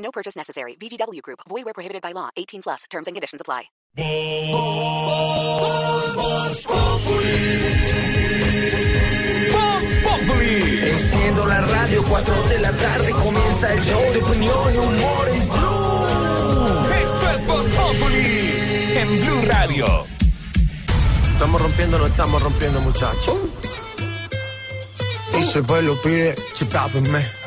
No 0.00 0.10
purchase 0.10 0.36
necessary. 0.36 0.74
VGW 0.76 1.22
Group. 1.22 1.40
Void 1.48 1.64
where 1.64 1.74
prohibited 1.74 2.02
by 2.02 2.12
law. 2.12 2.30
18 2.36 2.62
plus. 2.62 2.84
Terms 2.90 3.06
and 3.06 3.14
conditions 3.14 3.40
apply. 3.40 3.70
Enciendo 10.50 11.46
la 11.46 11.60
radio, 11.60 12.02
4 12.02 12.42
de 12.48 12.58
la 12.58 12.72
tarde 12.72 13.10
comienza 13.12 13.72
el 13.72 13.80
show 13.82 14.00
de 14.12 14.22
opinión 14.22 14.74
y 14.74 14.78
humor 14.78 15.28
en 15.28 15.48
Blue. 15.48 16.94
Esto 17.02 17.30
es 17.30 17.46
Voz 17.46 17.64
Populi 17.66 18.52
en 18.96 19.20
Blue 19.20 19.42
Radio. 19.46 20.06
Estamos 21.32 21.60
rompiendo, 21.60 21.98
no 21.98 22.06
estamos 22.06 22.42
rompiendo, 22.42 22.80
muchachos. 22.80 23.36
Y 25.38 25.42
si 25.44 25.58
el 25.58 25.64
pueblo 25.64 26.00
pide, 26.02 26.34
chipápenme. 26.54 27.39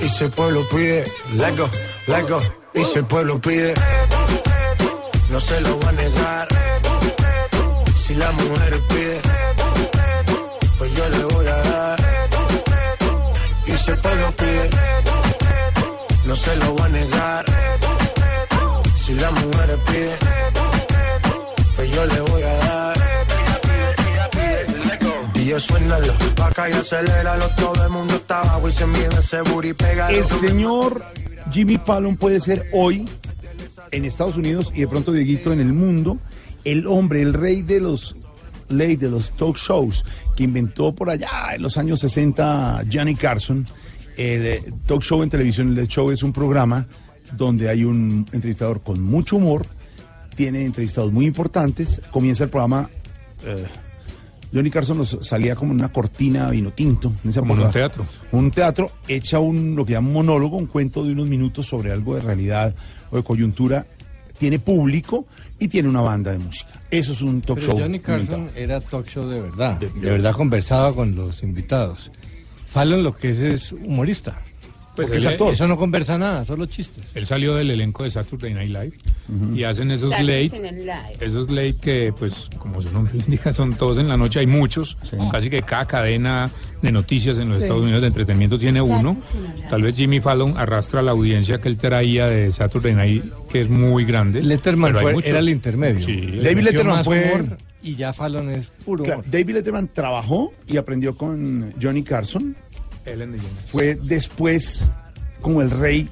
Y 0.00 0.08
si 0.08 0.24
el 0.24 0.30
pueblo 0.30 0.68
pide, 0.68 1.04
let 1.34 1.56
go, 1.56 1.68
let 2.06 2.28
go. 2.28 2.40
Y 2.74 2.84
si 2.84 2.98
el 2.98 3.04
pueblo 3.06 3.40
pide, 3.40 3.74
no 5.30 5.40
se 5.40 5.60
lo 5.60 5.78
va 5.80 5.88
a 5.88 5.92
negar. 5.92 6.48
Si 7.96 8.14
la 8.14 8.32
mujer 8.32 8.82
pide, 8.88 9.20
pues 10.78 10.94
yo 10.94 11.08
le 11.08 11.24
voy 11.24 11.46
a 11.46 11.56
dar. 11.56 11.98
Y 13.66 13.76
si 13.76 13.90
el 13.90 13.98
pueblo 13.98 14.32
pide, 14.36 14.70
no 16.26 16.36
se 16.36 16.56
lo 16.56 16.76
va 16.76 16.84
a 16.84 16.88
negar. 16.88 17.44
Si 18.96 19.14
la 19.14 19.30
mujer 19.30 19.78
pide, 19.86 20.16
pues 21.76 21.90
yo 21.90 22.06
le 22.06 22.20
voy 22.20 22.42
a 22.42 22.54
dar. 22.54 22.63
Suénalo, 25.44 26.14
acá 26.42 26.70
y 26.70 26.72
aceléralo, 26.72 27.48
todo 27.50 27.84
el 27.84 27.90
mundo 27.90 28.14
está 28.14 28.40
abajo 28.40 28.66
y 28.66 28.72
se 28.72 28.86
mide 28.86 29.08
ese 29.18 29.42
booty, 29.42 29.74
pégalo. 29.74 30.16
El 30.16 30.26
señor 30.26 31.04
Jimmy 31.52 31.76
Fallon 31.76 32.16
puede 32.16 32.40
ser 32.40 32.70
hoy 32.72 33.04
en 33.92 34.04
Estados 34.06 34.36
Unidos 34.36 34.72
y 34.74 34.80
de 34.80 34.88
pronto 34.88 35.12
Dieguito 35.12 35.52
en 35.52 35.60
el 35.60 35.74
mundo 35.74 36.18
el 36.64 36.86
hombre, 36.86 37.20
el 37.20 37.34
rey 37.34 37.60
de 37.60 37.78
los 37.78 38.16
ley 38.68 38.96
de 38.96 39.10
los 39.10 39.36
talk 39.36 39.58
shows 39.58 40.02
que 40.34 40.44
inventó 40.44 40.94
por 40.94 41.10
allá 41.10 41.54
en 41.54 41.60
los 41.62 41.76
años 41.76 42.00
60 42.00 42.84
Johnny 42.90 43.14
Carson. 43.14 43.66
El 44.16 44.46
eh, 44.46 44.72
talk 44.86 45.02
show 45.02 45.22
en 45.22 45.28
televisión, 45.28 45.76
el 45.76 45.88
show 45.88 46.10
es 46.10 46.22
un 46.22 46.32
programa 46.32 46.86
donde 47.32 47.68
hay 47.68 47.84
un 47.84 48.26
entrevistador 48.32 48.80
con 48.80 48.98
mucho 49.00 49.36
humor, 49.36 49.66
tiene 50.36 50.64
entrevistados 50.64 51.12
muy 51.12 51.26
importantes, 51.26 52.00
comienza 52.10 52.44
el 52.44 52.50
programa 52.50 52.88
eh, 53.44 53.66
Johnny 54.54 54.70
Carson 54.70 54.98
nos 54.98 55.18
salía 55.22 55.56
como 55.56 55.72
en 55.72 55.80
una 55.80 55.88
cortina 55.90 56.48
vino 56.50 56.70
tinto. 56.70 57.12
En 57.24 57.30
esa 57.30 57.40
Como 57.40 57.54
en 57.54 57.60
un 57.62 57.70
teatro. 57.72 58.06
Un 58.32 58.50
teatro, 58.52 58.92
echa 59.08 59.40
un, 59.40 59.74
lo 59.74 59.84
que 59.84 59.92
llama 59.92 60.08
un 60.08 60.14
monólogo, 60.14 60.56
un 60.56 60.66
cuento 60.66 61.02
de 61.04 61.12
unos 61.12 61.26
minutos 61.26 61.66
sobre 61.66 61.90
algo 61.92 62.14
de 62.14 62.20
realidad 62.20 62.74
o 63.10 63.16
de 63.16 63.22
coyuntura. 63.24 63.86
Tiene 64.38 64.58
público 64.58 65.26
y 65.58 65.68
tiene 65.68 65.88
una 65.88 66.00
banda 66.00 66.32
de 66.32 66.38
música. 66.38 66.70
Eso 66.90 67.12
es 67.12 67.22
un 67.22 67.40
talk 67.40 67.58
Pero 67.58 67.72
show. 67.72 67.80
Johnny 67.80 68.00
Carson 68.00 68.40
inventado. 68.40 68.56
era 68.62 68.80
talk 68.80 69.08
show 69.08 69.28
de 69.28 69.40
verdad. 69.40 69.78
De- 69.78 69.88
De, 69.90 70.00
de 70.00 70.10
verdad 70.10 70.32
conversaba 70.32 70.94
con 70.94 71.14
los 71.14 71.42
invitados. 71.42 72.10
Fallon 72.68 73.02
lo 73.02 73.16
que 73.16 73.30
es 73.30 73.38
es 73.38 73.72
humorista. 73.72 74.40
Pues 74.96 75.08
Porque 75.08 75.16
él- 75.26 75.34
eso, 75.34 75.50
eso 75.52 75.66
no 75.68 75.76
conversa 75.76 76.16
nada, 76.18 76.44
solo 76.44 76.66
chistes. 76.66 77.04
Él 77.14 77.26
salió 77.26 77.54
del 77.56 77.70
elenco 77.70 78.04
de 78.04 78.10
Saturday 78.10 78.54
Night 78.54 78.68
Live 78.70 78.92
y 79.54 79.62
hacen 79.64 79.90
esos 79.90 80.10
late, 80.10 80.50
esos 81.20 81.50
late 81.50 81.76
que, 81.80 82.12
pues, 82.18 82.48
como 82.58 82.82
su 82.82 82.90
nombre 82.92 83.12
indica, 83.26 83.52
son 83.52 83.72
todos 83.72 83.98
en 83.98 84.08
la 84.08 84.16
noche. 84.16 84.40
Hay 84.40 84.46
muchos, 84.46 84.96
casi 85.30 85.48
que 85.50 85.62
cada 85.62 85.86
cadena 85.86 86.50
de 86.82 86.92
noticias 86.92 87.38
en 87.38 87.48
los 87.48 87.58
Estados 87.58 87.82
Unidos 87.84 88.02
de 88.02 88.08
entretenimiento 88.08 88.58
tiene 88.58 88.82
uno. 88.82 89.16
Tal 89.70 89.82
vez 89.82 89.96
Jimmy 89.96 90.20
Fallon 90.20 90.58
arrastra 90.58 91.00
la 91.02 91.12
audiencia 91.12 91.58
que 91.58 91.68
él 91.68 91.76
traía 91.78 92.26
de 92.26 92.52
Saturday 92.52 92.94
Night, 92.94 93.24
que 93.50 93.62
es 93.62 93.68
muy 93.70 94.04
grande. 94.04 94.42
Letterman 94.42 94.94
fue- 94.94 95.16
era 95.24 95.38
el 95.38 95.48
intermedio. 95.48 96.04
Sí. 96.04 96.38
David 96.42 96.62
Letterman 96.64 97.04
fue- 97.04 97.32
humor 97.34 97.56
y 97.82 97.96
ya 97.96 98.12
Fallon 98.12 98.50
es 98.50 98.68
puro 98.84 99.04
Claro, 99.04 99.20
humor. 99.20 99.30
David 99.30 99.54
Letterman 99.54 99.88
trabajó 99.92 100.52
y 100.66 100.76
aprendió 100.76 101.16
con 101.16 101.72
Johnny 101.80 102.02
Carson. 102.02 102.54
Ellen 103.06 103.32
DeGeneres. 103.32 103.70
Fue 103.70 103.94
después 104.02 104.86
como 105.40 105.60
el 105.62 105.70
rey. 105.70 106.08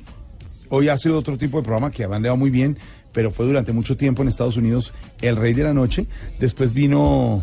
Hoy 0.69 0.89
hace 0.89 1.11
otro 1.11 1.37
tipo 1.39 1.59
de 1.59 1.65
programa 1.65 1.91
que 1.91 2.06
le 2.06 2.28
va 2.28 2.34
muy 2.37 2.51
bien, 2.51 2.78
pero 3.12 3.31
fue 3.31 3.47
durante 3.47 3.73
mucho 3.73 3.97
tiempo 3.97 4.23
en 4.23 4.28
Estados 4.28 4.56
Unidos 4.56 4.93
el 5.21 5.37
rey 5.37 5.53
de 5.55 5.65
la 5.65 5.75
noche. 5.75 6.06
Después 6.39 6.73
vino. 6.73 7.43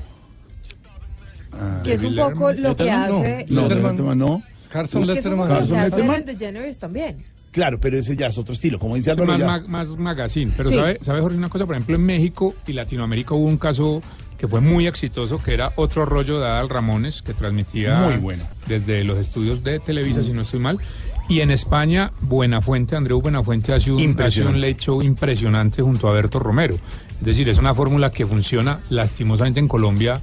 ah, 1.53 1.81
Que 1.83 1.93
es 1.93 2.03
un 2.03 2.15
poco 2.15 2.51
lo 2.51 2.75
que 2.75 2.85
no. 2.85 2.91
hace. 2.91 3.45
no, 3.49 3.61
Letterman. 3.63 3.91
Letterman 3.91 4.17
no. 4.17 4.43
Carson 4.69 5.07
Letterman. 5.07 5.47
Carson 5.47 5.77
Letterman. 5.77 6.25
DeGeneres 6.25 6.79
también. 6.79 7.23
Claro, 7.51 7.79
pero 7.79 7.97
ese 7.97 8.15
ya 8.15 8.27
es 8.27 8.37
otro 8.37 8.53
estilo. 8.53 8.77
Como 8.77 8.95
dice 8.95 9.09
Álvaro, 9.09 9.31
más, 9.31 9.39
ya- 9.39 9.67
más 9.67 9.97
magazine. 9.97 10.51
Pero 10.55 10.69
Sí. 10.69 10.75
¿sabe, 10.75 10.99
¿sabe, 11.01 11.21
Jorge, 11.21 11.35
una 11.37 11.49
cosa? 11.49 11.65
Por 11.65 11.75
ejemplo, 11.75 11.95
en 11.95 12.05
México 12.05 12.53
y 12.67 12.73
Latinoamérica 12.73 13.33
hubo 13.33 13.47
un 13.47 13.57
caso 13.57 14.01
que 14.37 14.47
fue 14.47 14.61
muy 14.61 14.85
exitoso, 14.87 15.39
que 15.43 15.55
era 15.55 15.73
otro 15.75 16.05
rollo 16.05 16.39
de 16.39 16.45
Adal 16.45 16.69
Ramones, 16.69 17.23
que 17.23 17.33
transmitía 17.33 17.99
Muy 18.01 18.17
bueno. 18.17 18.43
desde 18.67 19.03
los 19.03 19.17
estudios 19.17 19.63
de 19.63 19.79
Televisa, 19.79 20.21
si 20.23 20.31
no 20.31 20.43
estoy 20.43 20.59
mal. 20.59 20.77
Y 21.29 21.41
en 21.41 21.51
España, 21.51 22.11
Buenafuente, 22.21 22.95
Andreu 22.95 23.21
Buenafuente 23.21 23.71
hace 23.71 23.91
un, 23.91 24.19
hace 24.19 24.43
un 24.43 24.59
late 24.59 24.77
show 24.79 24.99
impresionante 25.01 25.83
junto 25.83 26.09
a 26.09 26.13
Berto 26.13 26.39
Romero. 26.39 26.73
Es 27.19 27.23
decir, 27.23 27.47
es 27.47 27.59
una 27.59 27.75
fórmula 27.75 28.11
que 28.11 28.25
funciona 28.25 28.81
lastimosamente 28.89 29.59
en 29.59 29.67
Colombia. 29.67 30.19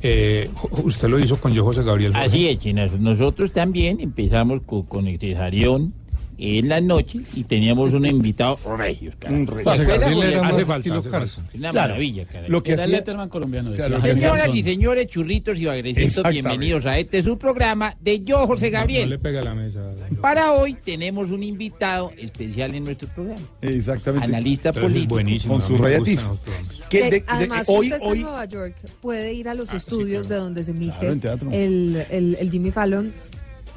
Eh, 0.00 0.48
usted 0.70 1.08
lo 1.08 1.18
hizo 1.18 1.38
con 1.38 1.52
yo, 1.52 1.64
José 1.64 1.82
Gabriel. 1.82 2.12
Jorge. 2.12 2.26
Así 2.26 2.48
es, 2.48 2.60
Chinazo. 2.60 2.98
Nosotros 2.98 3.50
también 3.50 3.98
empezamos 4.00 4.62
con, 4.64 4.84
con 4.84 5.08
el 5.08 5.18
Cesarión 5.18 5.92
en 6.38 6.68
la 6.68 6.80
noche 6.80 7.20
y 7.34 7.44
teníamos 7.44 7.92
un 7.92 8.06
invitado 8.06 8.58
regio. 8.78 9.12
Un 9.28 9.46
rey. 9.46 9.64
¿Se 9.64 9.70
José 9.70 9.82
acuerda, 9.82 10.10
Gabriel 10.10 10.40
más 10.40 10.52
Hace 10.52 10.64
falta, 10.64 10.96
hace 10.96 11.08
falta. 11.10 11.32
Una 11.54 11.70
Claro, 11.70 11.88
maravilla, 11.88 12.24
cara. 12.26 12.48
Lo 12.48 12.62
que 12.62 12.72
Era 12.72 12.84
hacía- 12.84 12.96
Letterman 12.98 13.28
colombiano. 13.28 13.72
Claro, 13.72 14.00
Señoras 14.00 14.54
y 14.54 14.62
señores, 14.62 15.06
churritos 15.08 15.58
y 15.58 15.64
bagrecitos, 15.66 16.28
bienvenidos 16.30 16.86
a 16.86 16.98
este 16.98 17.22
su 17.22 17.38
programa 17.38 17.94
de 18.00 18.22
Yo, 18.24 18.46
José 18.46 18.66
No 18.66 18.70
le 18.72 18.78
Gabriel. 18.78 19.18
pega 19.20 19.42
la 19.42 19.54
mesa. 19.54 19.80
Para 20.20 20.52
hoy 20.52 20.74
tenemos 20.74 21.30
un 21.30 21.42
invitado 21.42 22.12
especial 22.18 22.74
en 22.74 22.84
nuestro 22.84 23.08
programa. 23.08 23.40
Exactamente. 23.62 24.26
Analista 24.26 24.72
Pero 24.72 24.86
eso 24.86 24.86
es 24.86 24.92
político. 24.92 25.14
buenísimo. 25.14 25.54
Con 25.54 25.62
a 25.62 25.66
su 25.66 25.72
mí 25.74 25.78
me 25.78 25.84
rayatiz. 25.84 26.10
gustan 26.24 26.30
los 26.30 26.38
programas. 26.40 26.80
Que 26.88 27.02
de- 27.04 27.10
de- 27.10 27.24
además, 27.26 27.66
hoy, 27.68 27.86
usted 27.86 27.96
está 27.96 28.08
hoy, 28.08 28.18
en 28.18 28.24
Nueva 28.24 28.44
York, 28.44 28.74
puede 29.00 29.32
ir 29.32 29.48
a 29.48 29.54
los 29.54 29.70
sí, 29.70 29.76
estudios 29.76 30.26
claro. 30.26 30.40
de 30.42 30.44
donde 30.46 30.64
se 30.64 30.70
emite 30.70 31.06
el, 31.52 31.96
el, 32.10 32.36
el 32.40 32.50
Jimmy 32.50 32.70
Fallon. 32.70 33.12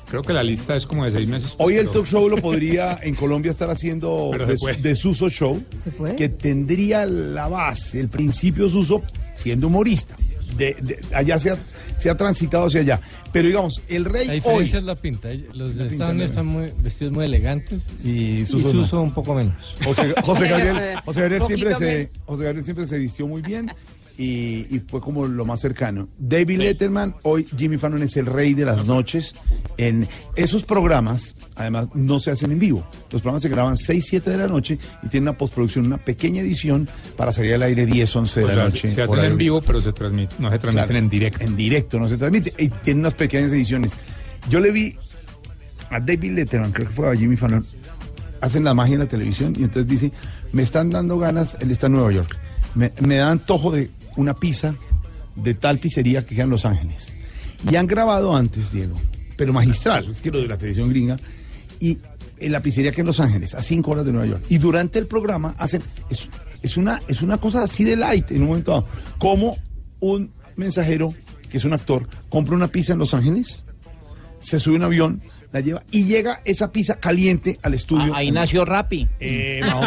Creo 0.10 0.22
que 0.22 0.32
la 0.34 0.44
lista 0.44 0.76
es 0.76 0.86
como 0.86 1.04
de 1.06 1.12
seis 1.12 1.28
meses. 1.28 1.56
hoy 1.58 1.74
el 1.76 1.80
pero- 1.88 1.92
talk 1.92 2.06
show 2.08 2.30
lo 2.30 2.38
podría 2.42 2.98
en 3.02 3.14
Colombia 3.16 3.52
estar 3.52 3.70
haciendo 3.70 4.32
de, 4.82 4.96
Suso 4.96 5.30
Show. 5.30 5.62
¿Se 5.84 5.92
puede? 5.92 6.16
que 6.16 6.30
tendría 6.30 7.06
la 7.06 7.48
base, 7.48 8.00
el 8.00 8.08
principio 8.10 8.70
Suso, 8.70 9.04
siendo 9.36 9.68
humorista. 9.68 10.16
De, 10.58 10.76
de- 10.82 10.98
allá 11.14 11.38
se 11.38 11.52
ha, 11.52 11.58
se 11.98 12.10
ha 12.10 12.16
transitado 12.16 12.68
hacia 12.68 12.80
allá. 12.80 13.02
Pero 13.34 13.50
digamos, 13.50 13.82
el 13.90 14.04
La 14.04 14.10
rey 14.10 14.28
hoy 14.30 14.36
diferencia 14.36 14.80
es 14.80 14.86
la 14.86 14.96
pinta. 14.96 15.30
Los 15.54 15.76
de 15.76 15.84
pinta 15.84 15.94
Estados 15.94 16.14
Unidos 16.14 16.30
están 16.32 16.46
muy, 16.46 16.72
vestidos 16.80 17.14
muy 17.14 17.26
elegantes 17.26 17.84
y 18.04 18.10
y 18.40 18.46
Suso, 18.46 18.96
no. 18.96 19.04
un 19.04 19.14
poco 19.14 19.36
menos. 19.36 19.54
José, 19.84 20.16
José 20.24 20.48
Gabriel, 20.48 20.96
José 21.06 21.20
Gabriel 21.22 21.44
siempre 21.46 21.76
se, 21.76 21.86
menos. 21.86 22.10
José 22.26 22.44
Gabriel 22.46 22.66
siempre 22.66 22.88
se 22.88 22.98
vistió 22.98 23.28
muy 23.28 23.42
bien 23.42 23.70
y, 24.18 24.66
y 24.76 24.82
fue 24.88 25.00
como 25.00 25.28
lo 25.28 25.46
más 25.46 25.60
cercano. 25.62 26.08
David 26.18 26.60
Letterman, 26.60 27.16
hoy 27.24 27.46
Jimmy 27.56 27.78
Fallon 27.78 28.02
es 28.04 28.18
el 28.18 28.26
rey 28.26 28.54
de 28.54 28.66
las 28.66 28.86
noches. 28.86 29.36
En 29.78 30.08
esos 30.36 30.64
programas, 30.64 31.36
además, 31.56 31.90
no 31.94 32.20
se 32.20 32.32
hacen 32.32 32.52
en 32.52 32.60
vivo. 32.60 32.84
Los 33.12 33.22
programas 33.22 33.44
se 33.44 33.50
graban 33.50 33.78
6, 33.78 34.06
7 34.08 34.30
de 34.32 34.38
la 34.38 34.48
noche 34.48 34.80
y 35.04 35.08
tienen 35.08 35.30
una 35.30 35.38
postproducción, 35.38 35.86
una 35.86 35.98
pequeña 35.98 36.42
edición 36.42 36.90
para 37.16 37.32
salir 37.32 37.54
al 37.54 37.64
aire 37.64 37.86
10, 37.86 38.16
11 38.16 38.40
de 38.40 38.46
O 38.46 38.48
la 38.48 38.54
sea, 38.56 38.64
noche. 38.66 38.88
se 38.88 39.02
hacen 39.04 39.20
en 39.20 39.38
vivo, 39.38 39.62
pero 39.62 39.80
se 39.80 39.94
transmite, 39.94 40.36
no 40.40 40.50
se 40.52 40.60
transmiten 40.60 40.88
Claro, 40.88 41.00
en 41.00 41.10
directo. 41.10 41.44
En 41.44 41.56
directo, 41.56 42.00
no 42.00 42.10
se 42.10 42.18
transmite. 42.18 42.54
Y 42.58 42.70
tiene 42.70 43.02
unas 43.02 43.14
pequeñas 43.14 43.52
ediciones. 43.54 43.96
Yo 44.50 44.60
le 44.60 44.72
vi 44.72 44.96
a 45.90 46.00
David 46.00 46.32
Letterman, 46.34 46.72
creo 46.72 46.88
que 46.88 46.94
fue 46.94 47.10
a 47.12 47.16
Jimmy 47.16 47.38
Fallon, 47.38 47.66
hacen 48.42 48.64
la 48.64 48.74
magia 48.74 48.96
en 48.96 49.00
la 49.02 49.06
televisión 49.08 49.54
y 49.58 49.64
entonces 49.64 49.88
dice, 49.88 50.12
me 50.52 50.64
están 50.64 50.90
dando 50.90 51.18
ganas, 51.18 51.56
él 51.60 51.72
está 51.72 51.88
en 51.88 51.94
Nueva 51.94 52.12
York, 52.12 52.36
me, 52.76 52.92
me 53.02 53.16
da 53.18 53.32
antojo 53.32 53.72
de 53.72 53.90
una 54.18 54.36
pizza 54.36 54.76
de 55.36 55.54
tal 55.54 55.80
pizzería 55.80 56.26
que 56.26 56.36
queda 56.36 56.44
en 56.44 56.50
Los 56.50 56.66
Ángeles. 56.66 57.14
Y 57.70 57.76
han 57.76 57.88
grabado 57.88 58.36
antes, 58.36 58.72
Diego, 58.72 58.96
pero 59.38 59.54
magistral, 59.54 60.10
es 60.10 60.22
que 60.22 60.32
lo 60.32 60.42
de 60.42 60.48
la 60.48 60.58
televisión 60.58 60.90
gringa, 60.90 61.18
y 61.80 61.98
en 62.40 62.52
la 62.52 62.60
pizzería 62.62 62.92
que 62.92 63.02
en 63.02 63.08
Los 63.08 63.20
Ángeles, 63.20 63.54
a 63.54 63.62
cinco 63.62 63.92
horas 63.92 64.06
de 64.06 64.12
Nueva 64.12 64.28
York. 64.28 64.44
Y 64.50 64.58
durante 64.58 65.00
el 65.00 65.08
programa 65.08 65.56
hacen, 65.58 65.82
es, 66.10 66.28
es 66.62 66.78
una, 66.78 67.02
es 67.08 67.22
una 67.22 67.38
cosa 67.38 67.64
así 67.64 67.84
de 67.84 67.96
light 67.96 68.32
en 68.32 68.42
un 68.42 68.50
momento 68.50 68.72
dado. 68.72 68.88
Como 69.18 69.58
un 70.00 70.32
mensajero, 70.56 71.14
que 71.50 71.58
es 71.58 71.66
un 71.66 71.74
actor, 71.74 72.08
compra 72.30 72.56
una 72.56 72.68
pizza 72.68 72.94
en 72.94 73.00
Los 73.00 73.14
Ángeles, 73.14 73.64
se 74.40 74.60
sube 74.60 74.76
un 74.76 74.84
avión, 74.84 75.22
la 75.52 75.60
lleva 75.62 75.84
y 75.92 76.04
llega 76.06 76.42
esa 76.46 76.72
pizza 76.72 76.96
caliente 76.96 77.58
al 77.62 77.74
estudio. 77.74 78.14
Ahí 78.14 78.32
nació 78.32 78.66
Rappi. 78.66 79.08
Eh, 79.20 79.62
no. 79.64 79.82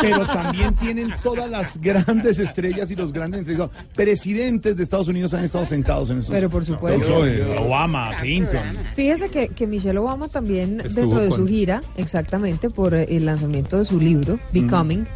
Pero 0.00 0.26
también 0.26 0.74
tienen 0.76 1.12
todas 1.22 1.48
las 1.50 1.80
grandes 1.80 2.38
estrellas 2.38 2.90
y 2.90 2.96
los 2.96 3.12
grandes 3.12 3.40
entrevistados. 3.40 3.74
Presidentes 3.94 4.76
de 4.76 4.82
Estados 4.82 5.08
Unidos 5.08 5.34
han 5.34 5.44
estado 5.44 5.64
sentados 5.64 6.10
en 6.10 6.18
estos. 6.18 6.34
Pero 6.34 6.48
por 6.50 6.64
supuesto. 6.64 7.24
Eso, 7.26 7.62
Obama, 7.62 8.16
Clinton. 8.16 8.62
Fíjese 8.94 9.28
que, 9.28 9.48
que 9.48 9.66
Michelle 9.66 9.98
Obama 9.98 10.28
también, 10.28 10.80
Estuvo 10.80 11.00
dentro 11.00 11.20
de 11.22 11.28
con- 11.28 11.38
su 11.40 11.46
gira, 11.46 11.82
exactamente 11.96 12.70
por 12.70 12.94
el 12.94 13.26
lanzamiento 13.26 13.78
de 13.78 13.84
su 13.84 14.00
libro, 14.00 14.38
Becoming, 14.52 15.06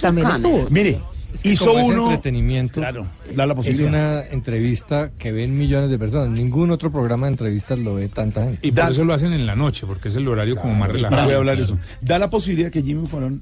también 0.00 0.28
estuvo. 0.28 0.66
Mire, 0.70 1.00
hizo 1.44 1.66
Como 1.66 1.78
es 1.80 1.86
uno. 1.88 2.04
entretenimiento. 2.10 2.80
Claro, 2.80 3.06
da 3.34 3.46
la 3.46 3.52
Es 3.52 3.56
posibilidad. 3.56 3.88
una 3.88 4.22
entrevista 4.26 5.10
que 5.18 5.32
ven 5.32 5.56
millones 5.58 5.90
de 5.90 5.98
personas. 5.98 6.28
Ningún 6.30 6.70
otro 6.70 6.90
programa 6.90 7.26
de 7.26 7.32
entrevistas 7.32 7.78
lo 7.78 7.94
ve 7.96 8.08
tanta 8.08 8.42
gente. 8.44 8.66
Y 8.66 8.72
por 8.72 8.90
eso 8.90 9.04
lo 9.04 9.14
hacen 9.14 9.32
en 9.32 9.46
la 9.46 9.54
noche, 9.56 9.86
porque 9.86 10.08
es 10.08 10.14
el 10.16 10.26
horario 10.28 10.56
como 10.56 10.74
más 10.74 10.90
relajado. 10.90 11.24
Voy 11.24 11.34
a 11.34 11.36
hablar 11.36 11.56
de 11.58 11.64
Claro. 11.66 11.80
eso. 11.80 11.88
Da 12.00 12.18
la 12.18 12.30
posibilidad 12.30 12.70
que 12.70 12.82
Jimmy 12.82 13.06
Fallon, 13.06 13.40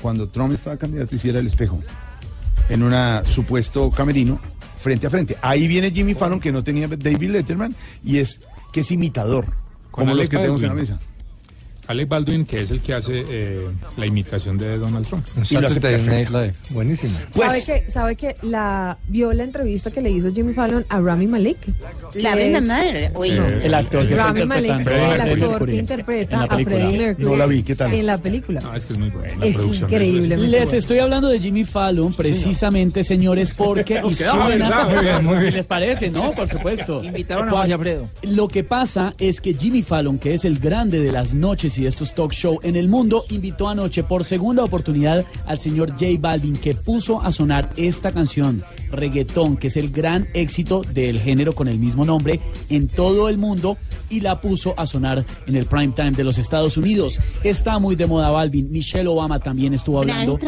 cuando 0.00 0.28
Trump 0.28 0.52
estaba 0.52 0.76
candidato, 0.76 1.14
hiciera 1.14 1.38
el 1.40 1.46
espejo 1.46 1.80
en 2.68 2.82
un 2.82 2.94
supuesto 3.24 3.90
camerino 3.90 4.40
frente 4.78 5.06
a 5.06 5.10
frente. 5.10 5.36
Ahí 5.42 5.66
viene 5.68 5.90
Jimmy 5.90 6.14
Fallon, 6.14 6.40
que 6.40 6.52
no 6.52 6.62
tenía 6.64 6.88
David 6.88 7.30
Letterman, 7.30 7.74
y 8.04 8.18
es 8.18 8.40
que 8.72 8.80
es 8.80 8.90
imitador, 8.90 9.46
como 9.90 10.14
los 10.14 10.28
que 10.28 10.36
tenemos 10.38 10.62
en 10.62 10.68
la 10.68 10.74
mesa. 10.74 10.98
Alec 11.88 12.08
Baldwin, 12.08 12.44
que 12.46 12.60
es 12.62 12.70
el 12.70 12.80
que 12.80 12.94
hace 12.94 13.24
eh, 13.28 13.66
la 13.96 14.06
imitación 14.06 14.56
de 14.56 14.78
Donald 14.78 15.06
Trump. 15.06 15.26
Y 15.50 15.54
lo 15.56 15.66
hace 15.66 15.80
perfecto. 15.80 16.40
Buenísimo. 16.70 17.18
Pues- 17.34 17.48
¿Sabe 17.48 17.64
que, 17.82 17.90
sabe 17.90 18.16
que 18.16 18.36
la 18.42 18.96
vio 19.08 19.32
la 19.32 19.44
entrevista 19.44 19.90
que 19.90 20.00
le 20.00 20.10
hizo 20.10 20.32
Jimmy 20.32 20.54
Fallon 20.54 20.84
a 20.88 21.00
Rami 21.00 21.26
Malek? 21.26 21.58
La 22.14 22.36
misma 22.36 22.58
es- 22.58 22.64
madre. 22.64 23.10
Uy, 23.14 23.30
No. 23.32 23.46
El 23.46 23.74
actor 23.74 24.06
que 24.06 24.14
Rami 24.14 24.44
Malek, 24.44 24.86
el 24.86 25.20
actor 25.20 25.64
que 25.66 25.72
en 25.72 25.78
interpreta 25.80 26.36
la 26.38 26.44
a 26.44 26.48
película. 26.48 26.76
Freddie 26.76 26.98
Mercury 26.98 27.24
No 27.26 27.36
la 27.36 27.46
vi, 27.46 27.62
¿qué 27.62 27.74
tal? 27.74 27.92
en 27.92 28.06
la 28.06 28.18
película. 28.18 28.60
No, 28.60 28.74
es 28.74 28.86
que 28.86 28.92
es 28.92 28.98
muy 28.98 29.08
buena. 29.10 29.36
la 29.36 29.46
Es 29.46 29.54
producción 29.56 29.90
de- 29.90 29.96
increíblemente 29.96 30.58
Les 30.58 30.72
estoy 30.72 30.98
hablando 31.00 31.28
de 31.28 31.40
Jimmy 31.40 31.64
Fallon 31.64 32.14
precisamente, 32.14 33.02
señores, 33.04 33.50
porque 33.56 34.00
Nos 34.00 34.12
y 34.12 34.16
suena- 34.16 34.84
muy 34.86 34.98
bien, 35.04 35.24
muy 35.24 35.36
si 35.36 35.42
bien. 35.42 35.54
les 35.54 35.66
parece, 35.66 36.10
¿no? 36.10 36.32
Por 36.32 36.48
supuesto. 36.48 37.02
Invitaron 37.02 37.48
a 37.48 37.62
Alfredo. 37.62 38.08
Lo 38.22 38.48
que 38.48 38.62
pasa 38.64 39.14
es 39.18 39.40
que 39.40 39.54
Jimmy 39.54 39.82
Fallon, 39.82 40.18
que 40.18 40.34
es 40.34 40.44
el 40.44 40.58
grande 40.58 41.00
de 41.00 41.10
las 41.12 41.34
noches 41.34 41.71
y 41.78 41.82
de 41.82 41.88
estos 41.88 42.14
talk 42.14 42.32
show 42.32 42.58
en 42.62 42.76
el 42.76 42.88
mundo, 42.88 43.24
invitó 43.30 43.68
anoche 43.68 44.02
por 44.02 44.24
segunda 44.24 44.64
oportunidad 44.64 45.24
al 45.46 45.58
señor 45.58 45.92
J 45.92 46.06
Balvin, 46.18 46.56
que 46.56 46.74
puso 46.74 47.20
a 47.22 47.32
sonar 47.32 47.70
esta 47.76 48.10
canción, 48.10 48.62
reggaetón, 48.90 49.56
que 49.56 49.68
es 49.68 49.76
el 49.76 49.90
gran 49.90 50.28
éxito 50.34 50.82
del 50.82 51.20
género 51.20 51.54
con 51.54 51.68
el 51.68 51.78
mismo 51.78 52.04
nombre 52.04 52.40
en 52.68 52.88
todo 52.88 53.28
el 53.28 53.38
mundo, 53.38 53.76
y 54.10 54.20
la 54.20 54.40
puso 54.40 54.74
a 54.76 54.86
sonar 54.86 55.24
en 55.46 55.56
el 55.56 55.66
prime 55.66 55.92
time 55.94 56.12
de 56.12 56.24
los 56.24 56.38
Estados 56.38 56.76
Unidos. 56.76 57.18
Está 57.42 57.78
muy 57.78 57.96
de 57.96 58.06
moda 58.06 58.30
Balvin. 58.30 58.70
Michelle 58.70 59.08
Obama 59.08 59.38
también 59.38 59.72
estuvo 59.74 60.00
hablando. 60.00 60.38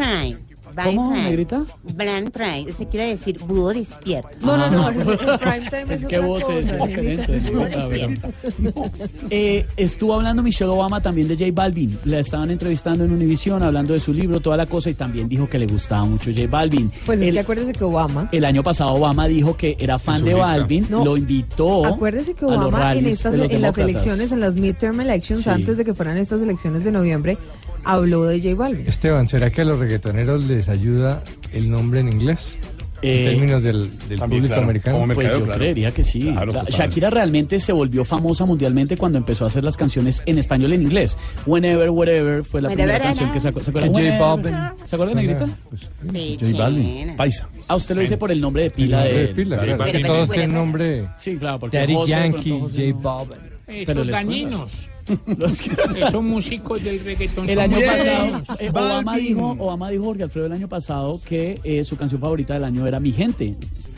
¿Cómo, 0.83 1.13
negrita? 1.13 1.65
Blind 1.83 2.31
Pride. 2.31 2.71
Eso 2.71 2.87
quiere 2.89 3.07
decir 3.15 3.39
búho 3.39 3.73
despierto. 3.73 4.29
No, 4.41 4.57
no, 4.57 4.69
no, 4.69 4.85
Ah. 4.87 5.37
prime 5.39 5.69
time 5.69 5.93
es 5.95 6.01
Es 6.03 6.05
que 6.05 6.17
otra 6.19 6.27
vos 6.27 6.43
es 6.49 6.71
diferente. 6.71 8.21
Eh, 9.29 9.65
estuvo 9.77 10.13
hablando 10.13 10.43
Michelle 10.43 10.71
Obama 10.71 11.01
también 11.01 11.27
de 11.27 11.35
J 11.35 11.49
Balvin. 11.53 11.97
La 12.05 12.19
estaban 12.19 12.51
entrevistando 12.51 13.03
en 13.03 13.11
Univision, 13.11 13.63
hablando 13.63 13.93
de 13.93 13.99
su 13.99 14.13
libro, 14.13 14.39
toda 14.39 14.57
la 14.57 14.65
cosa, 14.65 14.89
y 14.89 14.93
también 14.93 15.27
dijo 15.27 15.47
que 15.49 15.57
le 15.59 15.65
gustaba 15.67 16.05
mucho 16.05 16.31
J 16.31 16.47
Balvin. 16.49 16.91
Pues 17.05 17.19
es 17.19 17.27
el, 17.29 17.33
que 17.35 17.39
acuérdese 17.39 17.73
que 17.73 17.83
Obama, 17.83 18.29
el 18.31 18.45
año 18.45 18.63
pasado 18.63 18.93
Obama 18.93 19.27
dijo 19.27 19.55
que 19.57 19.75
era 19.79 19.97
fan 19.99 20.23
de. 20.23 20.33
Balvin, 20.35 20.85
No. 20.89 21.03
lo 21.03 21.17
invitó. 21.17 21.85
acuérdese 21.85 22.33
que 22.33 22.45
Obama 22.45 22.93
en, 22.93 23.05
estas, 23.05 23.33
en 23.35 23.61
las 23.61 23.77
elecciones, 23.77 24.31
en 24.31 24.39
las 24.39 24.55
midterm 24.55 24.99
elections, 25.01 25.43
Sí. 25.43 25.49
antes 25.49 25.77
de 25.77 25.85
que 25.85 25.93
fueran 25.93 26.17
estas 26.17 26.41
elecciones 26.41 26.83
de 26.83 26.91
noviembre, 26.91 27.37
habló 27.85 28.25
de 28.25 28.41
J 28.41 28.55
Balvin. 28.55 28.87
Esteban, 28.87 29.29
¿será 29.29 29.49
que 29.51 29.61
a 29.61 29.65
los 29.65 29.79
reggaetoneros 29.79 30.45
les 30.45 30.67
ayuda 30.69 31.23
el 31.53 31.69
nombre 31.69 31.99
en 32.01 32.11
inglés? 32.11 32.57
Eh, 33.01 33.25
en 33.25 33.31
términos 33.31 33.61
del, 33.61 33.95
del 34.07 34.17
también, 34.17 34.29
público 34.41 34.47
claro. 34.47 34.63
americano. 34.63 34.99
Como 34.99 35.13
Pues 35.13 35.29
yo 35.29 35.43
claro. 35.43 35.59
creería 35.59 35.91
que 35.91 36.03
sí. 36.03 36.31
Claro. 36.31 36.53
Shakira 36.69 37.09
realmente 37.11 37.59
se 37.59 37.71
volvió 37.73 38.03
famosa 38.05 38.45
mundialmente 38.45 38.97
cuando 38.97 39.17
empezó 39.19 39.43
a 39.43 39.47
hacer 39.47 39.63
las 39.63 39.77
canciones 39.77 40.23
en 40.25 40.39
español 40.39 40.71
y 40.71 40.75
en 40.75 40.83
inglés. 40.83 41.17
Whenever, 41.45 41.89
Whatever 41.91 42.43
fue 42.43 42.61
la 42.61 42.69
Whenever, 42.69 42.87
primera 42.87 43.03
canción 43.05 43.31
que 43.31 43.39
sacó. 43.41 43.59
¿Se 43.59 43.69
acuerdan? 43.69 43.93
J. 43.93 44.17
Balvin 44.17 44.55
¿Se 44.85 44.95
acuerdan, 44.95 45.17
Negrita? 45.17 45.45
pues, 45.69 45.81
Sí, 46.11 46.37
J 46.41 46.57
Balvin, 46.57 47.15
paisa. 47.15 47.47
A 47.67 47.75
usted 47.75 47.95
lo 47.95 48.01
dice 48.01 48.17
por 48.17 48.31
el 48.31 48.41
nombre 48.41 48.63
de 48.63 48.67
el 48.69 48.73
pila 48.73 48.97
nombre 49.01 49.13
de... 49.13 49.27
de 49.27 49.33
pila, 49.35 49.57
J. 49.57 49.75
Balvin. 49.75 49.93
Pero 49.93 50.07
Todos 50.07 50.27
pues, 50.27 50.39
tienen 50.39 50.55
nombre. 50.55 51.09
Sí, 51.17 51.37
claro, 51.37 51.59
porque 51.59 51.77
Daddy 51.77 51.95
Yankee, 52.07 52.59
José 52.59 52.91
J. 52.93 52.99
Balvin. 53.03 53.37
Pero 53.67 54.01
Esos 54.01 54.07
dañinos. 54.07 54.71
Los 55.37 55.59
que- 55.59 55.71
Esos 56.01 56.23
músicos 56.23 56.83
del 56.83 56.99
reggaetón 57.03 57.47
El 57.49 57.55
son 57.55 57.63
año 57.63 57.77
pasado, 57.85 58.43
eh, 58.59 58.69
Obama, 58.69 59.17
dijo, 59.17 59.55
Obama 59.59 59.89
dijo, 59.89 60.03
Jorge 60.05 60.23
Alfredo, 60.23 60.47
el 60.47 60.53
año 60.53 60.67
pasado 60.67 61.21
que 61.23 61.59
eh, 61.63 61.83
su 61.83 61.95
canción 61.97 62.19
favorita 62.21 62.53
del 62.55 62.63
año 62.63 62.85
era 62.87 62.99
Mi 62.99 63.11
Gente. 63.11 63.55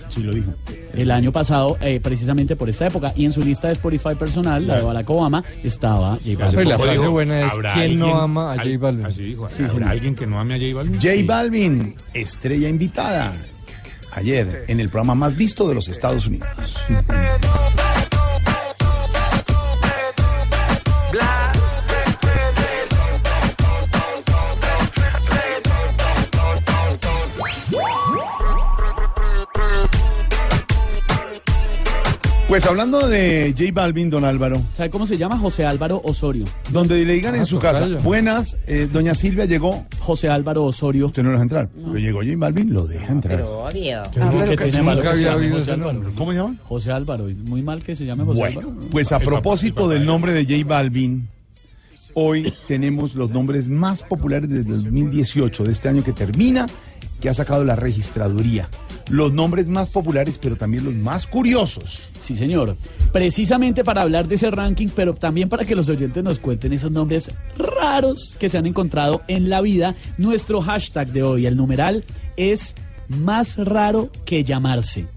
Sí, 0.09 0.23
lo 0.23 0.33
dijo. 0.33 0.53
El 0.93 1.11
año 1.11 1.33
pasado, 1.33 1.77
eh, 1.81 1.99
precisamente 2.01 2.55
por 2.55 2.69
esta 2.69 2.87
época, 2.87 3.11
y 3.15 3.25
en 3.25 3.33
su 3.33 3.41
lista 3.41 3.67
de 3.67 3.73
Spotify 3.73 4.15
personal, 4.17 4.65
la 4.65 4.77
de 4.77 4.81
Barack 4.83 5.09
Obama, 5.09 5.43
estaba 5.63 6.11
J 6.23 6.37
Balvin. 6.39 6.55
Pues 6.55 6.67
la 6.67 6.77
frase 6.77 6.91
dijo, 6.99 7.11
buena 7.11 7.45
es, 7.45 7.51
¿habrá 7.51 7.73
¿quién 7.73 7.99
no 7.99 8.15
ama 8.21 8.53
a 8.53 8.55
J 8.55 8.61
al- 8.69 8.77
Balvin? 8.77 9.05
Así 9.05 9.23
dijo, 9.23 9.49
Sí, 9.49 9.63
¿habrá 9.63 9.73
señor. 9.73 9.89
alguien 9.89 10.15
que 10.15 10.25
no 10.25 10.39
ame 10.39 10.55
a 10.55 10.57
J 10.59 10.73
Balvin? 10.75 10.93
J 11.01 11.11
Sí. 11.13 11.23
Balvin, 11.23 11.95
estrella 12.13 12.69
invitada, 12.69 13.33
ayer 14.13 14.63
en 14.69 14.79
el 14.79 14.87
programa 14.87 15.13
más 15.15 15.35
visto 15.35 15.67
de 15.67 15.75
los 15.75 15.89
Estados 15.89 16.25
Unidos. 16.25 16.47
Pues 32.47 32.65
hablando 32.65 33.05
de 33.09 33.53
J 33.57 33.71
Balvin, 33.73 34.09
don 34.09 34.23
Álvaro, 34.23 34.55
¿Sabe 34.71 34.89
cómo 34.89 35.05
se 35.05 35.17
llama? 35.17 35.37
José 35.37 35.65
Álvaro 35.65 35.99
Osorio. 36.05 36.45
donde 36.71 37.03
le 37.03 37.13
digan 37.15 37.35
Ah, 37.35 37.39
en 37.39 37.45
su 37.45 37.59
casa, 37.59 37.85
buenas, 38.01 38.55
eh, 38.67 38.87
doña 38.91 39.13
Silvia 39.15 39.43
llegó, 39.43 39.85
José 39.99 40.29
Álvaro 40.29 40.63
Osorio. 40.63 41.07
usted 41.07 41.23
no 41.23 41.29
lo 41.29 41.33
deja 41.33 41.43
entrar, 41.43 41.69
pero 41.75 41.97
llegó 41.97 42.19
J 42.19 42.31
Balvin, 42.37 42.73
lo 42.73 42.87
deja 42.87 43.11
entrar. 43.11 43.35
Pero 43.35 43.65
obvio. 43.65 44.01
Nombre. 44.15 46.13
¿Cómo 46.15 46.31
se 46.31 46.37
llama? 46.37 46.55
José 46.63 46.91
Álvaro, 46.93 47.27
es 47.27 47.35
muy 47.37 47.61
mal 47.61 47.83
que 47.83 47.97
se 47.97 48.05
llame 48.05 48.23
José 48.23 48.39
Bueno, 48.39 48.59
Álvaro. 48.61 48.77
pues 48.91 49.11
a 49.11 49.19
propósito 49.19 49.89
del 49.89 49.99
de- 49.99 50.05
nombre 50.05 50.31
de 50.31 50.45
J 50.45 50.65
Balvin, 50.65 51.27
hoy 52.13 52.53
tenemos 52.65 53.13
los 53.15 53.29
nombres 53.29 53.67
más 53.67 54.03
populares 54.03 54.49
desde 54.49 54.63
2018, 54.71 55.65
de 55.65 55.73
este 55.73 55.89
año 55.89 56.01
que 56.01 56.13
termina, 56.13 56.65
que 57.19 57.27
ha 57.27 57.33
sacado 57.33 57.65
la 57.65 57.75
registraduría. 57.75 58.69
Los 59.09 59.31
nombres 59.31 59.67
más 59.67 59.89
populares, 59.89 60.37
pero 60.41 60.55
también 60.55 60.83
los 60.83 60.93
más 60.93 61.27
curiosos. 61.27 62.09
Sí, 62.19 62.35
señor. 62.35 62.75
Precisamente 63.13 63.83
para 63.83 64.01
hablar 64.01 64.27
de 64.27 64.35
ese 64.35 64.51
ranking, 64.51 64.87
pero 64.93 65.13
también 65.13 65.49
para 65.49 65.65
que 65.65 65.75
los 65.75 65.89
oyentes 65.89 66.23
nos 66.23 66.39
cuenten 66.39 66.73
esos 66.73 66.91
nombres 66.91 67.31
raros 67.57 68.35
que 68.39 68.49
se 68.49 68.57
han 68.57 68.65
encontrado 68.65 69.21
en 69.27 69.49
la 69.49 69.61
vida, 69.61 69.95
nuestro 70.17 70.61
hashtag 70.61 71.07
de 71.09 71.23
hoy, 71.23 71.45
el 71.45 71.55
numeral, 71.55 72.03
es 72.35 72.75
más 73.07 73.57
raro 73.57 74.09
que 74.25 74.43
llamarse. 74.43 75.07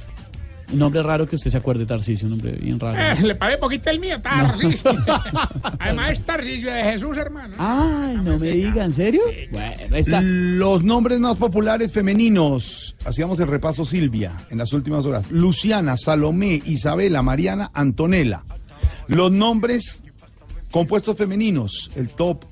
Un 0.72 0.78
nombre 0.78 1.02
raro 1.02 1.26
que 1.26 1.36
usted 1.36 1.50
se 1.50 1.56
acuerde, 1.56 1.84
Tarcisio, 1.84 2.26
un 2.26 2.32
nombre 2.32 2.52
bien 2.52 2.78
raro. 2.78 2.96
Eh, 2.96 3.26
le 3.26 3.34
paré 3.34 3.58
poquito 3.58 3.90
el 3.90 3.98
mío, 3.98 4.20
Tarcisio. 4.20 4.92
Además 5.78 6.12
es 6.12 6.20
Tarcisio 6.24 6.72
de 6.72 6.82
Jesús, 6.82 7.16
hermano. 7.16 7.54
Ay, 7.58 8.16
no 8.22 8.38
me 8.38 8.50
diga, 8.50 8.84
¿en 8.84 8.92
serio? 8.92 9.22
Bueno, 9.50 9.94
ahí 9.94 10.00
está. 10.00 10.20
Los 10.22 10.84
nombres 10.84 11.18
más 11.18 11.36
populares 11.36 11.92
femeninos. 11.92 12.94
Hacíamos 13.04 13.40
el 13.40 13.48
repaso 13.48 13.84
Silvia 13.84 14.36
en 14.50 14.58
las 14.58 14.72
últimas 14.72 15.04
horas. 15.04 15.30
Luciana, 15.30 15.96
Salomé, 15.96 16.62
Isabela, 16.66 17.22
Mariana, 17.22 17.70
Antonella. 17.74 18.42
Los 19.08 19.32
nombres 19.32 20.02
compuestos 20.70 21.16
femeninos. 21.16 21.90
El 21.96 22.10
top 22.10 22.44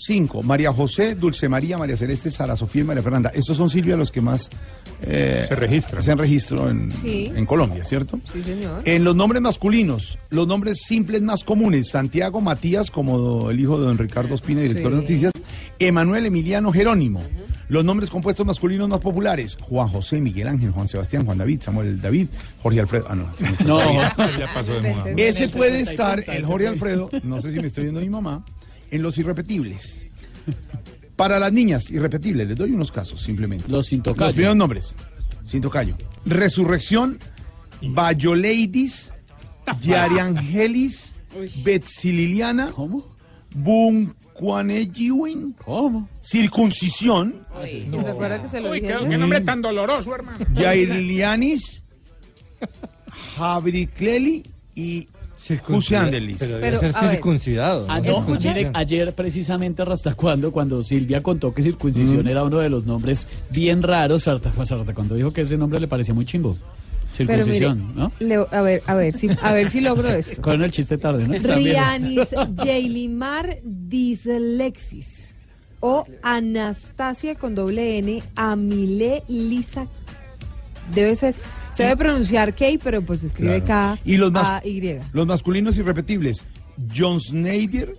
5. 0.00 0.42
María 0.42 0.72
José, 0.72 1.14
Dulce 1.14 1.48
María, 1.48 1.78
María 1.78 1.96
Celeste, 1.96 2.30
Sara 2.30 2.56
Sofía 2.56 2.82
y 2.82 2.84
María 2.84 3.02
Fernanda. 3.02 3.30
Estos 3.34 3.56
son, 3.56 3.70
Silvia, 3.70 3.96
los 3.96 4.10
que 4.10 4.20
más 4.20 4.48
eh, 5.02 5.44
Se 5.48 5.54
registran. 5.54 6.02
Se 6.02 6.12
han 6.12 6.18
registro 6.18 6.68
en, 6.70 6.90
Sí. 6.92 7.30
en 7.34 7.46
Colombia, 7.46 7.84
¿cierto? 7.84 8.20
Sí, 8.32 8.42
señor. 8.42 8.82
En 8.84 9.04
los 9.04 9.14
nombres 9.16 9.40
masculinos, 9.42 10.18
los 10.30 10.46
nombres 10.46 10.78
simples 10.86 11.22
más 11.22 11.44
comunes, 11.44 11.88
Santiago 11.90 12.40
Matías, 12.40 12.90
como 12.90 13.50
el 13.50 13.60
hijo 13.60 13.78
de 13.78 13.86
don 13.86 13.98
Ricardo 13.98 14.34
Espina, 14.34 14.60
director 14.60 14.90
de 14.90 14.96
noticias, 14.98 15.32
Emanuel 15.78 16.26
Emiliano 16.26 16.72
Jerónimo. 16.72 17.22
Los 17.68 17.84
nombres 17.84 18.10
compuestos 18.10 18.44
masculinos 18.44 18.88
más 18.88 18.98
populares: 18.98 19.56
Juan 19.60 19.86
José, 19.88 20.20
Miguel 20.20 20.48
Ángel, 20.48 20.72
Juan 20.72 20.88
Sebastián, 20.88 21.24
Juan 21.24 21.38
David, 21.38 21.60
Samuel 21.62 22.00
David, 22.00 22.26
Jorge 22.62 22.80
Alfredo. 22.80 23.06
Ah, 23.08 23.14
no, 23.14 23.32
se 23.36 23.44
me 23.44 23.50
está 23.50 23.64
No. 23.64 23.78
Ya 23.80 24.50
pasó 24.52 24.72
de 24.80 24.92
moda. 24.92 25.04
Ese 25.16 25.48
puede 25.48 25.78
60 25.78 25.78
y 25.78 25.82
estar, 25.82 26.24
el 26.36 26.44
Jorge. 26.44 26.66
Alfredo, 26.66 27.08
no 27.22 27.40
sé 27.40 27.52
si 27.52 27.60
me 27.60 27.68
estoy 27.68 27.84
viendo 27.84 28.00
mi 28.00 28.08
mamá, 28.08 28.44
en 28.90 29.02
los 29.02 29.18
irrepetibles. 29.18 30.04
Para 31.16 31.38
las 31.38 31.52
niñas, 31.52 31.90
irrepetibles, 31.90 32.48
les 32.48 32.56
doy 32.56 32.70
unos 32.70 32.90
casos 32.90 33.22
simplemente. 33.22 33.68
Los 33.68 33.86
sin 33.88 34.02
tocayo. 34.02 34.26
Los 34.26 34.34
primeros 34.34 34.56
nombres, 34.56 34.94
sin 35.46 35.60
tocayo. 35.60 35.96
Resurrección, 36.24 37.18
Ladies, 37.82 39.10
Yari 39.82 40.18
Angelis, 40.18 41.12
Betsy 41.62 42.12
Liliana, 42.12 42.72
¿Cómo? 42.72 43.14
Bunquanejiwin, 43.54 45.52
¿Cómo? 45.64 46.08
Circuncisión, 46.22 47.46
¿Y 47.66 47.90
se 47.90 48.08
acuerda 48.08 48.40
que 48.40 48.48
se 48.48 48.60
lo 48.60 48.70
Uy, 48.70 48.80
dije? 48.80 48.94
qué, 48.94 49.02
yo? 49.04 49.08
qué 49.08 49.18
nombre 49.18 49.40
tan 49.42 49.60
doloroso, 49.60 50.14
hermano. 50.14 50.38
Yairilianis, 50.54 51.82
Jabricleli 53.36 54.44
y 54.74 55.08
Jusiandelis. 55.62 56.36
Pero 56.38 56.52
debe 56.54 56.60
Pero, 56.62 56.80
ser 56.80 56.96
a 56.96 57.10
circuncidado. 57.10 57.86
Ah, 57.88 58.00
ayer 58.74 59.14
precisamente 59.14 59.82
hasta 59.82 60.14
cuando 60.14 60.52
cuando 60.52 60.82
Silvia 60.82 61.22
contó 61.22 61.52
que 61.54 61.62
circuncisión 61.62 62.28
era 62.28 62.44
uno 62.44 62.58
de 62.58 62.68
los 62.68 62.84
nombres 62.84 63.26
bien 63.50 63.82
raros, 63.82 64.28
hasta, 64.28 64.50
pues, 64.50 64.70
hasta 64.70 64.94
cuando 64.94 65.14
dijo 65.14 65.32
que 65.32 65.42
ese 65.42 65.56
nombre 65.56 65.80
le 65.80 65.88
parecía 65.88 66.14
muy 66.14 66.24
chimbo. 66.24 66.56
Pero 67.16 67.44
mire, 67.44 67.44
Circuncisión, 67.44 67.94
¿no? 67.96 68.12
A 68.52 68.62
ver, 68.62 68.82
a 68.86 68.94
ver, 68.94 69.12
si, 69.12 69.28
a 69.42 69.52
ver 69.52 69.68
si 69.68 69.80
logro 69.80 70.08
esto. 70.12 70.40
Con 70.40 70.62
el 70.62 70.70
chiste 70.70 70.96
tarde, 70.96 71.26
¿no? 71.26 71.54
Rianis 71.54 72.28
Jailimar 72.56 73.58
Dislexis 73.64 75.34
o 75.80 76.04
Anastasia 76.22 77.34
con 77.34 77.54
doble 77.54 77.98
N 77.98 78.22
Amile 78.36 79.24
Lisa. 79.28 79.86
Debe 80.94 81.16
ser, 81.16 81.34
se 81.72 81.84
debe 81.84 81.96
pronunciar 81.96 82.54
K, 82.54 82.64
pero 82.82 83.02
pues 83.02 83.22
escribe 83.24 83.62
Claro. 83.62 83.96
K 83.96 84.00
Y 84.04 84.16
los 84.16 84.32
más- 84.32 84.64
Y. 84.64 84.98
Los 85.12 85.26
masculinos 85.26 85.76
irrepetibles. 85.78 86.42
John 86.96 87.20
Snyder, 87.20 87.94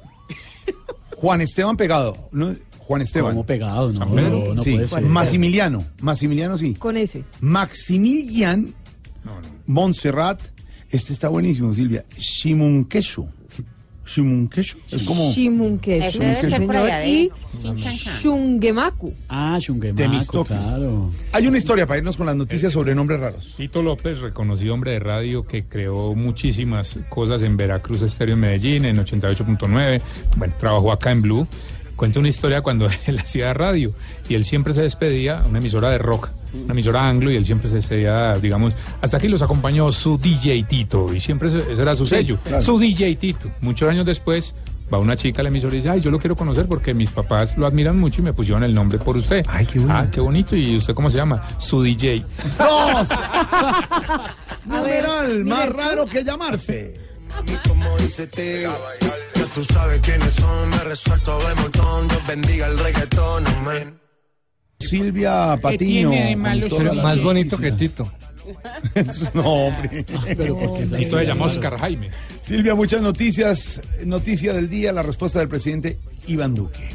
Juan 1.16 1.42
Esteban 1.42 1.78
Pegado. 1.78 2.30
¿no? 2.32 2.56
Juan 2.80 3.02
Esteban. 3.04 3.32
Como 3.32 3.46
pegado, 3.46 3.94
¿no? 3.94 4.06
No, 4.06 4.54
no 4.56 4.64
Sí. 4.64 4.74
puede 4.74 4.88
ser. 4.88 5.02
Maximiliano. 5.04 5.84
Maximiliano 6.02 6.58
sí. 6.58 6.74
Con 6.74 6.98
ese. 6.98 7.24
Maximilian 7.40 8.74
Montserrat. 9.68 10.42
Este 10.90 11.14
está 11.14 11.30
buenísimo, 11.30 11.74
Silvia. 11.74 12.04
Shimunkeshu. 12.18 13.28
Shimunkeshu. 14.16 14.78
Es 14.92 15.04
como 15.04 15.32
Shimunkeshu. 15.32 16.20
Debe 16.20 16.42
ser 16.42 16.66
por 16.66 16.76
allá 16.76 16.98
de 17.00 17.10
Y 17.10 17.32
Chinchancán. 17.62 17.94
Shungemaku. 18.22 19.14
Ah, 19.30 19.58
Shungemaku, 19.60 19.98
Temistocles. 19.98 20.60
claro. 20.60 21.12
Hay 21.32 21.48
una 21.48 21.58
historia 21.58 21.86
para 21.88 22.00
irnos 22.00 22.18
con 22.18 22.26
las 22.26 22.36
noticias 22.36 22.74
sobre 22.74 22.94
nombres 22.96 23.20
raros. 23.20 23.54
Tito 23.58 23.82
López, 23.82 24.20
reconocido 24.20 24.74
hombre 24.74 24.92
de 24.92 25.00
radio 25.00 25.44
que 25.44 25.64
creó 25.66 26.14
muchísimas 26.16 27.00
cosas 27.10 27.42
en 27.42 27.56
Veracruz 27.58 28.02
Estéreo 28.02 28.36
en 28.36 28.42
Medellín, 28.42 28.86
en 28.86 28.98
88.9. 28.98 30.02
Bueno, 30.38 30.54
trabajó 30.60 30.92
acá 30.92 31.12
en 31.12 31.22
Blue. 31.22 31.48
Cuenta 32.02 32.20
una 32.20 32.30
historia 32.30 32.64
cuando 32.64 32.90
él 33.06 33.20
hacía 33.20 33.54
radio 33.54 33.94
y 34.28 34.34
él 34.34 34.44
siempre 34.44 34.74
se 34.74 34.82
despedía, 34.82 35.44
una 35.48 35.60
emisora 35.60 35.92
de 35.92 36.00
rock, 36.00 36.30
una 36.52 36.74
emisora 36.74 37.08
anglo, 37.08 37.30
y 37.30 37.36
él 37.36 37.46
siempre 37.46 37.70
se 37.70 37.76
despedía, 37.76 38.34
digamos, 38.40 38.74
hasta 39.04 39.18
aquí 39.18 39.28
los 39.28 39.44
acompañó 39.44 39.92
su 39.92 40.18
DJ 40.18 40.64
Tito 40.64 41.14
y 41.14 41.22
siempre 41.22 41.50
ese, 41.50 41.60
era 41.80 41.96
su 41.96 42.08
Sí, 42.08 42.16
sello, 42.16 42.38
claro. 42.44 42.60
su 42.64 42.80
DJ 42.80 43.16
Tito. 43.18 43.52
Muchos 43.62 43.88
años 43.88 44.04
después 44.08 44.56
va 44.92 44.98
una 44.98 45.16
chica 45.16 45.42
a 45.42 45.44
la 45.44 45.50
emisora 45.50 45.76
y 45.76 45.78
dice, 45.78 45.92
ay, 45.92 46.02
yo 46.02 46.10
lo 46.10 46.18
quiero 46.18 46.36
conocer 46.36 46.66
porque 46.66 46.96
mis 46.96 47.12
papás 47.12 47.56
lo 47.56 47.68
admiran 47.68 48.00
mucho 48.00 48.22
y 48.22 48.24
me 48.24 48.34
pusieron 48.34 48.64
el 48.64 48.74
nombre 48.74 48.98
por 48.98 49.16
usted. 49.16 49.46
Ay, 49.48 49.68
qué 49.68 49.78
bonito. 49.78 49.96
Ah, 49.96 50.08
qué 50.12 50.22
bonito. 50.22 50.56
¿Y 50.56 50.78
usted 50.78 50.96
cómo 50.96 51.08
se 51.08 51.18
llama? 51.18 51.48
Su 51.60 51.84
DJ. 51.84 52.24
Ver, 54.66 54.66
Numeral 54.66 55.46
más 55.46 55.70
raro 55.76 56.08
que 56.08 56.24
llamarse. 56.24 56.96
Como 57.68 57.96
dice 58.00 58.26
Teo, 58.26 58.76
ya 59.02 59.14
tú 59.54 59.64
sabes 59.66 60.00
quiénes 60.02 60.34
son, 60.34 60.70
me 60.70 60.78
resuelto 60.84 61.38
de 61.40 61.56
montón, 61.56 62.08
Dios 62.08 62.28
bendiga 62.28 62.68
el 62.68 62.80
reggaetón, 62.80 63.48
amén. 63.48 64.00
Silvia 64.80 65.58
Patiño. 65.62 66.12
más 66.96 67.22
bonito 67.22 67.58
que. 67.58 67.72
Tito. 67.72 68.12
no, 69.34 69.44
hombre. 69.44 70.04
Tito 70.04 71.18
se 71.18 71.26
llama 71.26 71.46
Oscar 71.46 71.78
Jaime. 71.78 72.10
Silvia, 72.42 72.76
muchas 72.76 73.02
noticias. 73.02 73.82
Noticia 74.06 74.54
del 74.54 74.70
día, 74.70 74.92
la 74.92 75.04
respuesta 75.04 75.40
del 75.40 75.48
presidente 75.48 76.00
Iván 76.28 76.56
Duque. 76.56 76.90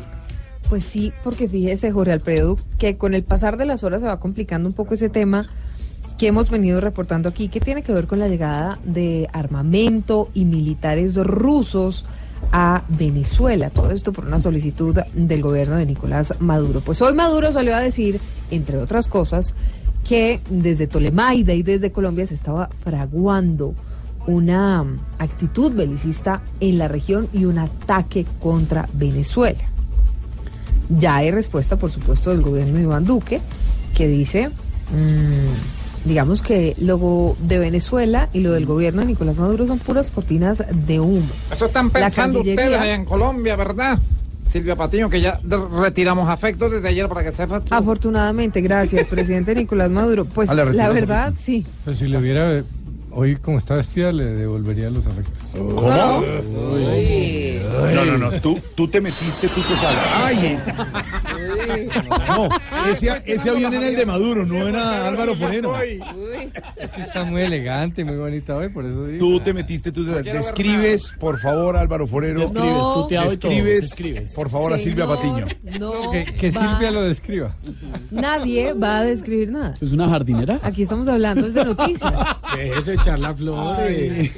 Pues 0.68 0.84
sí, 0.84 1.12
porque 1.22 1.48
fíjese, 1.48 1.92
Jorge 1.92 2.12
Alfredo, 2.12 2.58
que 2.78 2.96
con 2.96 3.14
el 3.14 3.22
pasar 3.22 3.56
de 3.56 3.66
las 3.66 3.84
horas 3.84 4.00
se 4.02 4.08
va 4.08 4.18
complicando 4.18 4.68
un 4.68 4.74
poco 4.74 4.94
ese 4.94 5.08
tema 5.08 5.48
que 6.18 6.26
hemos 6.26 6.50
venido 6.50 6.80
reportando 6.80 7.28
aquí, 7.28 7.48
que 7.48 7.60
tiene 7.60 7.82
que 7.82 7.92
ver 7.92 8.06
con 8.06 8.18
la 8.18 8.26
llegada 8.26 8.78
de 8.84 9.28
armamento 9.32 10.30
y 10.34 10.44
militares 10.44 11.14
rusos 11.16 12.04
a 12.52 12.82
Venezuela. 12.88 13.70
Todo 13.70 13.90
esto 13.90 14.12
por 14.12 14.26
una 14.26 14.40
solicitud 14.40 14.96
del 15.14 15.42
gobierno 15.42 15.76
de 15.76 15.86
Nicolás 15.86 16.34
Maduro. 16.40 16.80
Pues 16.80 17.02
hoy 17.02 17.14
Maduro 17.14 17.52
salió 17.52 17.74
a 17.74 17.80
decir, 17.80 18.20
entre 18.50 18.78
otras 18.78 19.08
cosas, 19.08 19.54
que 20.06 20.40
desde 20.48 20.86
Tolemaida 20.86 21.52
y 21.54 21.62
desde 21.62 21.92
Colombia 21.92 22.26
se 22.26 22.34
estaba 22.34 22.68
fraguando 22.84 23.74
una 24.26 24.82
mm, 24.82 24.98
actitud 25.18 25.72
belicista 25.72 26.42
en 26.60 26.78
la 26.78 26.88
región 26.88 27.28
y 27.32 27.44
un 27.44 27.58
ataque 27.58 28.26
contra 28.40 28.88
Venezuela. 28.92 29.64
Ya 30.88 31.16
hay 31.16 31.30
respuesta, 31.30 31.76
por 31.76 31.90
supuesto, 31.90 32.30
del 32.30 32.42
gobierno 32.42 32.76
de 32.76 32.82
Iván 32.82 33.04
Duque, 33.04 33.40
que 33.94 34.06
dice, 34.06 34.48
mm, 34.48 35.85
digamos 36.06 36.40
que 36.40 36.74
lo 36.78 37.36
de 37.40 37.58
Venezuela 37.58 38.28
y 38.32 38.40
lo 38.40 38.52
del 38.52 38.64
gobierno 38.64 39.02
de 39.02 39.08
Nicolás 39.08 39.38
Maduro 39.38 39.66
son 39.66 39.78
puras 39.78 40.10
cortinas 40.10 40.62
de 40.86 41.00
humo. 41.00 41.26
Eso 41.52 41.66
están 41.66 41.86
La 41.88 41.92
pensando 41.92 42.38
ustedes 42.40 42.78
allá 42.78 42.94
en 42.94 43.04
Colombia, 43.04 43.56
¿verdad? 43.56 43.98
Silvia 44.42 44.76
Patiño, 44.76 45.10
que 45.10 45.20
ya 45.20 45.40
retiramos 45.82 46.28
afectos 46.28 46.70
desde 46.70 46.88
ayer 46.88 47.08
para 47.08 47.24
que 47.24 47.32
sepas 47.32 47.64
tú. 47.64 47.74
Afortunadamente, 47.74 48.60
gracias, 48.60 49.06
presidente 49.10 49.54
Nicolás 49.54 49.90
Maduro. 49.90 50.24
Pues 50.24 50.48
Ah, 50.48 50.54
la 50.54 50.64
un 50.64 50.94
verdad, 50.94 51.34
sí. 51.36 51.66
Pero 51.84 51.96
si 51.96 52.06
le 52.06 52.16
hubiera, 52.16 52.62
hoy 53.10 53.36
como 53.36 53.58
está 53.58 53.74
vestida, 53.74 54.12
le 54.12 54.24
devolvería 54.24 54.88
los 54.88 55.04
afectos. 55.04 55.34
¿Cómo? 55.56 56.22
No, 57.94 58.04
no, 58.04 58.18
no. 58.18 58.30
Tú, 58.40 58.60
tú 58.74 58.88
te 58.88 59.00
metiste, 59.00 59.48
tú 59.48 59.60
te 59.60 59.74
sales. 59.74 60.02
¡Ay! 60.14 60.58
No, 62.28 62.48
ese, 62.90 63.22
ese 63.24 63.50
avión 63.50 63.72
era 63.74 63.88
el 63.88 63.96
de 63.96 64.06
Maduro, 64.06 64.44
no 64.44 64.68
era 64.68 65.06
Álvaro 65.06 65.34
Forero. 65.34 65.74
Está 66.76 67.24
muy 67.24 67.42
elegante, 67.42 68.04
muy 68.04 68.16
bonita 68.16 68.56
hoy, 68.56 68.68
por 68.68 68.84
eso 68.84 69.06
digo. 69.06 69.18
Tú 69.18 69.40
te 69.40 69.52
metiste, 69.52 69.92
tú 69.92 70.04
te. 70.04 70.22
Describes, 70.22 71.12
por 71.18 71.38
favor, 71.38 71.76
Álvaro 71.76 72.06
Forero. 72.06 72.40
Describes, 72.40 72.70
y 72.70 72.76
todo, 72.76 73.06
Describes, 73.08 74.32
por 74.32 74.50
favor, 74.50 74.72
a 74.72 74.78
Silvia 74.78 75.06
Patiño. 75.06 75.46
No, 75.78 76.10
Que, 76.10 76.52
Silvia 76.52 76.90
lo 76.90 77.02
describa. 77.02 77.56
Nadie 78.10 78.72
va 78.72 78.98
a 78.98 79.04
describir 79.04 79.50
nada. 79.52 79.74
¿Eso 79.74 79.84
es 79.84 79.92
una 79.92 80.08
jardinera? 80.08 80.60
Aquí 80.62 80.82
estamos 80.82 81.08
hablando 81.08 81.46
es 81.46 81.54
de 81.54 81.64
noticias. 81.64 82.14
Déjese 82.56 82.94
echar 82.94 83.18
las 83.18 83.36
flores. 83.36 84.32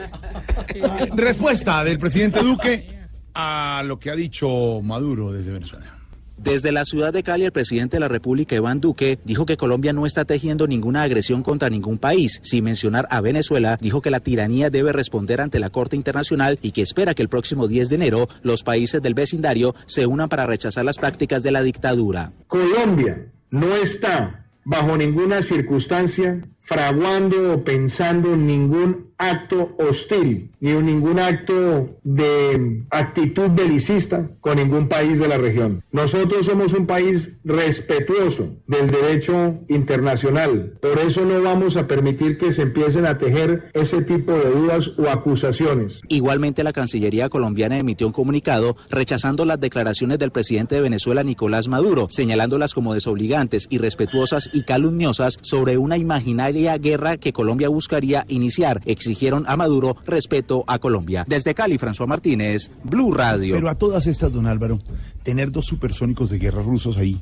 Respuesta 1.14 1.84
del 1.84 1.98
presidente 1.98 2.40
Duque 2.40 2.98
a 3.34 3.82
lo 3.84 3.98
que 3.98 4.10
ha 4.10 4.16
dicho 4.16 4.80
Maduro 4.82 5.32
desde 5.32 5.52
Venezuela. 5.52 5.98
Desde 6.38 6.70
la 6.70 6.84
ciudad 6.84 7.12
de 7.12 7.24
Cali, 7.24 7.46
el 7.46 7.52
presidente 7.52 7.96
de 7.96 8.00
la 8.00 8.06
República, 8.06 8.54
Iván 8.54 8.80
Duque, 8.80 9.18
dijo 9.24 9.44
que 9.44 9.56
Colombia 9.56 9.92
no 9.92 10.06
está 10.06 10.24
tejiendo 10.24 10.68
ninguna 10.68 11.02
agresión 11.02 11.42
contra 11.42 11.68
ningún 11.68 11.98
país. 11.98 12.38
Sin 12.44 12.62
mencionar 12.62 13.08
a 13.10 13.20
Venezuela, 13.20 13.76
dijo 13.80 14.02
que 14.02 14.10
la 14.10 14.20
tiranía 14.20 14.70
debe 14.70 14.92
responder 14.92 15.40
ante 15.40 15.58
la 15.58 15.70
Corte 15.70 15.96
Internacional 15.96 16.60
y 16.62 16.70
que 16.70 16.82
espera 16.82 17.14
que 17.14 17.22
el 17.22 17.28
próximo 17.28 17.66
10 17.66 17.88
de 17.88 17.94
enero 17.96 18.28
los 18.42 18.62
países 18.62 19.02
del 19.02 19.14
vecindario 19.14 19.74
se 19.86 20.06
unan 20.06 20.28
para 20.28 20.46
rechazar 20.46 20.84
las 20.84 20.98
prácticas 20.98 21.42
de 21.42 21.50
la 21.50 21.62
dictadura. 21.62 22.30
Colombia 22.46 23.32
no 23.50 23.74
está 23.74 24.46
bajo 24.64 24.96
ninguna 24.96 25.42
circunstancia 25.42 26.40
fraguando 26.60 27.54
o 27.54 27.64
pensando 27.64 28.34
en 28.34 28.46
ningún 28.46 29.07
acto 29.18 29.74
hostil 29.78 30.52
ni 30.60 30.70
en 30.70 30.86
ningún 30.86 31.18
acto 31.18 31.98
de 32.02 32.84
actitud 32.90 33.50
belicista 33.50 34.30
con 34.40 34.56
ningún 34.56 34.88
país 34.88 35.18
de 35.18 35.28
la 35.28 35.38
región. 35.38 35.82
Nosotros 35.92 36.46
somos 36.46 36.72
un 36.72 36.86
país 36.86 37.32
respetuoso 37.44 38.56
del 38.66 38.90
derecho 38.90 39.58
internacional. 39.68 40.74
Por 40.80 40.98
eso 40.98 41.24
no 41.24 41.42
vamos 41.42 41.76
a 41.76 41.86
permitir 41.86 42.38
que 42.38 42.52
se 42.52 42.62
empiecen 42.62 43.06
a 43.06 43.18
tejer 43.18 43.70
ese 43.74 44.02
tipo 44.02 44.32
de 44.32 44.50
dudas 44.50 44.98
o 44.98 45.08
acusaciones. 45.08 46.00
Igualmente, 46.08 46.64
la 46.64 46.72
Cancillería 46.72 47.28
colombiana 47.28 47.78
emitió 47.78 48.06
un 48.06 48.12
comunicado 48.12 48.76
rechazando 48.90 49.44
las 49.44 49.60
declaraciones 49.60 50.18
del 50.18 50.30
presidente 50.30 50.76
de 50.76 50.80
Venezuela, 50.80 51.22
Nicolás 51.22 51.68
Maduro, 51.68 52.06
señalándolas 52.10 52.74
como 52.74 52.94
desobligantes, 52.94 53.66
irrespetuosas 53.70 54.50
y 54.52 54.62
calumniosas 54.62 55.38
sobre 55.42 55.78
una 55.78 55.96
imaginaria 55.96 56.76
guerra 56.78 57.16
que 57.16 57.32
Colombia 57.32 57.68
buscaría 57.68 58.24
iniciar, 58.28 58.80
exigieron 59.08 59.44
a 59.48 59.56
Maduro 59.56 59.96
respeto 60.06 60.64
a 60.66 60.78
Colombia. 60.78 61.24
Desde 61.26 61.54
Cali, 61.54 61.78
François 61.78 62.06
Martínez, 62.06 62.70
Blue 62.84 63.14
Radio. 63.14 63.54
Pero 63.54 63.70
a 63.70 63.74
todas 63.74 64.06
estas, 64.06 64.32
don 64.32 64.46
Álvaro, 64.46 64.78
tener 65.22 65.50
dos 65.50 65.64
supersónicos 65.64 66.28
de 66.28 66.38
guerra 66.38 66.62
rusos 66.62 66.98
ahí, 66.98 67.18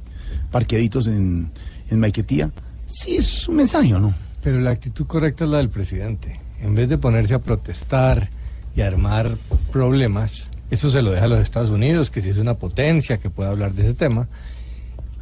parqueaditos 0.51 1.07
en, 1.07 1.53
en 1.89 2.01
Maiquetía, 2.01 2.51
sí 2.87 3.17
es 3.17 3.49
un 3.49 3.57
mensaje, 3.57 3.95
¿o 3.95 4.01
no? 4.01 4.13
Pero 4.43 4.61
la 4.61 4.71
actitud 4.71 5.07
correcta 5.07 5.45
es 5.45 5.51
la 5.51 5.59
del 5.59 5.71
presidente. 5.71 6.41
En 6.61 6.75
vez 6.75 6.89
de 6.89 6.99
ponerse 6.99 7.35
a 7.35 7.39
protestar 7.39 8.31
y 8.75 8.81
armar 8.81 9.37
problemas, 9.71 10.49
eso 10.71 10.91
se 10.91 11.03
lo 11.03 11.13
deja 11.13 11.27
a 11.27 11.29
los 11.29 11.41
Estados 11.41 11.71
Unidos, 11.71 12.11
que 12.11 12.21
si 12.21 12.31
es 12.31 12.39
una 12.39 12.55
potencia 12.55 13.19
que 13.19 13.31
pueda 13.31 13.51
hablar 13.51 13.75
de 13.75 13.85
ese 13.85 13.95
tema. 13.95 14.27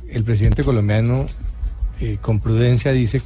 El 0.08 0.24
presidente 0.24 0.64
colombiano, 0.64 1.26
eh, 2.00 2.16
con 2.22 2.40
prudencia, 2.40 2.92
dice 2.92 3.20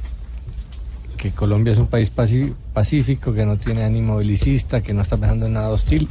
que 1.19 1.31
Colombia 1.31 1.73
es 1.73 1.79
un 1.79 1.87
país 1.87 2.09
pacífico, 2.09 3.33
que 3.33 3.45
no 3.45 3.57
tiene 3.57 3.83
ánimo 3.83 4.17
belicista, 4.17 4.81
que 4.81 4.93
no 4.93 5.01
está 5.01 5.17
pensando 5.17 5.47
en 5.47 5.53
nada 5.53 5.69
hostil. 5.69 6.07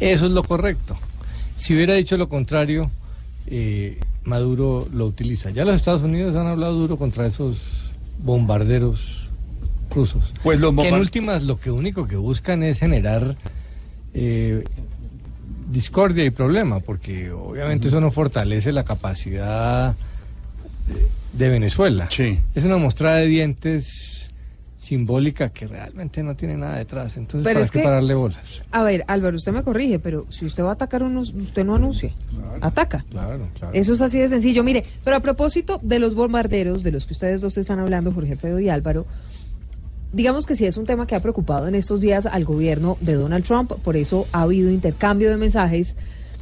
Eso 0.00 0.26
es 0.26 0.32
lo 0.32 0.42
correcto. 0.42 0.96
Si 1.56 1.74
hubiera 1.74 1.94
dicho 1.94 2.16
lo 2.16 2.28
contrario, 2.28 2.90
eh, 3.46 3.98
Maduro 4.24 4.88
lo 4.92 5.06
utiliza. 5.06 5.50
Ya 5.50 5.64
los 5.64 5.76
Estados 5.76 6.02
Unidos 6.02 6.34
han 6.34 6.48
hablado 6.48 6.74
duro 6.74 6.96
contra 6.96 7.26
esos 7.26 7.92
bombarderos 8.18 9.28
rusos. 9.90 10.34
Pues 10.42 10.58
los 10.58 10.74
que 10.74 10.88
en 10.88 10.94
últimas 10.94 11.44
lo 11.44 11.58
que 11.58 11.70
único 11.70 12.08
que 12.08 12.16
buscan 12.16 12.64
es 12.64 12.80
generar 12.80 13.36
eh, 14.12 14.64
discordia 15.70 16.24
y 16.24 16.30
problema, 16.30 16.80
porque 16.80 17.30
obviamente 17.30 17.88
eso 17.88 18.00
no 18.00 18.10
fortalece 18.10 18.72
la 18.72 18.84
capacidad 18.84 19.94
de, 20.88 21.44
de 21.44 21.48
Venezuela. 21.48 22.08
Es 22.54 22.64
una 22.64 22.76
mostrada 22.76 23.18
de 23.18 23.26
dientes 23.26 24.17
simbólica 24.88 25.50
que 25.50 25.66
realmente 25.66 26.22
no 26.22 26.34
tiene 26.34 26.56
nada 26.56 26.76
detrás. 26.78 27.16
Entonces, 27.16 27.44
Pero 27.44 27.56
¿para 27.56 27.64
es 27.64 27.70
qué 27.70 27.78
que- 27.80 27.84
pararle 27.84 28.14
bolas? 28.14 28.62
A 28.72 28.82
ver, 28.82 29.04
Álvaro, 29.06 29.36
usted 29.36 29.52
me 29.52 29.62
corrige, 29.62 29.98
pero 29.98 30.26
si 30.30 30.46
usted 30.46 30.62
va 30.64 30.70
a 30.70 30.72
atacar 30.72 31.02
unos, 31.02 31.32
usted 31.34 31.64
no 31.64 31.74
anuncie. 31.76 32.14
Ataca. 32.60 33.04
Claro, 33.10 33.46
claro. 33.58 33.74
Eso 33.74 33.92
es 33.92 34.00
así 34.00 34.18
de 34.18 34.28
sencillo. 34.28 34.64
Mire, 34.64 34.84
pero 35.04 35.16
a 35.16 35.20
propósito 35.20 35.78
de 35.82 35.98
los 35.98 36.14
bombarderos, 36.14 36.82
de 36.82 36.92
los 36.92 37.04
que 37.06 37.12
ustedes 37.12 37.40
dos 37.40 37.56
están 37.58 37.78
hablando, 37.78 38.12
Jorge 38.12 38.32
Alfredo 38.32 38.58
y 38.60 38.68
Álvaro, 38.68 39.04
digamos 40.12 40.46
que 40.46 40.56
sí 40.56 40.64
es 40.64 40.76
un 40.76 40.86
tema 40.86 41.06
que 41.06 41.14
ha 41.14 41.20
preocupado 41.20 41.68
en 41.68 41.74
estos 41.74 42.00
días 42.00 42.24
al 42.26 42.44
gobierno 42.44 42.96
de 43.00 43.14
Donald 43.14 43.44
Trump, 43.44 43.72
por 43.84 43.96
eso 43.96 44.26
ha 44.32 44.42
habido 44.42 44.70
intercambio 44.70 45.28
de 45.30 45.36
mensajes 45.36 45.96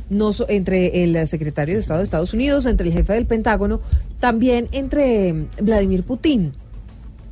no 0.08 0.32
so- 0.32 0.46
entre 0.48 1.02
el 1.02 1.26
secretario 1.26 1.74
de 1.74 1.80
Estado 1.80 1.98
de 1.98 2.04
Estados 2.04 2.32
Unidos, 2.32 2.64
entre 2.66 2.86
el 2.86 2.92
jefe 2.92 3.14
del 3.14 3.26
Pentágono, 3.26 3.80
también 4.20 4.68
entre 4.70 5.32
mm, 5.32 5.46
Vladimir 5.62 6.04
Putin 6.04 6.52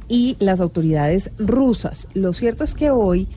y 0.09 0.37
las 0.39 0.61
autoridades 0.61 1.31
rusas. 1.39 2.09
Lo 2.15 2.33
cierto 2.33 2.65
es 2.65 2.75
que 2.75 2.91
hoy, 2.91 3.29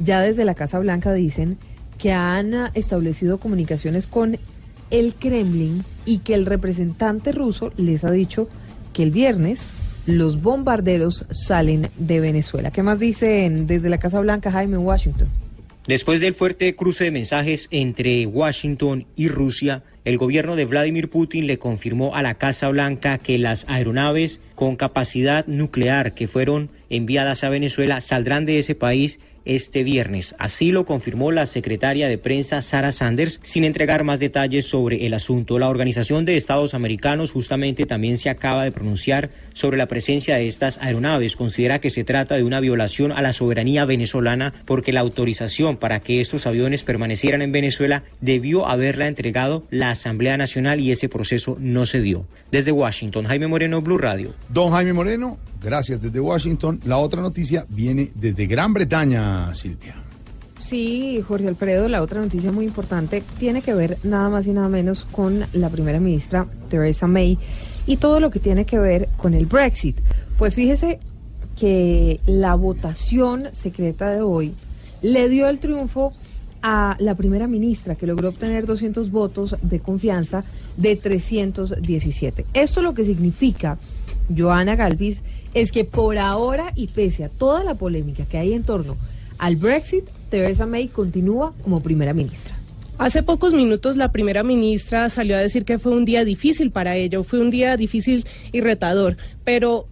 ya 0.00 0.20
desde 0.20 0.44
la 0.44 0.54
Casa 0.54 0.78
Blanca 0.78 1.12
dicen 1.12 1.58
que 1.98 2.12
han 2.12 2.54
ah, 2.54 2.70
establecido 2.74 3.38
comunicaciones 3.38 4.06
con 4.06 4.38
el 4.90 5.14
Kremlin 5.14 5.84
y 6.04 6.18
que 6.18 6.34
el 6.34 6.46
representante 6.46 7.32
ruso 7.32 7.72
les 7.76 8.04
ha 8.04 8.10
dicho 8.10 8.48
que 8.92 9.02
el 9.02 9.10
viernes 9.10 9.68
los 10.06 10.42
bombarderos 10.42 11.26
salen 11.30 11.88
de 11.96 12.20
Venezuela. 12.20 12.70
¿Qué 12.70 12.82
más 12.82 12.98
dicen 12.98 13.66
desde 13.66 13.88
la 13.88 13.98
Casa 13.98 14.20
Blanca, 14.20 14.50
Jaime, 14.52 14.76
Washington? 14.78 15.28
Después 15.86 16.22
del 16.22 16.32
fuerte 16.32 16.74
cruce 16.74 17.04
de 17.04 17.10
mensajes 17.10 17.68
entre 17.70 18.24
Washington 18.24 19.06
y 19.16 19.28
Rusia, 19.28 19.82
el 20.06 20.16
gobierno 20.16 20.56
de 20.56 20.64
Vladimir 20.64 21.10
Putin 21.10 21.46
le 21.46 21.58
confirmó 21.58 22.14
a 22.14 22.22
la 22.22 22.36
Casa 22.36 22.70
Blanca 22.70 23.18
que 23.18 23.36
las 23.36 23.66
aeronaves 23.68 24.40
con 24.54 24.76
capacidad 24.76 25.46
nuclear 25.46 26.14
que 26.14 26.26
fueron 26.26 26.70
enviadas 26.88 27.44
a 27.44 27.50
Venezuela 27.50 28.00
saldrán 28.00 28.46
de 28.46 28.60
ese 28.60 28.74
país 28.74 29.20
este 29.44 29.84
viernes. 29.84 30.34
Así 30.38 30.72
lo 30.72 30.84
confirmó 30.84 31.32
la 31.32 31.46
secretaria 31.46 32.08
de 32.08 32.18
prensa 32.18 32.62
Sarah 32.62 32.92
Sanders 32.92 33.40
sin 33.42 33.64
entregar 33.64 34.04
más 34.04 34.20
detalles 34.20 34.66
sobre 34.66 35.06
el 35.06 35.14
asunto. 35.14 35.58
La 35.58 35.68
Organización 35.68 36.24
de 36.24 36.36
Estados 36.36 36.74
Americanos 36.74 37.32
justamente 37.32 37.86
también 37.86 38.18
se 38.18 38.30
acaba 38.30 38.64
de 38.64 38.72
pronunciar 38.72 39.30
sobre 39.52 39.76
la 39.76 39.86
presencia 39.86 40.36
de 40.36 40.46
estas 40.46 40.78
aeronaves. 40.78 41.36
Considera 41.36 41.80
que 41.80 41.90
se 41.90 42.04
trata 42.04 42.36
de 42.36 42.44
una 42.44 42.60
violación 42.60 43.12
a 43.12 43.22
la 43.22 43.32
soberanía 43.32 43.84
venezolana 43.84 44.52
porque 44.64 44.92
la 44.92 45.00
autorización 45.00 45.76
para 45.76 46.00
que 46.00 46.20
estos 46.20 46.46
aviones 46.46 46.82
permanecieran 46.82 47.42
en 47.42 47.52
Venezuela 47.52 48.02
debió 48.20 48.66
haberla 48.66 49.08
entregado 49.08 49.64
la 49.70 49.90
Asamblea 49.90 50.36
Nacional 50.36 50.80
y 50.80 50.92
ese 50.92 51.08
proceso 51.08 51.56
no 51.60 51.86
se 51.86 52.00
dio. 52.00 52.26
Desde 52.50 52.72
Washington, 52.72 53.24
Jaime 53.24 53.48
Moreno, 53.48 53.80
Blue 53.80 53.98
Radio. 53.98 54.34
Don 54.48 54.70
Jaime 54.70 54.92
Moreno, 54.92 55.38
gracias 55.64 56.00
desde 56.00 56.20
Washington. 56.20 56.80
La 56.84 56.98
otra 56.98 57.22
noticia 57.22 57.66
viene 57.68 58.10
desde 58.14 58.46
Gran 58.46 58.74
Bretaña, 58.74 59.54
Silvia. 59.54 59.96
Sí, 60.58 61.22
Jorge 61.26 61.48
Alfredo, 61.48 61.88
la 61.88 62.02
otra 62.02 62.20
noticia 62.20 62.52
muy 62.52 62.64
importante 62.64 63.22
tiene 63.38 63.60
que 63.60 63.74
ver 63.74 63.98
nada 64.02 64.28
más 64.28 64.46
y 64.46 64.50
nada 64.50 64.68
menos 64.68 65.04
con 65.04 65.44
la 65.52 65.68
primera 65.68 66.00
ministra 66.00 66.46
Theresa 66.68 67.06
May 67.06 67.38
y 67.86 67.96
todo 67.96 68.20
lo 68.20 68.30
que 68.30 68.38
tiene 68.38 68.64
que 68.64 68.78
ver 68.78 69.08
con 69.16 69.34
el 69.34 69.46
Brexit. 69.46 69.98
Pues 70.38 70.54
fíjese 70.54 71.00
que 71.58 72.20
la 72.26 72.54
votación 72.54 73.48
secreta 73.52 74.10
de 74.10 74.22
hoy 74.22 74.54
le 75.02 75.28
dio 75.28 75.48
el 75.48 75.58
triunfo 75.58 76.12
a 76.62 76.96
la 76.98 77.14
primera 77.14 77.46
ministra 77.46 77.94
que 77.94 78.06
logró 78.06 78.30
obtener 78.30 78.64
200 78.64 79.10
votos 79.10 79.54
de 79.60 79.80
confianza 79.80 80.44
de 80.78 80.96
317. 80.96 82.46
Esto 82.54 82.80
lo 82.80 82.94
que 82.94 83.04
significa, 83.04 83.76
Joana 84.34 84.74
Galvis, 84.74 85.22
es 85.54 85.72
que 85.72 85.84
por 85.84 86.18
ahora 86.18 86.72
y 86.74 86.88
pese 86.88 87.24
a 87.24 87.28
toda 87.28 87.64
la 87.64 87.74
polémica 87.74 88.24
que 88.26 88.38
hay 88.38 88.52
en 88.52 88.64
torno 88.64 88.96
al 89.38 89.56
Brexit, 89.56 90.04
Theresa 90.30 90.66
May 90.66 90.88
continúa 90.88 91.54
como 91.62 91.80
primera 91.82 92.12
ministra. 92.12 92.54
Hace 92.98 93.22
pocos 93.24 93.52
minutos 93.54 93.96
la 93.96 94.12
primera 94.12 94.42
ministra 94.44 95.08
salió 95.08 95.36
a 95.36 95.40
decir 95.40 95.64
que 95.64 95.78
fue 95.78 95.92
un 95.92 96.04
día 96.04 96.24
difícil 96.24 96.70
para 96.70 96.96
ella, 96.96 97.22
fue 97.24 97.40
un 97.40 97.50
día 97.50 97.76
difícil 97.76 98.24
y 98.52 98.60
retador, 98.60 99.16
pero 99.42 99.88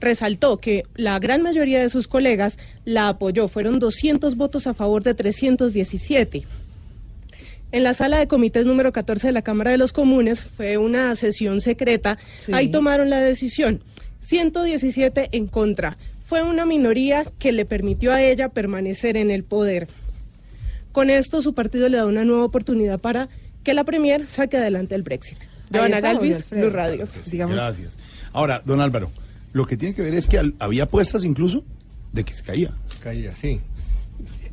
resaltó 0.00 0.58
que 0.58 0.84
la 0.94 1.18
gran 1.18 1.42
mayoría 1.42 1.80
de 1.80 1.88
sus 1.88 2.06
colegas 2.06 2.58
la 2.84 3.08
apoyó, 3.08 3.48
fueron 3.48 3.78
200 3.78 4.36
votos 4.36 4.66
a 4.66 4.74
favor 4.74 5.02
de 5.02 5.14
317. 5.14 6.44
En 7.72 7.82
la 7.82 7.92
sala 7.94 8.18
de 8.18 8.28
comités 8.28 8.66
número 8.66 8.92
14 8.92 9.28
de 9.28 9.32
la 9.32 9.42
Cámara 9.42 9.72
de 9.72 9.78
los 9.78 9.92
Comunes 9.92 10.42
fue 10.56 10.78
una 10.78 11.14
sesión 11.16 11.60
secreta, 11.60 12.18
Sí. 12.46 12.52
ahí 12.52 12.68
tomaron 12.68 13.10
la 13.10 13.18
decisión, 13.20 13.82
117 14.24 15.28
en 15.32 15.46
contra. 15.46 15.96
Fue 16.26 16.42
una 16.42 16.64
minoría 16.66 17.24
que 17.38 17.52
le 17.52 17.64
permitió 17.64 18.12
a 18.12 18.22
ella 18.22 18.48
permanecer 18.48 19.16
en 19.16 19.30
el 19.30 19.44
poder. 19.44 19.88
Con 20.92 21.10
esto 21.10 21.42
su 21.42 21.54
partido 21.54 21.88
le 21.88 21.98
da 21.98 22.06
una 22.06 22.24
nueva 22.24 22.44
oportunidad 22.44 22.98
para 22.98 23.28
que 23.62 23.74
la 23.74 23.84
Premier 23.84 24.26
saque 24.26 24.56
adelante 24.56 24.94
el 24.94 25.02
Brexit. 25.02 25.38
Jorge 25.72 26.00
Galvis. 26.00 26.48
Blue 26.50 26.70
Radio. 26.70 27.08
Digamos- 27.30 27.56
Gracias. 27.56 27.98
Ahora, 28.32 28.62
don 28.64 28.80
Álvaro, 28.80 29.10
lo 29.52 29.66
que 29.66 29.76
tiene 29.76 29.94
que 29.94 30.02
ver 30.02 30.14
es 30.14 30.26
que 30.26 30.38
al- 30.38 30.54
había 30.58 30.84
apuestas 30.84 31.24
incluso 31.24 31.64
de 32.12 32.24
que 32.24 32.32
se 32.34 32.42
caía. 32.42 32.70
Caía, 33.02 33.34
sí. 33.36 33.60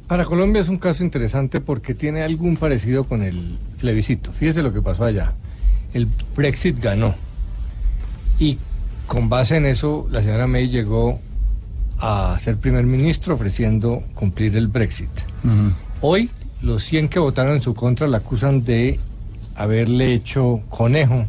Para 0.08 0.26
Colombia 0.26 0.62
es 0.62 0.68
un 0.68 0.78
caso 0.78 1.04
interesante 1.04 1.62
porque 1.62 1.94
tiene 1.94 2.22
algún 2.24 2.58
parecido 2.58 3.06
con 3.06 3.22
el 3.24 3.58
plebiscito. 3.80 4.34
Fíjese 4.34 4.62
lo 4.62 4.74
que 4.74 4.82
pasó 4.82 5.06
allá. 5.06 5.34
El 5.94 6.08
Brexit 6.36 6.80
ganó. 6.80 7.16
Y 8.40 8.58
con 9.12 9.28
base 9.28 9.58
en 9.58 9.66
eso, 9.66 10.08
la 10.10 10.22
señora 10.22 10.48
May 10.48 10.70
llegó 10.70 11.20
a 12.00 12.40
ser 12.40 12.56
primer 12.56 12.86
ministro 12.86 13.36
ofreciendo 13.36 14.04
cumplir 14.14 14.56
el 14.56 14.70
Brexit. 14.70 15.10
Hoy, 16.00 16.30
los 16.62 16.86
100 16.86 17.10
que 17.10 17.20
votaron 17.20 17.56
en 17.56 17.62
su 17.62 17.74
contra 17.74 18.08
la 18.08 18.20
acusan 18.20 18.64
de 18.64 19.02
haberle 19.54 20.14
hecho 20.14 20.62
conejo 20.70 21.26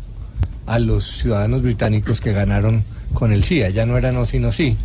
a 0.64 0.78
los 0.78 1.18
ciudadanos 1.18 1.62
británicos 1.62 2.20
que 2.20 2.32
ganaron 2.32 2.84
con 3.14 3.32
el 3.32 3.42
sí. 3.42 3.60
Ya 3.74 3.84
no 3.84 3.98
era 3.98 4.12
no, 4.12 4.26
sino 4.26 4.52
sí. 4.52 4.76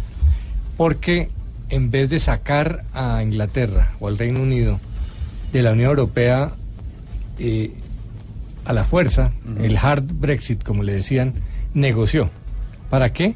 Porque 0.75 1.29
en 1.69 1.91
vez 1.91 2.09
de 2.09 2.17
sacar 2.19 2.83
a 2.95 3.21
Inglaterra 3.21 3.91
o 3.99 4.07
al 4.07 4.17
Reino 4.17 4.41
Unido 4.41 4.79
de 5.53 5.61
la 5.61 5.73
Unión 5.73 5.91
Europea 5.91 6.49
eh, 7.37 7.75
a 8.65 8.73
la 8.73 8.85
fuerza, 8.85 9.33
el 9.61 9.77
hard 9.77 10.05
Brexit, 10.13 10.63
como 10.63 10.81
le 10.81 10.93
decían, 10.93 11.35
negoció. 11.75 12.31
¿Para 12.89 13.11
qué? 13.13 13.35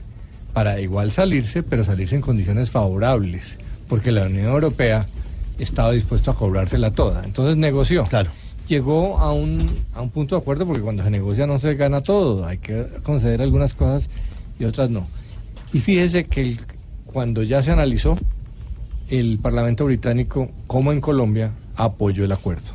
Para 0.53 0.79
igual 0.79 1.11
salirse, 1.11 1.63
pero 1.63 1.83
salirse 1.83 2.15
en 2.15 2.21
condiciones 2.21 2.69
favorables, 2.71 3.57
porque 3.87 4.11
la 4.11 4.25
Unión 4.25 4.47
Europea 4.47 5.05
estaba 5.59 5.91
dispuesto 5.91 6.31
a 6.31 6.35
cobrársela 6.35 6.91
toda. 6.91 7.23
Entonces 7.23 7.57
negoció. 7.57 8.03
Llegó 8.67 9.17
a 9.17 9.33
un, 9.33 9.59
a 9.93 10.01
un 10.01 10.09
punto 10.09 10.35
de 10.35 10.41
acuerdo, 10.41 10.65
porque 10.65 10.81
cuando 10.81 11.03
se 11.03 11.09
negocia 11.09 11.45
no 11.47 11.59
se 11.59 11.75
gana 11.75 12.01
todo, 12.01 12.45
hay 12.45 12.57
que 12.57 12.85
conceder 13.03 13.41
algunas 13.41 13.73
cosas 13.73 14.09
y 14.59 14.63
otras 14.65 14.89
no. 14.89 15.07
Y 15.73 15.79
fíjese 15.79 16.25
que 16.25 16.41
el- 16.41 16.59
cuando 17.05 17.43
ya 17.43 17.61
se 17.61 17.71
analizó, 17.71 18.17
el 19.09 19.39
Parlamento 19.39 19.83
británico, 19.85 20.49
como 20.67 20.93
en 20.93 21.01
Colombia, 21.01 21.51
apoyó 21.75 22.23
el 22.23 22.31
acuerdo, 22.31 22.71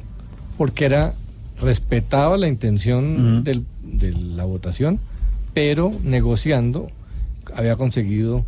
porque 0.58 0.84
era 0.84 1.14
respetaba 1.60 2.36
la 2.36 2.48
intención 2.48 3.42
del- 3.44 3.64
de 3.82 4.12
la 4.12 4.44
votación, 4.44 4.98
pero 5.56 5.90
negociando 6.04 6.90
había 7.54 7.76
conseguido 7.76 8.44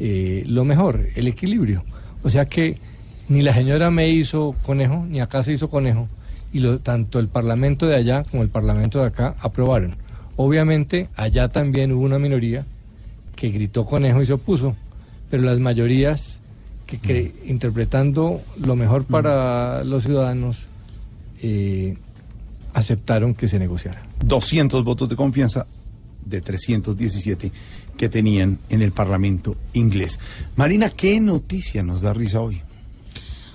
eh, 0.00 0.42
lo 0.44 0.64
mejor, 0.64 1.06
el 1.14 1.28
equilibrio. 1.28 1.84
O 2.24 2.30
sea 2.30 2.46
que 2.46 2.78
Ni 3.28 3.42
la 3.42 3.54
señora 3.54 3.92
May 3.92 4.10
hizo 4.18 4.56
conejo, 4.66 5.06
ni 5.08 5.20
acá 5.20 5.44
se 5.44 5.52
hizo 5.52 5.70
conejo. 5.70 6.08
Y 6.52 6.58
lo, 6.58 6.80
tanto 6.80 7.20
el 7.20 7.28
Parlamento 7.28 7.86
de 7.86 7.94
allá 7.94 8.24
como 8.24 8.42
el 8.42 8.48
Parlamento 8.48 8.98
de 9.00 9.06
acá 9.06 9.36
aprobaron. 9.40 9.94
Obviamente, 10.34 11.08
allá 11.14 11.46
también 11.48 11.92
hubo 11.92 12.02
una 12.04 12.18
minoría 12.18 12.64
que 13.36 13.50
gritó 13.50 13.84
conejo 13.86 14.20
y 14.20 14.26
se 14.26 14.32
opuso. 14.32 14.74
Pero 15.30 15.44
las 15.44 15.60
mayorías 15.60 16.40
que 16.88 16.98
cre- 17.00 17.32
interpretando 17.46 18.40
lo 18.60 18.74
mejor 18.74 19.04
para 19.04 19.84
los 19.84 20.02
ciudadanos 20.02 20.66
eh, 21.40 21.96
aceptaron 22.74 23.34
que 23.34 23.46
se 23.46 23.60
negociara. 23.60 24.02
200 24.24 24.82
votos 24.82 25.08
de 25.08 25.14
confianza 25.14 25.66
de 26.28 26.40
317 26.40 27.52
que 27.96 28.08
tenían 28.08 28.58
en 28.68 28.82
el 28.82 28.92
Parlamento 28.92 29.56
inglés. 29.72 30.18
Marina, 30.56 30.90
¿qué 30.90 31.20
noticia 31.20 31.82
nos 31.82 32.00
da 32.00 32.12
risa 32.12 32.40
hoy? 32.40 32.62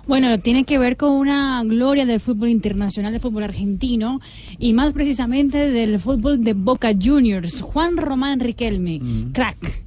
Bueno, 0.05 0.37
tiene 0.39 0.65
que 0.65 0.77
ver 0.77 0.97
con 0.97 1.13
una 1.13 1.63
gloria 1.63 2.05
del 2.05 2.19
fútbol 2.19 2.49
internacional, 2.49 3.13
del 3.13 3.21
fútbol 3.21 3.43
argentino 3.43 4.19
y 4.59 4.73
más 4.73 4.91
precisamente 4.91 5.71
del 5.71 5.97
fútbol 5.99 6.43
de 6.43 6.53
Boca 6.53 6.91
Juniors. 6.93 7.61
Juan 7.61 7.95
Román 7.95 8.41
Riquelme, 8.41 8.99
crack. 9.31 9.83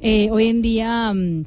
Eh, 0.00 0.28
hoy 0.30 0.48
en 0.48 0.60
día 0.60 1.14
mm, 1.14 1.44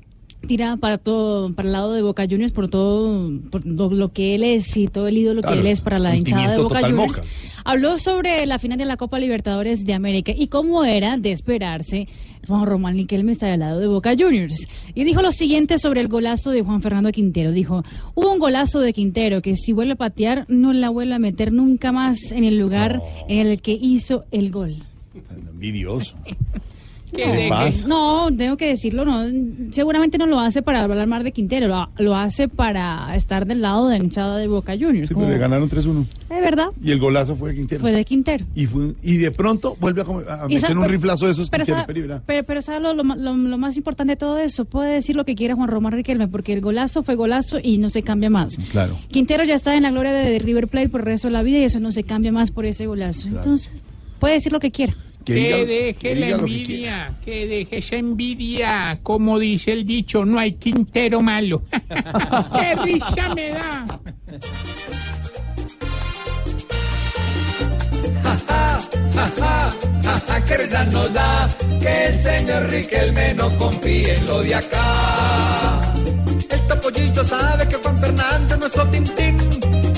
tira 0.48 0.78
para 0.78 0.98
todo, 0.98 1.54
para 1.54 1.68
el 1.68 1.74
lado 1.74 1.94
de 1.94 2.02
Boca 2.02 2.26
Juniors 2.28 2.52
por 2.52 2.70
todo, 2.70 3.40
por 3.52 3.66
lo, 3.66 3.90
lo 3.92 4.12
que 4.12 4.36
él 4.36 4.44
es 4.44 4.76
y 4.78 4.88
todo 4.88 5.08
el 5.08 5.18
ídolo 5.18 5.42
Claro, 5.42 5.56
que 5.56 5.62
él 5.62 5.68
es 5.68 5.82
para 5.82 6.00
la 6.00 6.16
hinchada 6.16 6.56
de 6.56 6.64
Boca 6.64 6.82
Juniors. 6.82 7.18
Boca. 7.18 7.28
Habló 7.64 7.98
sobre 7.98 8.46
la 8.46 8.58
final 8.58 8.78
de 8.78 8.86
la 8.86 8.98
Copa 8.98 9.20
Libertadores 9.20 9.86
de 9.86 9.94
América 9.94 10.32
y 10.36 10.48
cómo 10.48 10.84
era 10.84 11.18
de 11.18 11.32
esperarse. 11.32 12.08
Juan 12.48 12.66
Román 12.66 12.96
Riquelme 12.96 13.34
está 13.34 13.48
del 13.48 13.60
lado 13.60 13.80
de 13.80 13.88
Boca 13.88 14.14
Juniors. 14.18 14.68
Y 14.96 15.04
dijo 15.04 15.22
lo 15.22 15.32
siguiente 15.32 15.78
sobre 15.78 16.02
el 16.02 16.08
golazo 16.08 16.52
de 16.52 16.64
Juan 16.64 16.82
Fernando 16.82 17.12
Quintero. 17.12 17.52
Dijo, 17.52 17.84
hubo 18.16 18.32
un 18.32 18.40
golazo 18.40 18.80
de 18.80 18.94
Quintero 18.94 19.42
que 19.42 19.56
si 19.56 19.74
vuelve 19.74 19.94
a 19.94 19.98
patear 19.98 20.46
no 20.48 20.72
la 20.72 20.90
vuelve 20.90 21.16
a 21.16 21.20
meter 21.20 21.52
nunca 21.52 21.92
más 21.92 22.32
en 22.32 22.46
el 22.46 22.58
lugar 22.58 23.02
en 23.28 23.48
el 23.48 23.62
que 23.62 23.74
hizo 23.74 24.24
el 24.32 24.50
gol. 24.50 24.84
Envidioso. 25.52 26.16
No, 27.10 27.18
¿Qué 27.18 27.26
le 27.26 27.48
pasa? 27.50 27.88
No, 27.88 28.28
tengo 28.38 28.58
que 28.58 28.68
decirlo, 28.68 29.06
no. 29.06 29.24
Seguramente 29.72 30.18
no 30.18 30.26
lo 30.26 30.40
hace 30.42 30.62
para 30.62 30.82
hablar 30.84 31.08
más 31.08 31.24
de 31.24 31.32
Quintero, 31.32 31.68
lo, 31.68 31.90
lo 31.98 32.16
hace 32.16 32.50
para 32.50 33.16
estar 33.16 33.46
del 33.48 33.62
lado 33.62 33.88
de 33.88 33.98
la 33.98 34.04
hinchada 34.04 34.38
de 34.38 34.48
Boca 34.48 34.74
Juniors. 34.74 35.08
Sí, 35.08 35.14
como- 35.14 35.26
pero 35.26 35.38
le 35.38 35.42
ganaron 35.42 35.70
3-1. 35.70 36.06
Es 36.30 36.42
verdad, 36.42 36.68
Y 36.84 36.92
el 36.92 37.00
golazo 37.00 37.36
fue 37.38 37.52
de 37.52 37.56
Quintero. 37.56 37.80
fue 37.82 37.92
de 37.94 38.04
Quintero. 38.04 38.46
Y, 38.54 38.66
fue, 38.66 38.94
y 39.02 39.16
de 39.18 39.32
pronto 39.32 39.78
vuelve 39.80 40.02
a, 40.02 40.04
a 40.04 40.48
meter 40.48 40.60
sabe- 40.60 40.74
un 40.74 40.80
pero- 40.82 40.92
riflazo 40.92 41.26
de 41.28 41.32
esos 41.32 41.50
pero 41.50 41.64
Quintero. 41.64 41.82
sabe- 41.84 41.94
Pereira. 41.94 42.22
Pero, 42.26 42.44
pero 42.44 42.62
¿sabe 42.62 42.82
lo, 42.82 42.94
lo- 42.94 43.04
lo 43.16 43.58
más 43.58 43.78
importante 43.78 44.12
de 44.12 44.18
todo 44.18 44.38
eso? 44.40 44.66
Puede 44.66 44.96
decir 44.96 45.16
lo 45.16 45.24
que 45.24 45.36
quiera 45.36 45.56
Juan 45.56 45.70
Román 45.70 45.94
Riquelme, 45.94 46.28
porque 46.28 46.52
el 46.52 46.60
golazo 46.60 47.04
fue 47.04 47.16
golazo 47.16 47.58
y 47.64 47.78
no 47.78 47.88
se 47.88 48.04
cambia 48.04 48.30
más. 48.30 48.58
Claro. 48.70 49.00
Quintero 49.10 49.46
ya 49.46 49.56
está 49.56 49.76
en 49.78 49.84
la 49.84 49.92
gloria 49.92 50.12
de 50.12 50.38
River 50.40 50.68
Plate 50.68 50.90
por 50.90 51.00
el 51.00 51.06
resto 51.06 51.30
de 51.30 51.32
la 51.34 51.42
vida 51.44 51.60
y 51.60 51.64
eso 51.64 51.80
no 51.80 51.92
se 51.94 52.04
cambia 52.04 52.34
más 52.34 52.52
por 52.52 52.66
ese 52.66 52.86
golazo. 52.86 53.30
Entonces, 53.30 53.72
puede 54.20 54.34
decir 54.34 54.52
lo 54.52 54.60
que 54.60 54.72
quiera. 54.72 54.94
Que, 55.28 55.34
diga- 55.36 55.66
deje 55.66 55.94
que 55.96 56.16
la 56.16 56.28
lo 56.30 56.38
que 56.38 56.42
envidia, 56.44 57.14
que, 57.26 57.48
deje 57.48 57.78
esa 57.80 57.96
envidia. 57.98 59.00
Como 59.04 59.38
dice 59.38 59.74
el 59.74 59.86
dicho, 59.86 60.24
no 60.24 60.40
hay 60.40 60.54
Quintero 60.54 61.20
malo. 61.22 61.64
¡Qué 61.70 62.76
risa 62.84 63.36
me 63.36 63.50
da! 63.50 63.86
Que 70.48 70.56
risa 70.58 70.86
nos 70.86 71.12
da 71.14 71.50
que 71.82 72.06
el 72.06 72.20
señor 72.20 72.70
Riquelme 72.70 73.34
no 73.34 73.50
confíe 73.58 74.14
en 74.16 74.26
lo 74.26 74.42
de 74.44 74.56
acá. 74.56 75.82
El 76.50 76.62
topollillo 76.68 77.24
sabe 77.24 77.68
que 77.68 77.76
Juan 77.76 78.00
Fernando 78.00 78.54
es 78.54 78.60
nuestro 78.62 78.88
tintín, 78.88 79.38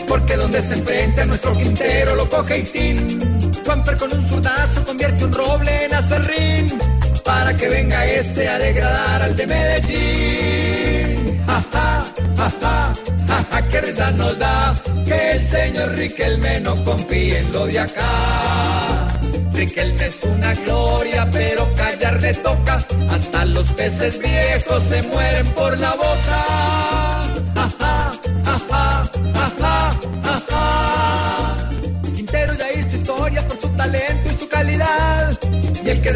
porque 0.08 0.36
donde 0.38 0.62
se 0.62 0.74
enfrenta 0.76 1.22
a 1.22 1.26
nuestro 1.26 1.56
Quintero 1.56 2.16
lo 2.16 2.28
coge 2.30 2.60
y 2.60 2.64
tin. 2.64 3.49
Con 3.70 4.12
un 4.12 4.28
zurdazo 4.28 4.84
convierte 4.84 5.26
un 5.26 5.32
roble 5.32 5.86
en 5.86 5.94
acerrín, 5.94 6.80
para 7.24 7.56
que 7.56 7.70
venga 7.70 8.04
este 8.04 8.50
a 8.50 8.58
degradar 8.58 9.22
al 9.22 9.36
de 9.36 9.46
Medellín. 9.46 11.40
Jaja, 11.46 12.06
jaja, 12.36 12.94
jaja, 13.28 13.68
que 13.70 13.82
risa 13.82 14.10
nos 14.10 14.40
da 14.40 14.74
que 15.06 15.32
el 15.34 15.46
señor 15.46 15.92
Riquelme 15.92 16.62
no 16.62 16.84
confíe 16.84 17.42
en 17.42 17.52
lo 17.52 17.68
de 17.68 17.80
acá. 17.80 19.08
Riquelme 19.54 20.04
es 20.04 20.24
una 20.24 20.56
gloria, 20.56 21.30
pero 21.32 21.72
callar 21.76 22.20
le 22.20 22.34
toca. 22.34 22.84
Hasta 23.12 23.46
los 23.46 23.68
peces 23.74 24.18
viejos 24.18 24.82
se 24.82 25.04
mueren 25.04 25.48
por 25.50 25.78
la 25.78 25.92
boca. 25.92 26.69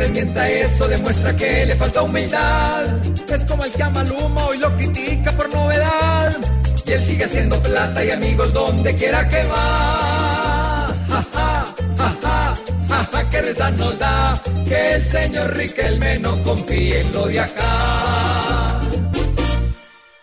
Desmienta 0.04 0.50
eso 0.50 0.88
demuestra 0.88 1.36
que 1.36 1.66
le 1.66 1.76
falta 1.76 2.02
humildad. 2.02 2.86
Es 3.30 3.44
como 3.46 3.64
el 3.64 3.72
que 3.72 3.84
ama 3.84 4.04
Luma 4.04 4.48
hoy 4.48 4.58
lo 4.58 4.70
critica 4.76 5.32
por 5.32 5.54
novedad. 5.54 6.38
Y 6.86 6.92
él 6.92 7.06
sigue 7.06 7.24
haciendo 7.24 7.58
plata 7.62 8.04
y 8.04 8.12
amigos 8.12 8.54
donde 8.54 8.94
quiera 8.96 9.28
que 9.30 9.44
va. 9.46 10.94
Ja, 11.10 11.26
ja, 11.34 11.66
ja, 11.98 12.10
ja, 12.22 12.56
ja, 12.90 13.08
ja, 13.12 13.30
que 13.30 13.42
risa 13.42 13.72
nos 13.72 13.98
da 13.98 14.42
que 14.68 14.94
el 14.96 15.06
señor 15.06 15.56
Riquelme 15.56 16.20
no 16.20 16.44
confíe 16.44 17.00
en 17.02 17.12
lo 17.14 17.26
de 17.28 17.40
acá. 17.40 18.80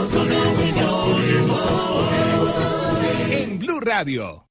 Populi, 0.00 0.72
Populi, 0.72 1.34
Populi. 1.48 3.34
En 3.42 3.58
Blue 3.58 3.80
Radio. 3.80 4.49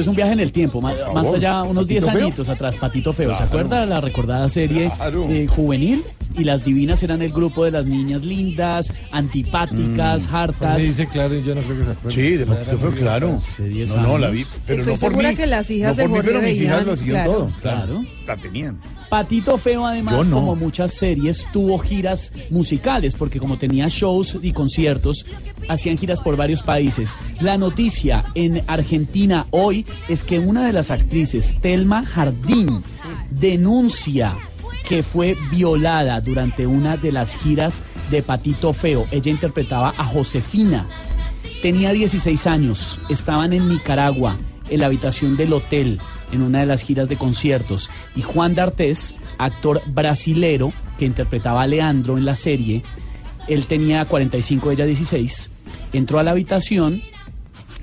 Esto 0.00 0.10
es 0.10 0.14
un 0.14 0.16
viaje 0.16 0.32
en 0.32 0.40
el 0.40 0.50
tiempo, 0.52 0.80
más, 0.80 0.98
favor. 0.98 1.14
más 1.14 1.32
allá, 1.32 1.62
unos 1.62 1.86
10 1.86 2.04
¿Patito 2.04 2.18
Feo? 2.18 2.26
añitos 2.28 2.48
atrás, 2.48 2.76
Patito 2.78 3.12
Feo. 3.12 3.30
¿Se 3.30 3.36
Claro. 3.36 3.46
acuerda 3.48 3.80
de 3.82 3.86
la 3.86 4.00
recordada 4.00 4.48
serie 4.48 4.90
eh, 5.28 5.46
juvenil? 5.48 6.02
Y 6.36 6.44
las 6.44 6.64
divinas 6.64 7.02
eran 7.02 7.22
el 7.22 7.32
grupo 7.32 7.64
de 7.64 7.72
las 7.72 7.86
niñas 7.86 8.24
lindas, 8.24 8.92
antipáticas, 9.10 10.28
hartas. 10.32 10.78
Me 10.78 10.84
dice 10.84 11.06
claro 11.08 11.36
y 11.36 11.42
yo 11.42 11.54
no 11.54 11.62
creo 11.62 11.78
que 11.78 11.84
se 11.84 11.90
acuerde. 11.90 12.14
Sí, 12.14 12.36
de 12.36 12.46
Patito 12.46 12.78
Feo, 12.78 12.94
claro. 12.94 13.42
No, 13.58 14.02
no, 14.02 14.18
la 14.18 14.30
vi. 14.30 14.46
Pero 14.66 14.80
Estoy 14.80 14.94
no 14.94 15.00
por 15.00 15.08
segura 15.10 15.30
mí. 15.30 15.36
que 15.36 15.46
las 15.46 15.70
hijas 15.70 15.96
no 15.96 16.02
de 16.02 16.08
por 16.08 16.18
mí, 16.18 16.24
pero 16.26 16.42
mis 16.42 16.58
hijas 16.58 16.86
lo 16.86 16.96
siguieron 16.96 17.24
claro. 17.24 17.38
todo. 17.38 17.52
Claro. 17.60 17.86
Claro. 17.86 18.04
La 18.26 18.36
tenían. 18.36 18.80
Patito 19.10 19.58
Feo, 19.58 19.84
además, 19.84 20.28
no. 20.28 20.36
como 20.36 20.54
muchas 20.54 20.94
series, 20.94 21.44
tuvo 21.52 21.78
giras 21.78 22.32
musicales, 22.48 23.16
porque 23.16 23.40
como 23.40 23.58
tenía 23.58 23.88
shows 23.88 24.38
y 24.40 24.52
conciertos, 24.52 25.26
hacían 25.68 25.98
giras 25.98 26.20
por 26.20 26.36
varios 26.36 26.62
países. 26.62 27.16
La 27.40 27.58
noticia 27.58 28.24
en 28.36 28.62
Argentina 28.68 29.46
hoy 29.50 29.84
es 30.08 30.22
que 30.22 30.38
una 30.38 30.64
de 30.64 30.72
las 30.72 30.92
actrices, 30.92 31.56
Telma 31.60 32.04
Jardín, 32.06 32.82
denuncia 33.30 34.36
que 34.88 35.02
fue 35.02 35.36
violada 35.50 36.20
durante 36.20 36.66
una 36.66 36.96
de 36.96 37.12
las 37.12 37.36
giras 37.36 37.82
de 38.10 38.22
Patito 38.22 38.72
Feo. 38.72 39.06
Ella 39.10 39.30
interpretaba 39.30 39.94
a 39.96 40.04
Josefina. 40.04 40.88
Tenía 41.62 41.92
16 41.92 42.46
años, 42.46 43.00
estaban 43.08 43.52
en 43.52 43.68
Nicaragua, 43.68 44.36
en 44.68 44.80
la 44.80 44.86
habitación 44.86 45.36
del 45.36 45.52
hotel, 45.52 46.00
en 46.32 46.42
una 46.42 46.60
de 46.60 46.66
las 46.66 46.82
giras 46.82 47.08
de 47.08 47.16
conciertos. 47.16 47.90
Y 48.16 48.22
Juan 48.22 48.54
D'Artés, 48.54 49.14
actor 49.38 49.82
brasilero 49.86 50.72
que 50.98 51.04
interpretaba 51.04 51.62
a 51.62 51.66
Leandro 51.66 52.16
en 52.16 52.24
la 52.24 52.34
serie, 52.34 52.82
él 53.48 53.66
tenía 53.66 54.04
45, 54.04 54.70
ella 54.70 54.86
16, 54.86 55.50
entró 55.92 56.18
a 56.18 56.22
la 56.22 56.30
habitación, 56.30 57.02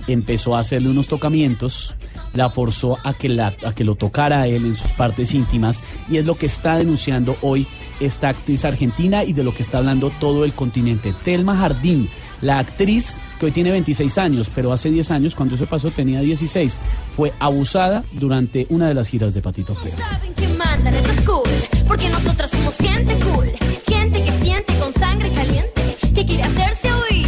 empezó 0.08 0.56
a 0.56 0.60
hacerle 0.60 0.90
unos 0.90 1.08
tocamientos, 1.08 1.96
la 2.34 2.50
forzó 2.50 2.98
a 3.04 3.14
que, 3.14 3.30
la, 3.30 3.54
a 3.66 3.74
que 3.74 3.84
lo 3.84 3.96
tocara 3.96 4.42
a 4.42 4.48
él 4.48 4.66
en 4.66 4.76
sus 4.76 4.92
partes 4.94 5.34
íntimas 5.34 5.84
y 6.10 6.18
es 6.18 6.26
lo 6.26 6.36
que 6.36 6.46
está 6.46 6.78
denunciando 6.78 7.38
hoy 7.42 7.68
esta 8.00 8.30
actriz 8.30 8.66
argentina 8.66 9.24
y 9.24 9.34
de 9.34 9.44
lo 9.44 9.54
que 9.54 9.64
está 9.64 9.80
hablando 9.80 10.12
todo 10.20 10.46
el 10.46 10.54
continente. 10.54 11.14
Telma 11.24 11.58
Jardín, 11.58 12.10
la 12.42 12.60
actriz 12.60 13.20
que 13.40 13.48
hoy 13.48 13.52
tiene 13.52 13.72
26 13.72 14.18
años, 14.18 14.52
pero 14.54 14.72
hace 14.72 14.90
10 14.90 15.12
años, 15.12 15.36
cuando 15.36 15.56
eso 15.56 15.66
pasó, 15.66 15.92
tenía 15.92 16.22
16, 16.22 16.80
fue 17.16 17.34
abusada 17.40 18.04
durante 18.12 18.66
una 18.70 18.88
de 18.88 18.94
las 18.94 19.10
giras 19.10 19.34
de 19.34 19.42
Patito 19.42 19.76
Feo. 19.76 19.94
Saben 19.98 20.34
que 20.34 20.48
mandan 20.50 20.94
esta 20.94 21.14
school, 21.22 21.44
porque 21.88 22.10
nosotras 22.10 22.50
somos 22.52 22.76
gente 22.78 23.18
cool, 23.26 23.52
gente 23.88 24.24
que 24.24 24.32
siente 24.32 24.74
con 24.80 24.94
sangre 24.94 25.32
caliente, 25.32 25.82
que 26.14 26.26
quiere 26.26 26.44
hacerse 26.44 26.92
oír. 26.94 27.28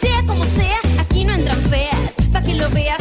Sea 0.00 0.24
como 0.26 0.44
sea, 0.44 0.78
aquí 0.98 1.24
no 1.24 1.34
entran 1.34 1.58
feas, 1.58 2.14
pa' 2.32 2.42
que 2.42 2.54
lo 2.54 2.68
veas 2.70 3.00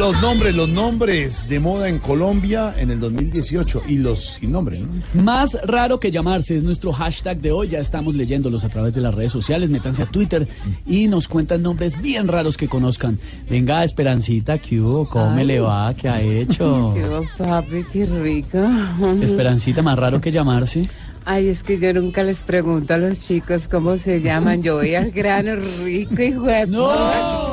Los 0.00 0.22
nombres, 0.22 0.54
los 0.54 0.68
nombres 0.70 1.46
de 1.46 1.60
moda 1.60 1.86
en 1.86 1.98
Colombia 1.98 2.74
en 2.78 2.90
el 2.90 2.98
2018 3.00 3.82
y 3.86 3.98
los 3.98 4.38
sin 4.40 4.50
nombre, 4.50 4.80
¿no? 4.80 4.88
Más 5.22 5.58
raro 5.62 6.00
que 6.00 6.10
llamarse 6.10 6.56
es 6.56 6.62
nuestro 6.62 6.90
hashtag 6.90 7.38
de 7.42 7.52
hoy. 7.52 7.68
Ya 7.68 7.80
estamos 7.80 8.14
leyéndolos 8.14 8.64
a 8.64 8.70
través 8.70 8.94
de 8.94 9.02
las 9.02 9.14
redes 9.14 9.30
sociales. 9.30 9.70
Métanse 9.70 10.02
a 10.02 10.06
Twitter 10.06 10.48
y 10.86 11.06
nos 11.06 11.28
cuentan 11.28 11.62
nombres 11.62 12.00
bien 12.00 12.28
raros 12.28 12.56
que 12.56 12.66
conozcan. 12.66 13.18
Venga, 13.50 13.84
Esperancita, 13.84 14.56
¿qué 14.56 14.80
hubo? 14.80 15.06
¿Cómo 15.06 15.36
Ay. 15.36 15.44
le 15.44 15.60
va? 15.60 15.92
¿Qué 15.92 16.08
ha 16.08 16.22
hecho? 16.22 16.92
Qué 16.96 17.06
va, 17.06 17.20
papi, 17.36 17.84
qué 17.92 18.06
rico. 18.06 18.58
Esperancita, 19.22 19.82
más 19.82 19.98
raro 19.98 20.18
que 20.18 20.30
llamarse. 20.30 20.88
Ay, 21.26 21.48
es 21.48 21.62
que 21.62 21.78
yo 21.78 21.92
nunca 21.92 22.22
les 22.22 22.42
pregunto 22.42 22.94
a 22.94 22.96
los 22.96 23.20
chicos 23.20 23.68
cómo 23.68 23.98
se 23.98 24.22
llaman. 24.22 24.62
Yo 24.62 24.76
voy 24.76 24.94
al 24.94 25.10
grano 25.10 25.56
rico 25.84 26.22
y 26.22 26.30
¡No! 26.70 27.49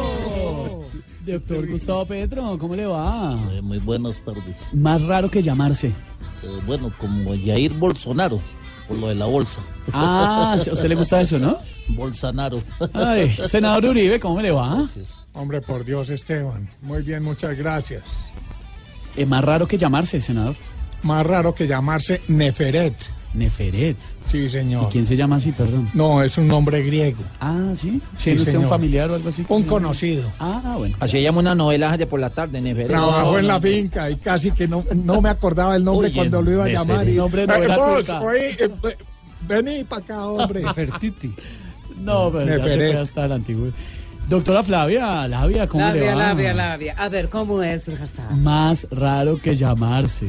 Doctor 1.27 1.67
Gustavo 1.67 2.05
Petro, 2.05 2.57
¿cómo 2.57 2.75
le 2.75 2.85
va? 2.85 3.35
muy 3.61 3.79
buenas 3.79 4.21
tardes. 4.21 4.65
Más 4.73 5.03
raro 5.03 5.29
que 5.29 5.43
llamarse. 5.43 5.87
Eh, 5.87 6.59
bueno, 6.65 6.91
como 6.97 7.31
Jair 7.31 7.73
Bolsonaro, 7.73 8.39
por 8.87 8.97
lo 8.97 9.07
de 9.09 9.15
la 9.15 9.25
bolsa. 9.25 9.61
Ah, 9.91 10.53
¿a 10.53 10.57
usted 10.57 10.87
le 10.87 10.95
gusta 10.95 11.19
eso, 11.21 11.37
no? 11.37 11.57
Bolsonaro. 11.89 12.61
Ay, 12.93 13.29
senador 13.31 13.85
Uribe, 13.85 14.19
¿cómo 14.19 14.41
le 14.41 14.51
va? 14.51 14.85
Hombre, 15.33 15.59
por 15.61 15.83
Dios, 15.83 16.09
Esteban. 16.09 16.69
Muy 16.81 17.01
bien, 17.03 17.23
muchas 17.23 17.57
gracias. 17.57 18.03
Es 19.15 19.23
Eh, 19.23 19.25
más 19.25 19.43
raro 19.43 19.67
que 19.67 19.77
llamarse, 19.77 20.21
senador. 20.21 20.55
Más 21.03 21.25
raro 21.25 21.53
que 21.53 21.67
llamarse 21.67 22.21
Neferet. 22.27 22.95
Neferet. 23.33 23.97
Sí, 24.25 24.49
señor. 24.49 24.85
¿Y 24.85 24.91
quién 24.91 25.05
se 25.05 25.15
llama 25.15 25.35
así, 25.35 25.51
perdón? 25.51 25.89
No, 25.93 26.23
es 26.23 26.37
un 26.37 26.47
nombre 26.47 26.81
griego. 26.81 27.21
Ah, 27.39 27.71
¿sí? 27.75 28.01
Sí, 28.15 28.23
¿Tiene 28.25 28.39
usted 28.41 28.55
un 28.55 28.67
familiar 28.69 29.11
o 29.11 29.15
algo 29.15 29.29
así? 29.29 29.45
Un 29.47 29.61
se 29.63 29.67
conocido. 29.67 30.31
Ah, 30.39 30.75
bueno. 30.77 30.95
Así 30.99 31.11
se 31.13 31.21
llama 31.21 31.39
una 31.39 31.53
novela 31.53 31.95
de 31.97 32.07
por 32.07 32.19
la 32.19 32.29
tarde, 32.29 32.59
Neferé. 32.61 32.87
Trabajó 32.87 33.37
en 33.37 33.47
la 33.47 33.59
finca 33.61 34.09
y 34.09 34.15
casi 34.17 34.51
que 34.51 34.67
no, 34.67 34.83
no 34.95 35.21
me 35.21 35.29
acordaba 35.29 35.75
el 35.75 35.83
nombre 35.83 36.07
Oye, 36.07 36.15
cuando 36.15 36.41
lo 36.41 36.51
iba 36.51 36.63
a 36.63 36.67
Neferet. 36.67 36.87
llamar. 36.87 37.09
Y, 37.09 37.15
Nombre 37.15 37.45
de 37.47 37.53
Eh, 37.53 37.57
novela 37.57 37.77
vos, 37.77 37.97
turca. 38.05 38.19
oí, 38.21 38.39
eh, 38.57 38.69
vení 39.47 39.83
para 39.83 40.01
acá, 40.03 40.27
hombre. 40.27 40.63
Nefertiti. 40.63 41.33
No, 41.99 42.31
pero 42.31 42.45
ya 42.45 42.53
se 42.53 42.57
Neferet. 42.59 42.91
fue 42.93 43.01
hasta 43.01 43.25
el 43.25 43.31
antiguo. 43.33 43.67
Doctora 44.29 44.61
Flavia, 44.63 45.27
Labia, 45.27 45.67
¿cómo 45.67 45.87
le 45.89 46.05
va? 46.07 46.15
labia, 46.15 46.53
labia. 46.53 46.95
A 46.97 47.07
ver, 47.07 47.29
¿cómo 47.29 47.61
es, 47.63 47.87
Hassan? 47.87 48.43
Más 48.43 48.85
raro 48.91 49.37
que 49.41 49.55
llamarse. 49.55 50.27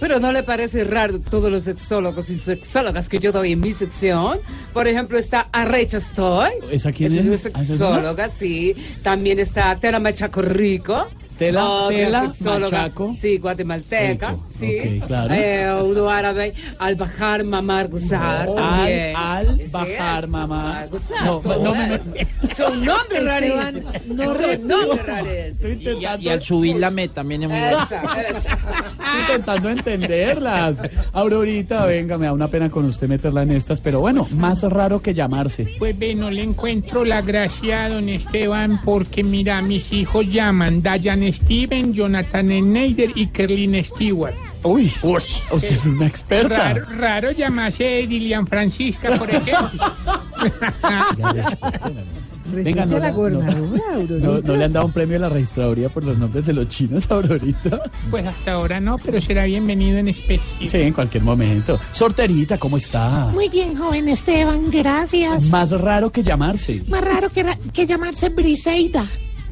Pero 0.00 0.20
¿no 0.20 0.32
le 0.32 0.42
parece 0.42 0.84
raro 0.84 1.20
todos 1.20 1.50
los 1.50 1.62
sexólogos 1.62 2.28
y 2.30 2.38
sexólogas 2.38 3.08
que 3.08 3.18
yo 3.18 3.32
doy 3.32 3.52
en 3.52 3.60
mi 3.60 3.72
sección? 3.72 4.40
Por 4.72 4.86
ejemplo, 4.86 5.18
está 5.18 5.48
Arrecha 5.52 5.98
Estoy. 5.98 6.50
¿Esa 6.70 6.92
quién 6.92 7.12
Esa 7.12 7.20
es? 7.20 7.26
una 7.26 7.34
¿Ah, 7.34 7.36
esa 7.36 7.60
es 7.60 7.66
sexóloga, 7.68 8.28
sí. 8.28 8.74
También 9.02 9.38
está 9.38 9.74
Tela 9.76 10.00
Machaco 10.00 10.42
Rico. 10.42 11.06
Tela- 11.38 11.64
otra 11.64 11.96
Tela 11.96 12.32
Machaco. 12.60 13.12
Sí, 13.12 13.38
guatemalteca. 13.38 14.30
Rico, 14.30 14.46
Sí. 14.58 15.00
claro. 15.06 15.34
Eh, 15.34 15.82
uno 15.82 16.08
árabe, 16.08 16.54
Al 16.78 16.94
Bajar 16.94 17.42
Mamar 17.44 17.88
Guzar. 17.88 18.48
Al, 18.48 19.58
bajar, 19.70 20.24
es, 20.24 20.30
mamá. 20.30 20.86
Mamar 20.88 20.88
No, 21.24 21.42
no 21.42 21.74
eso. 21.94 22.04
Son 22.56 22.84
nombres 22.84 23.22
Esteban, 23.24 23.74
rarísimos. 23.82 23.94
no 24.06 24.24
Son 24.38 24.68
nombres 24.68 25.06
rarísimos. 25.06 26.20
Y, 26.20 26.24
y 26.24 26.28
al 26.28 26.42
subir 26.42 26.76
la 26.76 26.90
meta 26.90 27.14
también 27.14 27.42
es 27.44 27.48
muy 27.50 27.58
Esa, 27.58 27.82
esa. 28.20 28.38
Estoy 28.38 29.20
intentando 29.20 29.70
entenderlas. 29.70 30.82
Aurorita, 31.12 31.86
venga, 31.86 32.16
me 32.18 32.26
da 32.26 32.32
una 32.32 32.48
pena 32.48 32.70
con 32.70 32.84
usted 32.84 33.08
meterla 33.08 33.42
en 33.42 33.52
estas, 33.52 33.80
pero 33.80 34.00
bueno, 34.00 34.26
más 34.36 34.62
raro 34.62 35.02
que 35.02 35.14
llamarse. 35.14 35.66
Pues 35.78 35.98
ve, 35.98 36.14
no 36.14 36.30
le 36.30 36.42
encuentro 36.44 37.04
la 37.04 37.22
gracia 37.22 37.84
a 37.84 37.88
don 37.88 38.08
Esteban 38.08 38.80
porque 38.84 39.24
mira, 39.24 39.60
mis 39.62 39.92
hijos 39.92 40.26
llaman 40.28 40.82
Dayan 40.82 41.23
Steven, 41.32 41.92
Jonathan 41.94 42.48
Schneider 42.48 43.10
y 43.14 43.26
Kerlin 43.28 43.82
Stewart. 43.84 44.34
Uy, 44.62 44.90
usted 45.02 45.72
es 45.72 45.84
una 45.86 46.06
experta. 46.06 46.56
Raro, 46.56 46.86
raro 46.98 47.30
llamarse 47.32 48.06
Dilian 48.06 48.46
Francisca, 48.46 49.16
por 49.18 49.28
ejemplo. 49.30 49.68
Venga, 52.46 52.84
no, 52.86 52.98
la 52.98 53.10
no, 53.10 53.16
no, 53.30 53.42
Aurorita. 53.42 54.14
no, 54.20 54.40
no 54.40 54.56
le 54.56 54.64
han 54.64 54.72
dado 54.72 54.86
un 54.86 54.92
premio 54.92 55.16
a 55.16 55.20
la 55.20 55.28
registraduría 55.30 55.88
por 55.88 56.04
los 56.04 56.16
nombres 56.18 56.44
de 56.46 56.52
los 56.52 56.68
chinos, 56.68 57.10
Aurorita. 57.10 57.80
Pues 58.10 58.26
hasta 58.26 58.52
ahora 58.52 58.80
no, 58.80 58.96
pero 58.98 59.20
será 59.20 59.44
bienvenido 59.44 59.98
en 59.98 60.08
especie. 60.08 60.68
Sí, 60.68 60.76
en 60.82 60.92
cualquier 60.92 61.22
momento. 61.24 61.78
Sorterita, 61.92 62.58
¿cómo 62.58 62.76
está? 62.76 63.28
Muy 63.32 63.48
bien, 63.48 63.74
joven 63.76 64.08
Esteban, 64.08 64.70
gracias. 64.70 65.44
Más 65.44 65.70
raro 65.72 66.10
que 66.12 66.22
llamarse. 66.22 66.82
Más 66.86 67.02
raro 67.02 67.30
que, 67.30 67.42
ra- 67.42 67.58
que 67.72 67.86
llamarse 67.86 68.28
Briseida. 68.28 69.06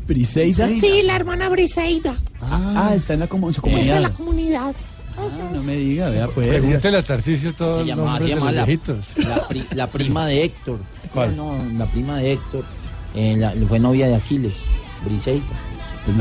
¿Briseida? 0.06 0.68
Sí, 0.68 1.02
la 1.04 1.16
hermana 1.16 1.48
Briseida. 1.48 2.14
Ah, 2.40 2.92
está 2.94 3.14
en 3.14 3.20
la 3.20 3.28
comu- 3.28 3.46
su 3.46 3.50
Es 3.50 3.56
de 3.56 3.60
comunidad. 3.62 4.00
la 4.00 4.12
comunidad. 4.12 4.74
Ah, 5.16 5.50
no 5.52 5.62
me 5.62 5.76
diga, 5.76 6.08
vea 6.10 6.26
pues. 6.28 6.48
Pregúntele 6.48 6.98
a 6.98 7.02
Tarcisio 7.02 7.52
todos 7.54 7.86
los 7.86 7.96
nombres 7.96 8.28
de 8.28 8.34
los 8.34 8.52
la, 8.54 8.64
viejitos. 8.64 9.06
la, 9.16 9.46
pri- 9.48 9.66
la 9.74 9.86
prima 9.86 10.26
de 10.26 10.44
Héctor. 10.44 10.78
¿Cuál? 11.12 11.36
No, 11.36 11.62
la 11.76 11.86
prima 11.86 12.16
de 12.18 12.32
Héctor. 12.32 12.64
eh, 13.14 13.36
la- 13.36 13.52
fue 13.68 13.78
novia 13.78 14.08
de 14.08 14.14
Aquiles, 14.16 14.54
Briseida. 15.04 15.44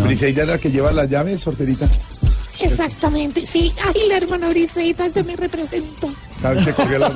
Briseida 0.03 0.43
era 0.43 0.53
la 0.53 0.57
que 0.59 0.69
lleva 0.71 0.91
las 0.91 1.09
llaves, 1.09 1.39
sorterita. 1.41 1.89
Exactamente, 2.59 3.45
sí. 3.47 3.73
Ay, 3.83 4.01
la 4.09 4.17
hermana 4.17 4.49
Briseida 4.49 5.09
se 5.09 5.23
me 5.23 5.35
representó. 5.35 6.09
Vez 6.43 6.65
que 6.65 6.73
cogía 6.73 6.99
la- 6.99 7.15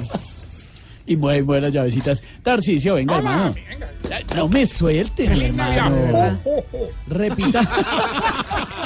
Y 1.07 1.15
mueve 1.15 1.61
las 1.61 1.73
llavecitas. 1.73 2.21
Tarcisio, 2.41 2.95
venga, 2.95 3.17
hermano. 3.17 3.55
No 4.35 4.47
me 4.49 4.65
suelte, 4.65 5.29
mi 5.29 5.45
hermano. 5.45 6.39
Repita. 7.07 7.61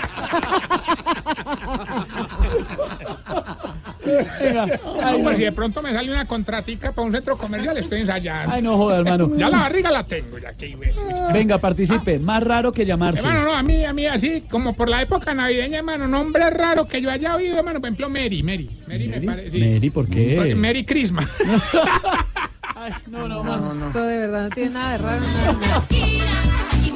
Venga. 4.39 4.65
No, 4.65 5.23
pues 5.23 5.37
si 5.37 5.43
de 5.43 5.51
pronto 5.51 5.81
me 5.81 5.93
sale 5.93 6.11
una 6.11 6.25
contratica 6.25 6.91
para 6.91 7.07
un 7.07 7.11
centro 7.13 7.37
comercial, 7.37 7.77
estoy 7.77 8.01
ensayando. 8.01 8.53
Ay, 8.53 8.61
no 8.61 8.77
joda, 8.77 8.99
hermano. 8.99 9.31
Ya 9.35 9.49
la 9.49 9.59
barriga 9.59 9.91
la 9.91 10.03
tengo, 10.03 10.37
ya 10.37 10.53
que 10.53 10.77
Venga, 11.33 11.57
participe. 11.57 12.19
Más 12.19 12.43
raro 12.43 12.71
que 12.71 12.85
llamarse. 12.85 13.25
Hermano, 13.25 13.45
no, 13.45 13.53
a 13.53 13.63
mí, 13.63 13.83
a 13.85 13.93
mí 13.93 14.05
así, 14.05 14.41
como 14.49 14.73
por 14.73 14.89
la 14.89 15.01
época 15.01 15.33
navideña, 15.33 15.79
hermano, 15.79 16.07
nombre 16.07 16.49
raro 16.49 16.85
que 16.87 17.01
yo 17.01 17.09
haya 17.09 17.35
oído, 17.35 17.57
hermano, 17.57 17.79
por 17.79 17.87
ejemplo, 17.87 18.09
Mary, 18.09 18.43
Mary, 18.43 18.69
Mary, 18.87 19.07
me 19.07 19.21
parece. 19.21 19.51
sí. 19.51 19.59
Mary, 19.59 19.89
¿por 19.89 20.07
qué? 20.07 20.55
Mary 20.55 20.85
Christmas. 20.85 21.27
no, 23.07 23.27
no, 23.27 23.43
no, 23.43 23.87
Esto 23.87 24.03
de 24.03 24.17
verdad 24.17 24.43
no 24.43 24.49
tiene 24.49 24.69
nada 24.71 24.91
de 24.91 24.97
raro. 24.99 25.21
Nada, 25.21 25.53
nada. 25.53 25.77
Aquí 26.71 26.93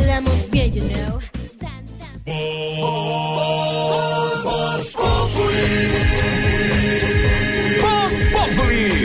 bailamos 0.00 0.50
bien, 0.50 0.72
you 0.72 0.82
know. 0.82 1.20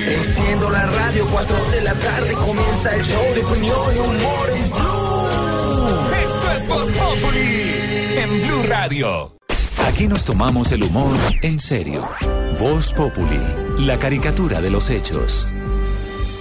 Enciendo 0.08 0.70
la 0.70 0.86
radio, 0.86 1.26
4 1.32 1.56
de 1.72 1.82
la 1.82 1.94
tarde 1.94 2.34
comienza 2.34 2.96
el 2.96 3.04
show 3.04 3.34
de 3.34 3.44
opinión 3.44 3.96
y 3.96 4.00
humor 4.00 4.50
en 4.56 4.70
Blue. 4.70 5.86
Esto 6.24 6.52
es 6.56 6.68
Voz 6.68 6.90
Populi 6.92 7.74
en 8.18 8.48
Blue 8.48 8.64
Radio. 8.68 9.38
Aquí 9.88 10.08
nos 10.08 10.24
tomamos 10.24 10.72
el 10.72 10.84
humor 10.84 11.18
en 11.42 11.60
serio. 11.60 12.08
Voz 12.60 12.94
Populi, 12.94 13.42
la 13.80 13.98
caricatura 13.98 14.62
de 14.62 14.70
los 14.70 14.90
hechos. 14.90 15.48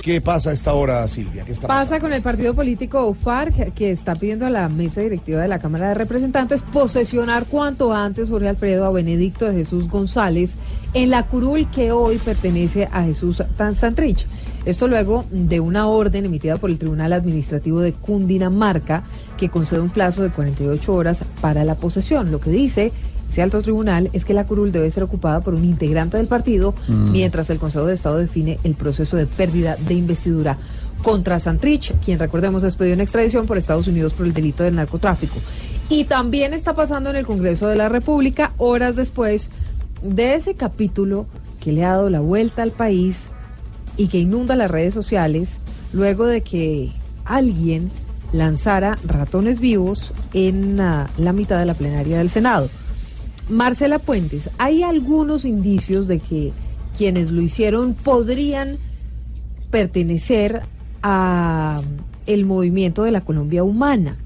¿Qué 0.05 0.21
pasa 0.21 0.51
a 0.51 0.53
esta 0.53 0.75
hora, 0.75 1.09
Silvia? 1.09 1.47
¿Qué 1.47 1.53
está 1.53 1.67
Pasa 1.67 1.99
con 1.99 2.13
el 2.13 2.21
partido 2.21 2.55
político 2.55 3.15
FARC 3.15 3.73
que 3.73 3.91
está 3.91 4.15
pidiendo 4.15 4.45
a 4.45 4.51
la 4.51 4.69
mesa 4.69 5.01
directiva 5.01 5.41
de 5.41 5.49
la 5.49 5.59
Cámara 5.59 5.89
de 5.89 5.95
Representantes 5.95 6.61
posesionar 6.61 7.47
cuanto 7.47 7.95
antes 7.95 8.29
Jorge 8.29 8.51
Alfredo 8.51 8.85
a 8.85 8.93
Benedicto 8.93 9.47
de 9.47 9.55
Jesús 9.55 9.89
González 9.89 10.57
en 10.93 11.09
la 11.09 11.27
curul 11.27 11.71
que 11.71 11.91
hoy 11.91 12.19
pertenece 12.19 12.87
a 12.93 13.03
Jesús 13.05 13.43
Santrich. 13.73 14.27
Esto 14.67 14.89
luego 14.89 15.25
de 15.31 15.61
una 15.61 15.87
orden 15.87 16.27
emitida 16.27 16.59
por 16.59 16.69
el 16.69 16.77
Tribunal 16.77 17.15
Administrativo 17.15 17.81
de 17.81 17.95
Cundinamarca 17.95 19.05
que 19.39 19.49
concede 19.49 19.81
un 19.81 19.89
plazo 19.89 20.23
de 20.23 20.29
48 20.29 20.95
horas 20.95 21.25
para 21.41 21.65
la 21.65 21.77
posesión. 21.77 22.31
Lo 22.31 22.41
que 22.41 22.51
dice 22.51 22.93
ese 23.35 23.43
alto 23.43 23.63
tribunal 23.63 24.11
es 24.13 24.25
que 24.25 24.33
la 24.33 24.47
curul 24.47 24.71
debe 24.71 24.89
ser 24.93 25.03
ocupada 25.03 25.41
por 25.41 25.55
un 25.55 25.65
integrante 25.65 26.17
del 26.17 26.29
partido 26.29 26.73
Mm. 26.87 27.11
mientras 27.11 27.51
el 27.51 27.59
Consejo 27.59 27.85
de 27.87 27.95
Estado 27.95 28.19
define 28.19 28.61
el 28.63 28.75
proceso 28.75 29.17
de 29.17 29.27
pérdida 29.27 29.77
de 29.77 29.95
investidura 29.95 30.57
contra 31.03 31.41
Santrich, 31.41 31.93
quien 32.05 32.21
recordemos 32.21 32.63
es 32.63 32.77
pedido 32.77 32.95
en 32.95 33.01
extradición 33.01 33.47
por 33.47 33.59
Estados 33.59 33.89
Unidos 33.89 34.13
por 34.13 34.25
el 34.25 34.33
delito 34.33 34.63
del 34.63 34.77
narcotráfico. 34.77 35.35
Y 35.89 36.05
también 36.05 36.55
está 36.55 36.75
pasando 36.75 37.11
en 37.11 37.17
el 37.17 37.27
Congreso 37.27 37.67
de 37.67 37.75
la 37.75 37.89
República 37.89 38.53
horas 38.57 38.95
después 38.95 39.51
de 40.01 40.37
ese 40.37 40.55
capítulo 40.55 41.27
que 41.59 41.73
le 41.73 41.85
ha 41.85 41.91
dado 41.91 42.11
la 42.11 42.21
vuelta 42.21 42.63
al 42.63 42.71
país 42.71 43.27
y 43.97 44.07
que 44.07 44.19
inunda 44.19 44.55
las 44.55 44.71
redes 44.71 44.95
sociales 44.95 45.59
luego 45.93 46.25
de 46.27 46.43
que 46.43 46.93
alguien 47.25 47.91
lanzara 48.33 48.97
ratones 49.05 49.59
vivos 49.59 50.13
en 50.35 50.81
ah, 50.81 51.09
la 51.19 51.33
mitad 51.33 51.59
de 51.59 51.67
la 51.67 51.75
plenaria 51.75 52.19
del 52.19 52.31
Senado. 52.31 52.71
Marcela 53.49 53.99
Puentes, 53.99 54.51
hay 54.59 54.83
algunos 54.83 55.45
indicios 55.45 56.09
de 56.09 56.19
que 56.19 56.53
quienes 56.97 57.31
lo 57.31 57.41
hicieron 57.43 57.95
podrían 57.95 58.79
pertenecer 59.71 60.63
a 61.03 61.81
el 62.27 62.45
movimiento 62.47 63.03
de 63.03 63.11
la 63.11 63.21
Colombia 63.23 63.65
Humana. 63.65 64.17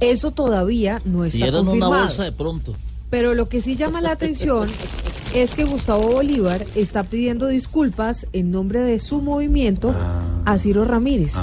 Eso 0.00 0.30
todavía 0.30 1.00
no 1.04 1.24
está 1.24 1.38
Hicieron 1.38 1.62
una 1.62 1.70
confirmado. 1.70 2.02
bolsa 2.04 2.24
de 2.24 2.32
pronto. 2.32 2.74
Pero 3.10 3.34
lo 3.34 3.48
que 3.48 3.62
sí 3.62 3.74
llama 3.74 4.00
la 4.00 4.12
atención 4.12 4.68
es 5.34 5.54
que 5.54 5.64
Gustavo 5.64 6.12
Bolívar 6.12 6.64
está 6.76 7.02
pidiendo 7.04 7.46
disculpas 7.46 8.26
en 8.32 8.50
nombre 8.50 8.80
de 8.80 8.98
su 8.98 9.22
movimiento 9.22 9.94
a 10.44 10.58
Ciro 10.58 10.84
Ramírez 10.84 11.34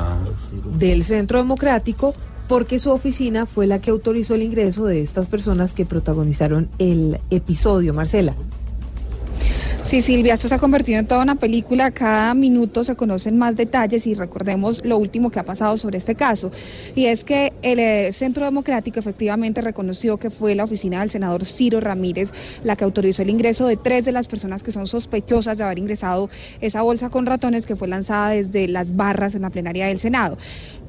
del 0.77 1.03
Centro 1.03 1.39
Democrático 1.39 2.13
porque 2.47 2.79
su 2.79 2.91
oficina 2.91 3.45
fue 3.45 3.67
la 3.67 3.79
que 3.79 3.91
autorizó 3.91 4.35
el 4.35 4.43
ingreso 4.43 4.85
de 4.85 5.01
estas 5.01 5.27
personas 5.27 5.73
que 5.73 5.85
protagonizaron 5.85 6.69
el 6.79 7.19
episodio. 7.29 7.93
Marcela. 7.93 8.35
Sí, 9.85 10.01
Silvia, 10.01 10.33
esto 10.33 10.47
se 10.47 10.55
ha 10.55 10.57
convertido 10.57 10.97
en 10.97 11.05
toda 11.05 11.21
una 11.21 11.35
película. 11.35 11.91
Cada 11.91 12.33
minuto 12.33 12.83
se 12.83 12.95
conocen 12.95 13.37
más 13.37 13.55
detalles 13.55 14.07
y 14.07 14.15
recordemos 14.15 14.83
lo 14.83 14.97
último 14.97 15.29
que 15.29 15.39
ha 15.39 15.43
pasado 15.43 15.77
sobre 15.77 15.99
este 15.99 16.15
caso. 16.15 16.49
Y 16.95 17.05
es 17.05 17.23
que 17.23 17.53
el 17.61 17.77
eh, 17.77 18.11
Centro 18.11 18.45
Democrático 18.45 18.97
efectivamente 18.97 19.61
reconoció 19.61 20.17
que 20.17 20.31
fue 20.31 20.55
la 20.55 20.63
oficina 20.63 21.01
del 21.01 21.11
senador 21.11 21.45
Ciro 21.45 21.81
Ramírez 21.81 22.31
la 22.63 22.75
que 22.75 22.83
autorizó 22.83 23.21
el 23.21 23.29
ingreso 23.29 23.67
de 23.67 23.77
tres 23.77 24.05
de 24.05 24.11
las 24.11 24.25
personas 24.25 24.63
que 24.63 24.71
son 24.71 24.87
sospechosas 24.87 25.59
de 25.59 25.65
haber 25.65 25.77
ingresado 25.77 26.31
esa 26.61 26.81
bolsa 26.81 27.11
con 27.11 27.27
ratones 27.27 27.67
que 27.67 27.75
fue 27.75 27.87
lanzada 27.87 28.29
desde 28.29 28.67
las 28.67 28.95
barras 28.95 29.35
en 29.35 29.43
la 29.43 29.51
plenaria 29.51 29.85
del 29.85 29.99
Senado. 29.99 30.35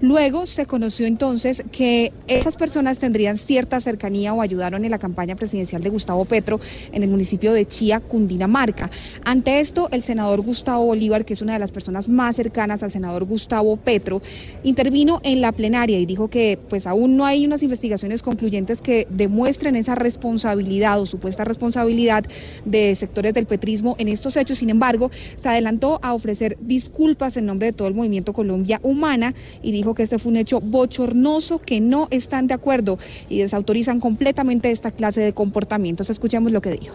Luego 0.00 0.46
se 0.46 0.66
conoció 0.66 1.06
entonces 1.06 1.62
que 1.72 2.12
esas 2.28 2.56
personas 2.56 2.98
tendrían 2.98 3.38
cierta 3.38 3.80
cercanía 3.80 4.34
o 4.34 4.42
ayudaron 4.42 4.84
en 4.84 4.90
la 4.90 4.98
campaña 4.98 5.36
presidencial 5.36 5.82
de 5.82 5.88
Gustavo 5.88 6.26
Petro 6.26 6.60
en 6.92 7.02
el 7.02 7.08
municipio 7.08 7.54
de 7.54 7.66
Chía, 7.66 8.00
Cundinamarca. 8.00 8.90
Ante 9.24 9.60
esto, 9.60 9.88
el 9.92 10.02
senador 10.02 10.42
Gustavo 10.42 10.84
Bolívar, 10.84 11.24
que 11.24 11.32
es 11.32 11.40
una 11.40 11.54
de 11.54 11.60
las 11.60 11.72
personas 11.72 12.10
más 12.10 12.36
cercanas 12.36 12.82
al 12.82 12.90
senador 12.90 13.24
Gustavo 13.24 13.78
Petro, 13.78 14.20
intervino 14.64 15.20
en 15.22 15.40
la 15.40 15.52
plenaria 15.52 15.98
y 15.98 16.04
dijo 16.04 16.28
que 16.28 16.58
pues 16.68 16.86
aún 16.86 17.16
no 17.16 17.24
hay 17.24 17.46
unas 17.46 17.62
investigaciones 17.62 18.20
concluyentes 18.20 18.82
que 18.82 19.06
demuestren 19.08 19.76
esa 19.76 19.94
responsabilidad 19.94 21.00
o 21.00 21.06
supuesta 21.06 21.44
responsabilidad 21.44 22.24
de 22.66 22.94
sectores 22.96 23.32
del 23.32 23.46
petrismo 23.46 23.96
en 23.98 24.08
estos 24.08 24.36
hechos. 24.36 24.58
Sin 24.58 24.68
embargo, 24.68 25.10
se 25.36 25.48
adelantó 25.48 26.00
a 26.02 26.12
ofrecer 26.12 26.58
disculpas 26.60 27.38
en 27.38 27.46
nombre 27.46 27.68
de 27.68 27.72
todo 27.72 27.88
el 27.88 27.94
movimiento 27.94 28.34
Colombia 28.34 28.78
Humana 28.82 29.34
y 29.62 29.72
dijo 29.72 29.85
que 29.94 30.02
este 30.02 30.18
fue 30.18 30.30
un 30.30 30.36
hecho 30.36 30.60
bochornoso, 30.60 31.58
que 31.58 31.80
no 31.80 32.08
están 32.10 32.46
de 32.46 32.54
acuerdo 32.54 32.98
y 33.28 33.38
desautorizan 33.38 34.00
completamente 34.00 34.70
esta 34.70 34.90
clase 34.90 35.20
de 35.20 35.32
comportamientos. 35.32 36.10
Escuchemos 36.10 36.52
lo 36.52 36.60
que 36.60 36.70
dijo. 36.70 36.94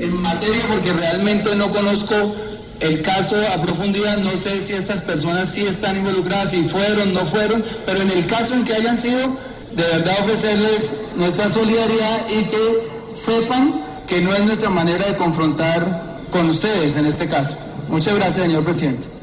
en 0.00 0.20
materia 0.22 0.62
porque 0.68 0.92
realmente 0.92 1.54
no 1.54 1.70
conozco 1.70 2.34
el 2.80 3.02
caso 3.02 3.36
a 3.52 3.60
profundidad, 3.62 4.18
no 4.18 4.36
sé 4.36 4.60
si 4.60 4.74
estas 4.74 5.00
personas 5.00 5.50
sí 5.50 5.66
están 5.66 5.96
involucradas, 5.96 6.50
si 6.50 6.62
fueron, 6.64 7.14
no 7.14 7.24
fueron, 7.24 7.64
pero 7.86 8.02
en 8.02 8.10
el 8.10 8.26
caso 8.26 8.54
en 8.54 8.64
que 8.64 8.74
hayan 8.74 8.98
sido, 8.98 9.36
de 9.74 9.82
verdad 9.82 10.14
ofrecerles 10.22 10.94
nuestra 11.16 11.48
solidaridad 11.48 12.26
y 12.28 12.44
que 12.44 13.14
sepan 13.14 13.82
que 14.06 14.20
no 14.20 14.34
es 14.34 14.44
nuestra 14.44 14.70
manera 14.70 15.06
de 15.06 15.16
confrontar 15.16 16.20
con 16.30 16.48
ustedes 16.50 16.96
en 16.96 17.06
este 17.06 17.28
caso. 17.28 17.56
Muchas 17.88 18.14
gracias, 18.14 18.46
señor 18.46 18.64
presidente. 18.64 19.15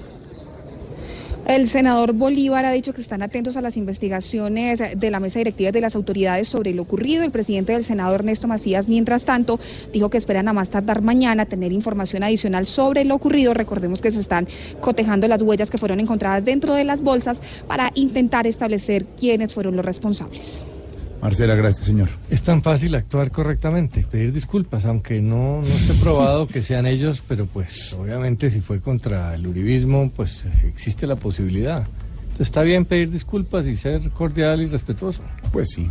El 1.48 1.68
senador 1.68 2.14
Bolívar 2.14 2.64
ha 2.64 2.72
dicho 2.72 2.94
que 2.94 3.02
están 3.02 3.22
atentos 3.22 3.58
a 3.58 3.62
las 3.62 3.76
investigaciones 3.76 4.82
de 4.96 5.12
la 5.12 5.20
mesa 5.20 5.40
directiva 5.40 5.74
de 5.74 5.82
las 5.82 5.94
autoridades 5.94 6.48
sobre 6.48 6.74
lo 6.74 6.84
ocurrido. 6.84 7.26
El 7.26 7.32
presidente 7.32 7.74
del 7.74 7.84
Senado, 7.84 8.16
Ernesto 8.16 8.48
Macías, 8.48 8.88
mientras 8.88 9.26
tanto, 9.26 9.60
dijo 9.92 10.10
que 10.10 10.18
esperan 10.18 10.48
a 10.48 10.54
más 10.54 10.70
tardar 10.70 11.02
mañana 11.02 11.46
tener 11.46 11.74
información 11.74 12.24
adicional 12.24 12.66
sobre 12.66 13.04
lo 13.04 13.16
ocurrido. 13.16 13.54
Recordemos 13.54 14.02
que 14.02 14.12
se 14.12 14.22
están 14.22 14.48
cotejando 14.80 15.28
las 15.28 15.42
huellas 15.42 15.70
que 15.70 15.78
fueron 15.78 16.00
encontradas 16.00 16.46
dentro 16.46 16.76
de 16.76 16.86
las 16.86 17.02
bolsas 17.02 17.42
para 17.68 17.92
intentar 17.96 18.48
establecer 18.48 19.06
quiénes 19.06 19.54
fueron 19.54 19.76
los 19.76 19.86
responsables. 19.86 20.62
Marcela, 21.24 21.56
gracias, 21.56 21.86
señor. 21.86 22.10
Es 22.30 22.44
tan 22.44 22.62
fácil 22.62 22.94
actuar 22.96 23.32
correctamente, 23.32 24.06
pedir 24.12 24.34
disculpas, 24.34 24.84
aunque 24.84 25.22
no, 25.22 25.62
no 25.62 25.68
esté 25.68 25.94
probado 25.94 26.50
que 26.50 26.62
sean 26.62 26.86
ellos, 26.86 27.24
pero 27.26 27.46
pues 27.46 27.94
obviamente 27.94 28.50
si 28.50 28.60
fue 28.60 28.82
contra 28.82 29.34
el 29.34 29.48
uribismo, 29.48 30.12
pues 30.14 30.44
existe 30.66 31.08
la 31.08 31.16
posibilidad. 31.16 31.88
Entonces 32.24 32.48
está 32.48 32.62
bien 32.62 32.84
pedir 32.84 33.10
disculpas 33.10 33.66
y 33.68 33.78
ser 33.78 34.10
cordial 34.10 34.64
y 34.64 34.66
respetuoso. 34.68 35.22
Pues 35.54 35.70
sí. 35.70 35.90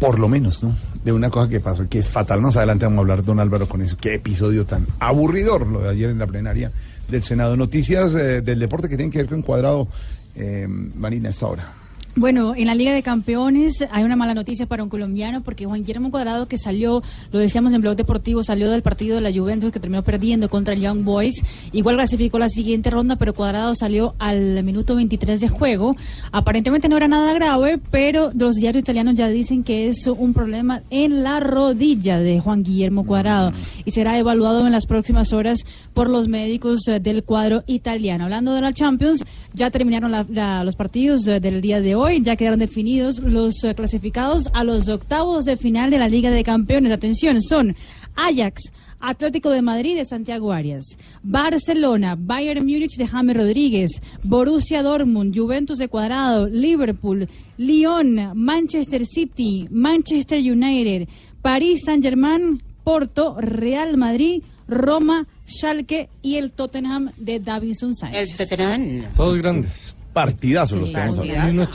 Por 0.00 0.18
lo 0.18 0.26
menos, 0.26 0.62
¿no? 0.62 0.74
De 1.04 1.12
una 1.12 1.28
cosa 1.28 1.50
que 1.50 1.60
pasó, 1.60 1.86
que 1.86 1.98
es 1.98 2.08
fatal. 2.08 2.40
Más 2.40 2.56
adelante 2.56 2.86
vamos 2.86 2.96
a 2.96 3.00
hablar, 3.02 3.22
don 3.22 3.40
Álvaro, 3.40 3.68
con 3.68 3.82
eso. 3.82 3.98
Qué 4.00 4.14
episodio 4.14 4.64
tan 4.64 4.86
aburridor 5.00 5.66
lo 5.66 5.80
de 5.80 5.90
ayer 5.90 6.08
en 6.08 6.18
la 6.18 6.26
plenaria 6.26 6.72
del 7.08 7.22
Senado. 7.22 7.58
Noticias 7.58 8.14
eh, 8.14 8.40
del 8.40 8.58
deporte 8.58 8.88
que 8.88 8.96
tienen 8.96 9.10
que 9.10 9.18
ver 9.18 9.26
con 9.26 9.42
cuadrado, 9.42 9.86
eh, 10.34 10.66
Marina, 10.66 11.28
a 11.28 11.32
esta 11.32 11.46
hora. 11.46 11.81
Bueno, 12.14 12.54
en 12.54 12.66
la 12.66 12.74
Liga 12.74 12.92
de 12.92 13.02
Campeones 13.02 13.86
hay 13.90 14.04
una 14.04 14.16
mala 14.16 14.34
noticia 14.34 14.66
para 14.66 14.82
un 14.82 14.90
colombiano 14.90 15.40
porque 15.42 15.64
Juan 15.64 15.80
Guillermo 15.80 16.10
Cuadrado 16.10 16.46
que 16.46 16.58
salió, 16.58 17.02
lo 17.32 17.38
decíamos 17.38 17.72
en 17.72 17.80
Blog 17.80 17.96
Deportivo, 17.96 18.42
salió 18.42 18.70
del 18.70 18.82
partido 18.82 19.14
de 19.14 19.22
la 19.22 19.32
Juventus 19.32 19.72
que 19.72 19.80
terminó 19.80 20.02
perdiendo 20.02 20.50
contra 20.50 20.74
el 20.74 20.82
Young 20.82 21.04
Boys. 21.04 21.42
Igual 21.72 21.96
clasificó 21.96 22.38
la 22.38 22.50
siguiente 22.50 22.90
ronda, 22.90 23.16
pero 23.16 23.32
Cuadrado 23.32 23.74
salió 23.74 24.14
al 24.18 24.62
minuto 24.62 24.94
23 24.94 25.40
de 25.40 25.48
juego. 25.48 25.96
Aparentemente 26.32 26.86
no 26.90 26.98
era 26.98 27.08
nada 27.08 27.32
grave, 27.32 27.78
pero 27.90 28.30
los 28.34 28.56
diarios 28.56 28.82
italianos 28.82 29.14
ya 29.16 29.28
dicen 29.28 29.62
que 29.64 29.88
es 29.88 30.06
un 30.06 30.34
problema 30.34 30.82
en 30.90 31.22
la 31.22 31.40
rodilla 31.40 32.18
de 32.18 32.40
Juan 32.40 32.62
Guillermo 32.62 33.06
Cuadrado 33.06 33.52
y 33.86 33.90
será 33.92 34.18
evaluado 34.18 34.66
en 34.66 34.72
las 34.72 34.84
próximas 34.84 35.32
horas 35.32 35.60
por 35.94 36.10
los 36.10 36.28
médicos 36.28 36.86
eh, 36.88 37.00
del 37.00 37.24
cuadro 37.24 37.64
italiano. 37.66 38.24
Hablando 38.24 38.52
de 38.52 38.60
la 38.60 38.74
Champions, 38.74 39.24
ya 39.54 39.70
terminaron 39.70 40.10
la- 40.12 40.26
la- 40.28 40.62
los 40.62 40.76
partidos 40.76 41.26
eh, 41.26 41.40
del 41.40 41.62
día 41.62 41.80
de 41.80 41.94
hoy, 41.94 42.01
ya 42.10 42.36
quedaron 42.36 42.58
definidos 42.58 43.20
los 43.20 43.62
eh, 43.64 43.74
clasificados 43.74 44.48
a 44.52 44.64
los 44.64 44.88
octavos 44.88 45.44
de 45.44 45.56
final 45.56 45.90
de 45.90 45.98
la 45.98 46.08
Liga 46.08 46.30
de 46.30 46.42
Campeones. 46.42 46.92
Atención, 46.92 47.40
son 47.40 47.76
Ajax, 48.16 48.72
Atlético 49.00 49.50
de 49.50 49.62
Madrid 49.62 49.96
de 49.96 50.04
Santiago 50.04 50.52
Arias, 50.52 50.84
Barcelona, 51.22 52.16
Bayern 52.18 52.66
Múnich 52.66 52.96
de 52.96 53.06
James 53.06 53.36
Rodríguez, 53.36 53.90
Borussia 54.22 54.82
Dortmund, 54.82 55.36
Juventus 55.36 55.78
de 55.78 55.88
Cuadrado, 55.88 56.48
Liverpool, 56.48 57.28
Lyon, 57.56 58.32
Manchester 58.34 59.06
City, 59.06 59.66
Manchester 59.70 60.38
United, 60.38 61.08
París 61.40 61.82
Saint-Germain, 61.84 62.62
Porto, 62.84 63.36
Real 63.40 63.96
Madrid, 63.96 64.42
Roma, 64.68 65.26
Schalke 65.46 66.08
y 66.22 66.36
el 66.36 66.52
Tottenham 66.52 67.12
de 67.16 67.40
Davinson 67.40 67.94
Sánchez. 67.94 68.40
El 68.40 68.48
Tottenham. 68.48 69.12
Todos 69.16 69.38
grandes. 69.38 69.91
Partidazos 70.12 70.78
los 70.78 70.88
Sí, 70.88 70.94
que 70.94 71.00
vamos 71.00 71.18
a 71.18 71.20
hablar. 71.22 71.68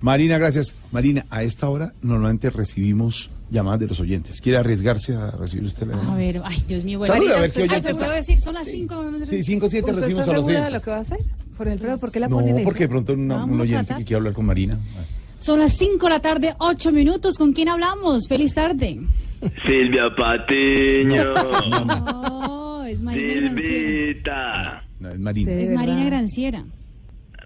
Marina, 0.00 0.38
gracias. 0.38 0.74
Marina, 0.92 1.26
a 1.30 1.42
esta 1.42 1.68
hora 1.68 1.92
normalmente 2.02 2.48
recibimos 2.50 3.30
llamadas 3.50 3.80
de 3.80 3.86
los 3.88 4.00
oyentes. 4.00 4.40
¿Quiere 4.40 4.58
arriesgarse 4.58 5.14
a 5.14 5.30
recibir 5.32 5.66
usted 5.66 5.86
la 5.86 5.94
A 5.94 5.96
llamada? 5.98 6.16
ver, 6.16 6.40
ay, 6.44 6.62
Dios 6.68 6.84
mío, 6.84 6.98
bueno. 6.98 7.12
Salude, 7.12 7.34
a 7.34 7.40
ver 7.40 7.40
Marina, 7.40 7.54
qué 7.54 7.60
usted- 7.60 7.70
oyente 7.72 7.82
¿se 7.82 7.90
está. 7.92 8.04
puede 8.06 8.16
decir? 8.18 8.40
Son 8.40 8.54
las 8.54 8.66
5. 8.68 9.04
Sí, 9.28 9.44
5 9.44 9.68
7 9.68 9.90
¿Usted 9.90 10.00
recibimos 10.02 10.20
está 10.20 10.32
a 10.32 10.34
los 10.36 10.44
segura 10.46 10.60
de 10.60 10.60
oyentes. 10.66 10.72
lo 10.72 10.80
que 10.84 10.90
va 10.90 10.96
a 10.96 11.00
hacer? 11.00 11.18
Jorge 11.58 11.72
Alfredo, 11.72 11.98
¿por 11.98 12.12
qué 12.12 12.20
la 12.20 12.28
No, 12.28 12.36
ponen 12.36 12.54
eso? 12.58 12.64
porque 12.64 12.84
de 12.84 12.88
pronto 12.88 13.12
una- 13.12 13.44
un 13.44 13.58
a 13.58 13.62
oyente 13.62 13.94
que 13.96 14.04
quiere 14.04 14.16
hablar 14.16 14.32
con 14.32 14.46
Marina. 14.46 14.78
Son 15.38 15.58
las 15.58 15.72
5 15.76 16.06
de 16.06 16.10
la 16.10 16.20
tarde, 16.20 16.54
8 16.58 16.92
minutos. 16.92 17.36
¿Con 17.36 17.52
quién 17.52 17.68
hablamos? 17.68 18.26
Feliz 18.28 18.54
tarde. 18.54 19.00
Silvia 19.66 20.14
Patiño. 20.16 21.24
Oh, 22.82 22.84
es 22.84 23.00
Marina 23.02 23.34
Granciera. 23.52 23.52
Silvita. 23.62 24.84
No, 25.00 25.08
es 25.10 25.18
Marina. 25.18 25.52
Es 25.52 25.70
Marina 25.70 26.04
Granciera. 26.06 26.64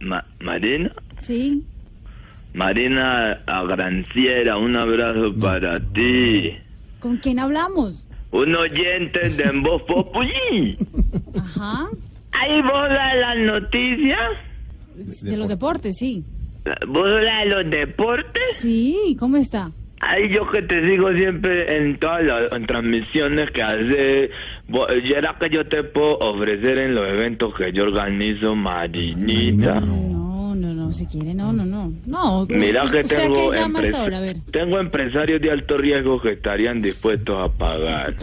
Ma- 0.00 0.24
Marina. 0.40 0.92
Sí. 1.20 1.62
Marina 2.52 3.42
Agranciera, 3.46 4.56
un 4.58 4.76
abrazo 4.76 5.34
para 5.40 5.80
ti. 5.80 6.56
¿Con 7.00 7.16
quién 7.18 7.38
hablamos? 7.38 8.06
Un 8.30 8.54
oyente 8.54 9.28
de 9.28 9.50
Voz 9.60 9.82
Populi. 9.82 10.76
Ajá. 11.36 11.88
Ahí 12.32 12.62
vos 12.62 12.88
das 12.88 13.16
las 13.16 13.38
noticias. 13.38 14.20
De 15.22 15.36
los 15.36 15.48
deportes, 15.48 15.96
sí. 15.98 16.24
¿Vos 16.88 17.08
das 17.22 17.44
de 17.44 17.50
los 17.50 17.70
deportes? 17.70 18.42
Sí, 18.58 19.16
¿cómo 19.18 19.36
está? 19.36 19.70
Ay, 20.00 20.28
yo 20.34 20.50
que 20.50 20.60
te 20.62 20.84
sigo 20.88 21.12
siempre 21.12 21.76
en 21.78 21.96
todas 21.98 22.24
las 22.24 22.52
en 22.52 22.66
transmisiones 22.66 23.50
que 23.52 23.62
hace. 23.62 24.30
Vos- 24.68 24.88
¿Será 25.06 25.36
que 25.40 25.48
yo 25.48 25.66
te 25.66 25.82
puedo 25.82 26.18
ofrecer 26.18 26.78
en 26.78 26.94
los 26.94 27.08
eventos 27.08 27.54
que 27.54 27.72
yo 27.72 27.84
organizo, 27.84 28.54
Marinita? 28.54 29.80
No, 29.80 30.54
no, 30.54 30.74
no, 30.74 30.92
si 30.92 31.06
quiere, 31.06 31.32
no, 31.34 31.52
no, 31.52 31.64
no. 31.64 31.92
No, 32.06 32.46
Mira 32.50 32.82
que 32.82 33.00
¿usted 33.00 33.16
tengo, 33.16 33.50
qué 33.50 33.56
llama 33.58 33.78
hasta 33.80 33.90
empres- 33.92 33.98
ahora? 34.00 34.18
A 34.18 34.20
ver. 34.20 34.36
tengo 34.52 34.78
empresarios 34.78 35.40
de 35.40 35.50
alto 35.50 35.78
riesgo 35.78 36.20
que 36.20 36.30
estarían 36.32 36.80
dispuestos 36.82 37.48
a 37.48 37.50
pagar 37.52 38.14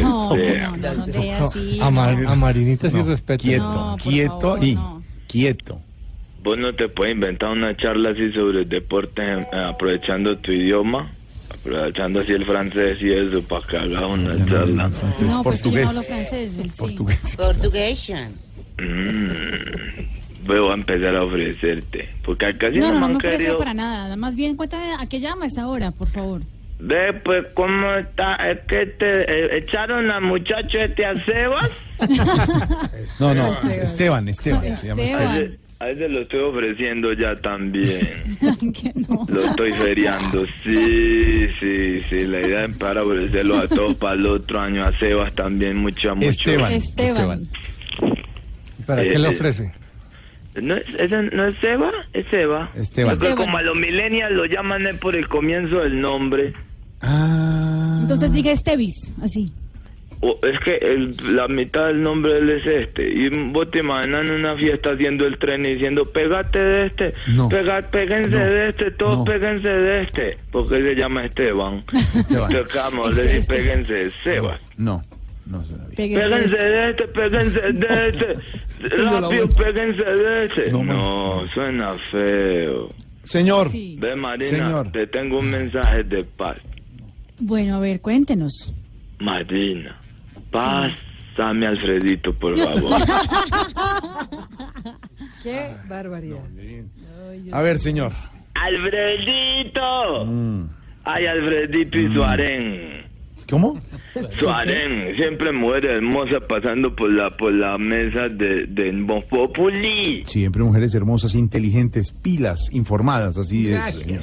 No, 0.00 0.34
no, 0.34 0.76
no, 0.76 0.96
no, 0.96 1.06
de 1.06 1.32
así. 1.32 1.78
A, 1.80 1.90
Mar- 1.90 2.18
no. 2.18 2.30
a 2.30 2.34
Marinita 2.36 2.88
sí 2.90 3.02
respeto. 3.02 3.42
Quieto, 3.42 3.96
quieto 4.02 4.40
favor, 4.40 4.64
y 4.64 4.74
no. 4.76 5.02
quieto. 5.28 5.80
Vos 6.42 6.58
no 6.58 6.74
te 6.74 6.88
puedes 6.88 7.14
inventar 7.14 7.50
una 7.50 7.76
charla 7.76 8.10
así 8.10 8.32
sobre 8.32 8.64
deportes 8.64 9.24
eh, 9.52 9.56
aprovechando 9.56 10.36
tu 10.38 10.50
idioma, 10.52 11.12
aprovechando 11.50 12.20
así 12.20 12.32
el 12.32 12.44
francés 12.44 12.98
y 13.00 13.12
eso 13.12 13.42
para 13.42 13.66
que 13.66 13.76
hagas 13.76 14.02
una 14.02 14.46
charla. 14.46 14.90
Francés, 14.90 15.28
No, 15.28 15.42
pues 15.42 15.64
no 15.64 15.70
portugués. 15.70 16.06
francés. 16.06 16.52
sí. 16.52 16.70
Portugués. 16.76 17.36
Portuguesian. 17.36 18.32
Mm, 18.78 20.46
voy 20.46 20.68
a 20.70 20.74
empezar 20.74 21.14
a 21.14 21.22
ofrecerte. 21.24 22.08
Porque 22.24 22.46
acá 22.46 22.70
sí 22.72 22.78
No, 22.78 22.88
no, 22.88 22.94
no, 22.94 22.94
me 22.94 23.00
no 23.00 23.06
han 23.06 23.12
me 23.12 23.16
ofrece 23.18 23.36
querido. 23.38 23.58
para 23.58 23.74
nada. 23.74 24.16
Más 24.16 24.34
bien, 24.34 24.56
cuéntame 24.56 24.94
a 24.98 25.06
qué 25.06 25.20
llama 25.20 25.46
esta 25.46 25.68
hora, 25.68 25.90
por 25.92 26.08
favor. 26.08 26.42
Ve, 26.80 27.12
pues, 27.12 27.44
¿cómo 27.54 27.94
está? 27.94 28.34
Es 28.50 28.58
que 28.66 28.86
te 28.86 29.22
eh, 29.54 29.58
echaron 29.58 30.10
al 30.10 30.22
muchacho 30.22 30.80
este 30.80 31.06
a 31.06 31.14
Sebas. 31.24 31.70
No, 33.20 33.32
no, 33.34 33.52
es 33.64 33.78
Esteban, 33.78 34.28
Esteban, 34.28 34.76
se 34.76 34.88
llama 34.88 35.02
A 35.02 35.04
Esteban. 35.04 35.58
A 35.82 35.90
ese 35.90 36.08
lo 36.08 36.20
estoy 36.20 36.40
ofreciendo 36.40 37.12
ya 37.12 37.34
también. 37.34 38.38
Lo 39.28 39.44
estoy 39.44 39.72
feriando. 39.72 40.46
Sí, 40.62 41.48
sí, 41.58 42.00
sí. 42.08 42.24
La 42.24 42.40
idea 42.40 42.64
es 42.66 42.76
para 42.76 43.02
ofrecerlo 43.02 43.58
a 43.58 43.66
todos 43.66 43.96
para 43.96 44.14
el 44.14 44.26
otro 44.26 44.60
año. 44.60 44.84
A 44.84 44.96
Sebas 44.98 45.34
también, 45.34 45.78
mucho, 45.78 46.14
mucho. 46.14 46.28
Esteban. 46.28 46.72
Esteban. 46.72 47.48
¿Para 48.86 49.02
qué 49.02 49.14
Eh, 49.14 49.18
le 49.18 49.28
eh, 49.28 49.30
ofrece? 49.34 49.72
¿No 50.60 50.76
es, 50.76 50.84
ese 50.98 51.22
no 51.22 51.46
es 51.48 51.54
Seba? 51.60 51.90
Es 52.12 52.26
Seba. 52.30 52.70
Esteban. 52.74 53.36
Como 53.36 53.58
a 53.58 53.62
los 53.62 53.76
millennials 53.76 54.32
lo 54.34 54.44
llaman 54.44 54.86
es 54.86 54.96
por 54.98 55.16
el 55.16 55.26
comienzo 55.26 55.80
del 55.80 56.00
nombre. 56.00 56.52
Ah. 57.00 57.98
Entonces 58.02 58.32
diga 58.32 58.52
Estevis, 58.52 59.14
así. 59.20 59.52
O- 60.24 60.38
es 60.46 60.58
que 60.60 60.76
el- 60.76 61.16
la 61.34 61.48
mitad 61.48 61.88
del 61.88 62.00
nombre 62.00 62.34
de 62.34 62.38
él 62.38 62.50
es 62.50 62.66
este. 62.66 63.08
Y 63.08 63.28
vos 63.50 63.68
te 63.72 63.80
imaginas 63.80 64.24
en 64.24 64.30
una 64.32 64.54
fiesta 64.56 64.92
haciendo 64.92 65.26
el 65.26 65.36
tren 65.38 65.66
y 65.66 65.74
diciendo, 65.74 66.04
pégate 66.12 66.62
de 66.62 66.86
este, 66.86 67.14
No. 67.26 67.48
pega- 67.48 67.90
péguense 67.90 68.30
No. 68.30 68.38
de 68.38 68.68
este, 68.68 68.90
todos 68.92 69.18
No. 69.18 69.24
péguense 69.24 69.68
de 69.68 70.02
este. 70.02 70.38
Porque 70.52 70.76
él 70.76 70.84
se 70.84 70.94
llama 70.94 71.24
Esteban. 71.24 71.82
Esteban. 72.14 72.52
Vamos 72.74 73.18
a 73.18 73.20
Este, 73.20 73.36
este. 73.38 73.54
péguense 73.56 73.92
de 73.92 74.10
Sebas. 74.22 74.64
No, 74.76 75.02
no 75.46 75.64
Péguense 75.96 76.44
este. 76.44 76.62
de 76.62 76.90
este, 76.90 77.08
péguense 77.08 77.72
de 77.72 78.08
este. 78.08 78.96
Rápido, 79.04 79.48
péguense 79.50 80.04
de 80.04 80.44
este. 80.46 80.70
No, 80.70 81.44
suena 81.52 81.96
feo. 82.12 82.90
Señor, 83.24 83.68
Sí. 83.70 83.96
Ve, 84.00 84.14
Marina, 84.14 84.46
Señor. 84.48 84.92
te 84.92 85.06
tengo 85.08 85.40
un 85.40 85.50
mensaje 85.50 86.04
de 86.04 86.22
paz. 86.24 86.58
Bueno, 87.40 87.76
a 87.76 87.80
ver, 87.80 88.00
cuéntenos. 88.00 88.72
Marina, 89.20 90.00
pásame 90.52 91.66
Alfredito, 91.66 92.32
por 92.34 92.56
favor. 92.58 93.00
Qué 95.42 95.72
barbaridad. 95.88 96.44
a 97.50 97.62
ver, 97.62 97.78
señor. 97.78 98.12
¡Alfredito! 98.54 100.24
Mm. 100.26 100.68
Ay, 101.04 101.26
Alfredito 101.26 101.98
y 101.98 102.14
su 102.14 102.22
harén. 102.22 103.02
¿Cómo? 103.50 103.80
Su 104.30 104.48
harén. 104.48 105.16
Siempre 105.16 105.52
muere 105.52 105.96
hermosa 105.96 106.38
pasando 106.40 106.94
por 106.94 107.10
la 107.10 107.30
por 107.36 107.52
la 107.52 107.76
mesa 107.76 108.28
de, 108.28 108.66
de 108.66 108.92
Populi. 109.28 110.24
Siempre 110.26 110.62
mujeres 110.62 110.94
hermosas, 110.94 111.34
inteligentes, 111.34 112.12
pilas, 112.12 112.70
informadas, 112.72 113.36
así 113.36 113.68
es. 113.68 113.94
señor. 113.96 114.22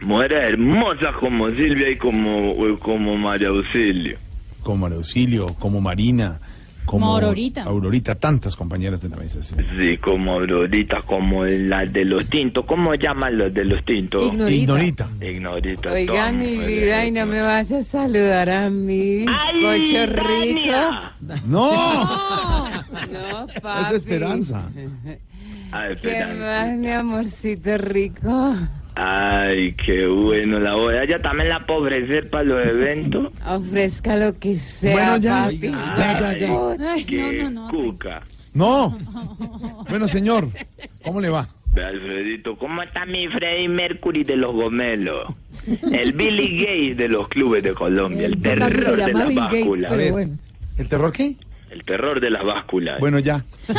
Muere 0.00 0.36
hermosa 0.38 1.12
como 1.20 1.50
Silvia 1.50 1.90
y 1.90 1.96
como, 1.96 2.56
como 2.80 3.16
María 3.16 3.48
Auxilio. 3.48 4.18
Como 4.62 4.78
María 4.78 4.96
Auxilio, 4.98 5.54
como 5.58 5.80
Marina, 5.80 6.38
como 6.84 7.06
Como 7.06 7.14
Aurorita. 7.14 7.62
Aurorita, 7.62 8.14
tantas 8.16 8.56
compañeras 8.56 9.00
de 9.02 9.08
la 9.08 9.16
mesa. 9.16 9.40
sí. 9.42 9.54
Sí, 9.78 9.98
como 9.98 10.32
Aurorita, 10.32 11.02
como 11.02 11.44
la 11.44 11.86
de 11.86 12.04
los 12.04 12.26
tintos. 12.26 12.64
¿Cómo 12.66 12.94
llaman 12.96 13.38
los 13.38 13.54
de 13.54 13.64
los 13.64 13.84
tintos? 13.84 14.24
Ignorita. 14.24 15.08
Ignorita. 15.20 15.92
Oiga, 15.92 16.32
mi 16.32 16.58
vida, 16.58 17.06
y 17.06 17.12
no 17.12 17.24
me 17.26 17.40
vas 17.40 17.70
a 17.70 17.82
saludar 17.84 18.50
a 18.50 18.68
mi 18.70 19.24
bizcocho 19.26 20.06
rico. 20.06 21.40
¡No! 21.46 21.70
No, 23.12 23.46
papi. 23.62 23.94
Es 23.94 23.96
esperanza. 24.02 24.68
Ay, 25.70 25.96
¿Qué 26.00 26.24
más, 26.38 26.76
mi 26.76 26.90
amorcito 26.90 27.76
rico? 27.78 28.56
Ay, 28.94 29.72
qué 29.74 30.06
bueno. 30.06 30.58
La 30.58 30.74
voy 30.74 30.94
a 30.96 31.04
ya 31.06 31.20
también 31.20 31.48
la 31.48 31.64
puedo 31.66 31.80
ofrecer 31.82 32.28
para 32.30 32.44
los 32.44 32.64
eventos. 32.66 33.32
Ofrezca 33.46 34.16
lo 34.16 34.38
que 34.38 34.58
sea, 34.58 34.92
Bueno, 34.92 35.16
ya, 35.16 35.44
papi. 35.44 35.58
ya, 35.60 36.20
ya, 36.20 36.38
ya. 36.38 36.92
Ay, 36.92 37.04
Qué 37.04 37.42
no, 37.42 37.50
no, 37.50 37.62
no. 37.62 37.70
cuca. 37.70 38.22
No. 38.54 38.98
Bueno, 39.88 40.06
señor, 40.08 40.48
¿cómo 41.02 41.20
le 41.20 41.30
va? 41.30 41.48
Alfredito, 41.74 42.58
¿cómo 42.58 42.82
está 42.82 43.06
mi 43.06 43.26
Freddie 43.28 43.66
Mercury 43.66 44.24
de 44.24 44.36
los 44.36 44.52
gomelos? 44.52 45.26
El 45.90 46.12
Billy 46.12 46.58
Gates 46.60 46.96
de 46.98 47.08
los 47.08 47.28
clubes 47.28 47.62
de 47.62 47.72
Colombia. 47.72 48.26
El 48.26 48.42
terror 48.42 48.70
se 48.72 48.90
de 48.90 48.96
las 49.12 49.26
Bill 49.28 49.36
básculas. 49.38 49.92
Pero 49.96 50.12
bueno. 50.12 50.38
¿el 50.76 50.88
terror 50.88 51.12
qué? 51.12 51.34
El 51.70 51.82
terror 51.84 52.20
de 52.20 52.28
las 52.28 52.44
básculas. 52.44 53.00
Bueno, 53.00 53.18
ya. 53.20 53.42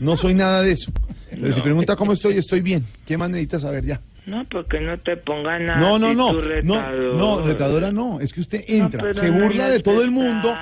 No 0.00 0.16
soy 0.16 0.34
nada 0.34 0.62
de 0.62 0.72
eso. 0.72 0.90
Pero 1.34 1.48
No. 1.48 1.54
si 1.54 1.60
pregunta 1.60 1.96
cómo 1.96 2.12
estoy, 2.12 2.36
estoy 2.38 2.60
bien. 2.60 2.84
¿Qué 3.06 3.16
más 3.16 3.28
necesitas 3.30 3.62
saber 3.62 3.84
ya? 3.84 4.00
No, 4.24 4.44
porque 4.48 4.78
no 4.80 4.96
te 4.98 5.16
pongas 5.16 5.60
nada. 5.60 5.80
No, 5.80 5.98
no, 5.98 6.14
no. 6.14 6.32
No, 6.32 6.40
retadora. 6.40 7.14
no, 7.18 7.40
retadora 7.42 7.90
no. 7.92 8.20
Es 8.20 8.32
que 8.32 8.40
usted 8.40 8.60
entra, 8.68 9.12
se 9.12 9.32
no 9.32 9.42
burla 9.42 9.68
de 9.68 9.80
todo 9.80 10.04
el 10.04 10.12
mundo, 10.12 10.54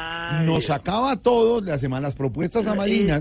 nos 0.44 0.70
acaba 0.70 1.16
todo, 1.16 1.60
le 1.60 1.72
hace 1.72 1.86
malas 1.86 2.14
propuestas 2.14 2.66
a 2.66 2.74
Marina, 2.74 3.20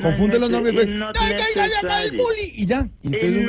confunde 0.00 0.38
los 0.38 0.50
nombres. 0.50 0.72
y 0.72 0.76
después, 0.76 0.96
no 0.96 1.06
"Ay, 1.18 1.32
ay, 1.34 1.34
ay, 1.34 1.42
ay, 1.56 1.62
el 1.64 1.70
necesario. 1.70 2.22
bully", 2.22 2.52
y 2.54 2.66
ya. 2.66 2.86
y 3.02 3.06
Y 3.08 3.14
entonces 3.14 3.30
y 3.32 3.40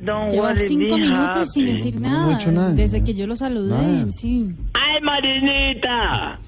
no. 0.00 0.28
Lleva 0.30 0.56
cinco 0.56 0.96
minutos 0.96 1.52
sin 1.52 1.66
decir 1.66 1.94
No, 2.00 2.08
no 2.08 2.08
he 2.08 2.10
nada. 2.30 2.40
hecho 2.40 2.52
nada. 2.52 2.72
Desde 2.72 3.04
que 3.04 3.12
yo 3.14 3.26
lo 3.26 3.36
saludé, 3.36 3.70
Nada. 3.76 4.06
sí. 4.12 4.50
¡Ay, 4.72 5.02
Marinita! 5.02 6.38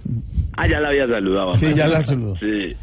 Ah, 0.59 0.67
ya 0.67 0.81
la 0.81 0.89
había 0.89 1.07
saludado. 1.07 1.53
Sí, 1.55 1.75
ya 1.75 1.87
la 1.87 2.03
saludó. 2.03 2.37
Sí. 2.39 2.75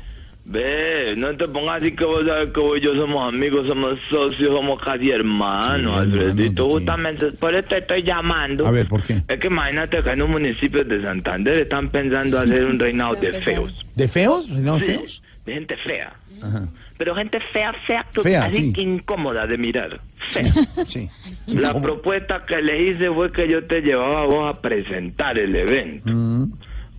Ve, 0.46 1.14
no 1.18 1.36
te 1.38 1.48
pongas 1.48 1.82
así 1.82 1.94
que 1.96 2.04
vos 2.04 2.26
sabes 2.28 2.50
que 2.52 2.60
vos 2.60 2.78
y 2.78 2.82
yo 2.82 2.94
somos 2.96 3.34
amigos, 3.34 3.66
somos 3.66 3.98
socios, 4.10 4.54
somos 4.54 4.82
casi 4.82 5.10
hermanos, 5.10 5.94
Sí, 5.94 6.00
Alfredito. 6.20 6.66
sí. 6.66 6.72
Justamente 6.74 7.32
por 7.32 7.56
eso 7.56 7.68
te 7.70 7.78
estoy 7.78 8.04
llamando. 8.04 8.68
A 8.68 8.72
ver, 8.72 8.88
¿por 8.90 9.04
qué? 9.04 9.22
Es 9.28 9.40
que 9.40 9.48
imagínate 9.48 10.04
que 10.04 10.10
en 10.10 10.22
un 10.22 10.32
municipio 10.32 10.84
de 10.84 11.02
Santander 11.02 11.60
están 11.60 11.90
pensando 11.90 12.40
hacer 12.40 12.66
un 12.66 12.78
reinado 12.78 13.16
de 13.16 13.40
feos. 13.42 13.86
¿De 13.96 14.08
feos? 14.10 14.50
¿No 14.50 14.80
feos? 14.80 15.24
De 15.46 15.54
gente 15.54 15.78
fea. 15.78 16.14
Ajá. 16.42 16.68
Pero 16.98 17.16
gente 17.16 17.40
fea, 17.54 17.74
fea, 17.88 18.06
Fea, 18.22 18.46
así 18.46 18.58
sí. 18.64 18.74
que 18.74 18.82
incómoda 18.82 19.48
de 19.48 19.58
mirar. 19.58 20.00
Fea. 20.30 20.44
Sí. 20.88 21.10
La 21.48 21.82
propuesta 21.82 22.46
que 22.46 22.62
le 22.62 22.84
hice 22.92 23.10
fue 23.12 23.32
que 23.32 23.48
yo 23.50 23.64
te 23.66 23.82
llevaba 23.82 24.24
a 24.24 24.26
vos 24.26 24.58
a 24.58 24.62
presentar 24.62 25.40
el 25.40 25.56
evento. 25.56 26.12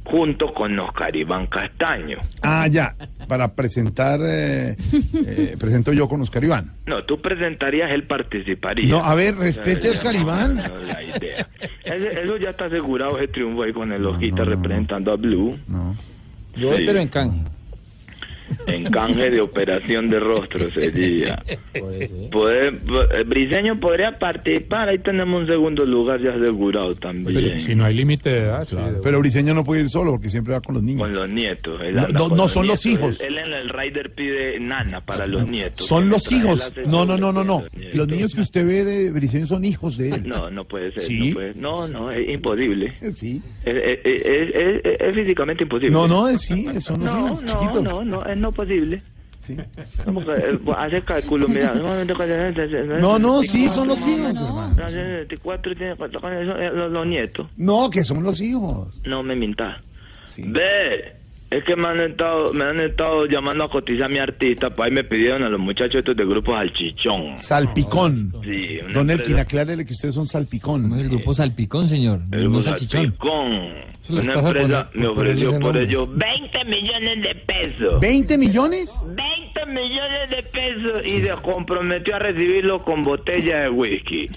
Junto 0.05 0.53
con 0.53 0.79
Oscar 0.79 1.17
Iván 1.17 1.47
Castaño. 1.47 2.19
Ah, 2.43 2.67
ya. 2.69 2.95
Para 3.27 3.55
presentar, 3.55 4.21
eh, 4.23 4.77
eh, 5.27 5.57
presento 5.59 5.93
yo 5.95 6.07
con 6.07 6.21
Oscar 6.21 6.45
Iván. 6.45 6.73
No, 6.87 7.03
tú 7.05 7.21
presentarías, 7.23 7.91
él 7.91 8.05
participaría. 8.07 8.87
No, 8.89 9.03
a 9.03 9.15
ver, 9.15 9.35
respete 9.37 9.89
a 9.89 9.93
Oscar 9.93 10.15
es 10.15 10.21
Iván. 10.21 10.57
más 10.57 10.69
o 10.71 10.75
menos 10.75 10.87
la 10.89 11.03
idea. 11.03 11.49
Ese- 11.85 12.23
eso 12.23 12.37
ya 12.37 12.51
está 12.51 12.67
asegurado, 12.67 13.17
ese 13.19 13.29
triunfo 13.29 13.63
ahí 13.63 13.73
con 13.73 13.91
el 13.93 14.05
hojita 14.07 14.45
representando 14.45 15.11
a 15.13 15.17
Blue. 15.17 15.59
No. 15.69 15.97
Yo 16.55 16.75
Sí. 16.77 16.83
pero 16.87 17.01
en 17.01 17.09
canje. 17.09 17.39
En 18.67 18.85
canje 18.91 19.31
de 19.31 19.41
operación 19.41 20.09
de 20.09 20.21
rostro 20.21 20.71
sería. 20.71 21.43
¿eh? 21.47 22.29
Poder- 22.31 22.79
eh, 23.15 23.23
Briseño 23.25 23.79
podría 23.79 24.19
participar, 24.19 24.89
ahí 24.89 24.99
tenemos 24.99 25.43
un 25.43 25.47
segundo 25.47 25.85
lugar 25.85 26.21
ya 26.21 26.31
asegurado 26.35 26.95
también. 26.95 27.35
Pero 27.45 27.59
si 27.59 27.75
no 27.75 27.85
hay 27.85 27.95
límite 27.95 28.31
de 28.31 28.39
edad, 28.41 28.65
sí, 28.65 28.77
de- 28.77 29.01
Pero 29.03 29.19
Briseño 29.21 29.55
no 29.55 29.65
puede 29.65 29.83
ir 29.83 29.89
solo 29.91 30.13
porque 30.13 30.31
siempre 30.31 30.53
va 30.55 30.61
con 30.61 30.75
los 30.75 30.83
niños. 30.83 31.03
Con 31.03 31.15
los 31.15 31.29
nietos. 31.29 31.81
él 31.83 31.95
No, 31.97 32.09
no, 32.09 32.29
no 32.29 32.49
son 32.49 32.67
los 32.67 32.85
nietos. 32.85 33.03
hijos. 33.17 33.21
Él, 33.21 33.39
él 33.39 33.47
en 33.47 33.53
el 33.55 33.69
rider 33.69 34.13
pide 34.15 34.59
nana 34.61 35.01
para 35.01 35.27
los 35.27 35.47
nietos. 35.49 35.87
Son 35.87 36.09
los 36.09 36.31
hijos. 36.33 36.73
No, 36.87 37.05
no, 37.05 37.17
no, 37.17 37.33
no, 37.33 37.45
no. 37.45 37.65
los. 37.73 37.95
Los 37.95 38.09
niños 38.09 38.35
que 38.35 38.41
usted 38.41 38.67
ve 38.67 38.85
de 38.85 39.11
Briseño 39.13 39.47
son 39.47 39.65
hijos 39.65 39.97
de 39.97 40.11
él. 40.11 40.29
No, 40.29 40.51
no 40.51 40.65
puede 40.65 40.93
ser. 40.93 41.05
¿Sí? 41.05 41.29
No, 41.29 41.35
puede- 41.35 41.55
no, 41.55 41.89
no, 41.89 42.11
es 42.11 42.29
imposible. 42.29 42.95
Sí. 43.15 43.43
Es, 43.65 43.75
es- 43.75 44.01
es- 44.05 44.55
es- 44.85 45.01
es 45.01 45.15
físicamente 45.15 45.63
imposible. 45.65 45.91
No, 45.93 46.07
no, 46.09 46.29
es 46.29 46.41
sí, 46.43 46.67
son 46.81 47.01
los 47.01 47.13
No, 47.13 47.27
hijos 47.27 47.43
no, 47.45 47.49
chiquitos. 47.53 47.83
no, 47.83 48.05
no, 48.05 48.25
es 48.35 48.41
no 48.41 48.53
posible. 48.53 49.03
Sí. 49.47 49.57
Eh, 49.59 50.59
hace 50.77 51.03
cálculo, 51.03 51.49
mira. 51.49 51.75
No, 51.75 53.19
no, 53.19 53.43
sí, 53.43 53.69
son 53.69 53.89
los 53.89 54.01
hijos, 54.07 54.37
hermano. 54.37 54.77
24 54.77 55.75
tiene 55.77 55.97
cuatro 55.97 56.21
con 56.21 56.33
eso, 56.33 56.57
eh, 56.57 56.71
los, 56.73 56.91
los 56.91 57.07
nietos. 57.07 57.47
No, 57.57 57.91
que 57.91 58.05
son 58.05 58.23
los 58.23 58.41
hijos. 58.41 58.99
No 59.05 59.23
me 59.23 59.37
mintas. 59.37 59.77
Ve, 60.39 61.17
es 61.59 61.65
que 61.65 61.77
me 61.77 61.87
han 61.89 62.01
estado, 62.01 62.53
me 62.53 62.65
han 62.65 62.81
estado 62.81 63.27
llamando 63.27 63.65
a 63.65 63.71
cotizar 63.71 64.05
a 64.07 64.09
mi 64.09 64.19
artista, 64.19 64.71
pues 64.75 64.89
ahí 64.89 64.95
me 64.95 65.05
pidieron 65.05 65.43
a 65.45 65.49
los 65.49 65.61
muchachos 65.61 65.97
estos 65.97 66.17
de 66.17 66.25
grupo 66.25 66.53
Salchichón. 66.55 67.39
Salpicón. 67.39 68.33
Sí, 68.45 68.79
Don 68.93 69.11
Elkin, 69.11 69.39
aclárele 69.39 69.85
que 69.85 69.93
ustedes 69.93 70.15
son 70.15 70.27
salpicón. 70.27 70.93
el 70.99 71.09
grupo 71.09 71.35
Salpicón, 71.35 71.89
señor. 71.89 72.21
El 72.33 72.45
no 72.45 72.51
grupo 72.51 72.63
salchichón. 72.63 73.03
Salpicón. 73.03 73.95
Una 74.11 74.35
por- 74.35 74.57
empresa 74.59 74.91
por 74.91 75.01
me 75.01 75.07
ofreció 75.07 75.51
por 75.53 75.61
nombre. 75.61 75.83
ello 75.85 76.07
20 76.07 76.65
millones 76.67 77.23
de 77.23 77.35
pesos. 77.37 78.01
¿20 78.03 78.37
millones? 78.39 79.01
20 79.07 79.67
millones 79.73 80.31
de 80.31 80.43
pesos 80.43 81.01
y 81.07 81.21
se 81.23 81.31
comprometió 81.43 82.17
a 82.17 82.19
recibirlo 82.19 82.83
con 82.85 83.03
botella 83.03 83.61
de 83.61 83.69
whisky. 83.71 84.29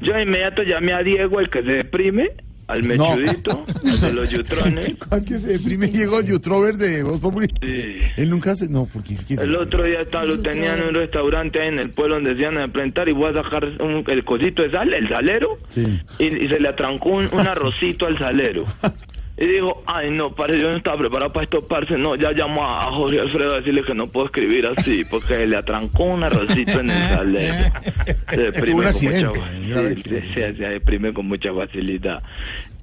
Yo 0.00 0.14
de 0.14 0.22
inmediato 0.22 0.62
llamé 0.62 0.92
a 0.94 1.02
Diego, 1.02 1.40
el 1.40 1.50
que 1.50 1.62
se 1.62 1.72
deprime, 1.72 2.30
al 2.72 2.82
mechudito, 2.82 3.64
al 3.84 4.00
de 4.00 4.12
los 4.12 4.30
yutrones. 4.30 4.94
¿Cuál 5.08 5.24
que 5.24 5.38
se 5.38 5.46
deprime 5.58 5.86
Diego 5.88 6.20
Youtrover 6.20 6.76
de 6.76 7.02
Voz 7.02 7.20
Populi? 7.20 7.48
Él 8.16 8.30
nunca 8.30 8.56
se... 8.56 8.68
No, 8.68 8.88
porque 8.92 9.14
es 9.14 9.24
que... 9.24 9.34
El 9.34 9.54
otro 9.56 9.84
día 9.84 10.00
estaba, 10.00 10.24
lo 10.24 10.40
tenían 10.40 10.78
en 10.80 10.88
un 10.88 10.94
restaurante 10.94 11.60
ahí 11.60 11.68
en 11.68 11.78
el 11.78 11.90
pueblo 11.90 12.16
donde 12.16 12.34
se 12.34 12.40
iban 12.42 12.58
a 12.58 12.64
enfrentar 12.64 13.08
y 13.08 13.12
voy 13.12 13.30
a 13.30 13.42
sacar 13.42 13.64
un- 13.80 14.04
el 14.06 14.24
cosito 14.24 14.62
de 14.62 14.70
sal, 14.70 14.92
el 14.94 15.08
salero, 15.08 15.58
Sí. 15.70 15.84
y, 16.18 16.24
y 16.44 16.48
se 16.48 16.58
le 16.60 16.68
atrancó 16.68 17.10
un, 17.10 17.28
un 17.32 17.40
arrocito 17.46 18.06
al 18.06 18.18
salero. 18.18 18.64
Y 19.38 19.46
dijo, 19.46 19.82
ay 19.86 20.10
no, 20.10 20.34
parce, 20.34 20.60
yo 20.60 20.70
no 20.70 20.76
estaba 20.76 20.98
preparado 20.98 21.32
para 21.32 21.44
esto, 21.44 21.62
parce, 21.66 21.96
no, 21.96 22.14
ya 22.16 22.32
llamó 22.32 22.64
a 22.66 22.82
a 22.82 22.92
Jorge 22.92 23.18
Alfredo 23.18 23.54
a 23.54 23.56
decirle 23.56 23.82
que 23.82 23.94
no 23.94 24.06
puedo 24.06 24.26
escribir 24.26 24.66
así, 24.66 25.04
porque 25.10 25.46
le 25.46 25.56
atrancó 25.56 26.04
un 26.04 26.22
arrocito 26.22 26.80
en 26.80 26.90
el 26.90 27.08
salero. 27.16 27.54
Se 28.30 28.36
deprime 28.36 28.72
con 28.92 28.92
mucha- 29.08 29.20
sí, 29.96 30.34
se 30.34 30.52
deprime 30.68 31.12
con 31.14 31.26
mucha 31.28 31.52
facilidad. 31.54 32.22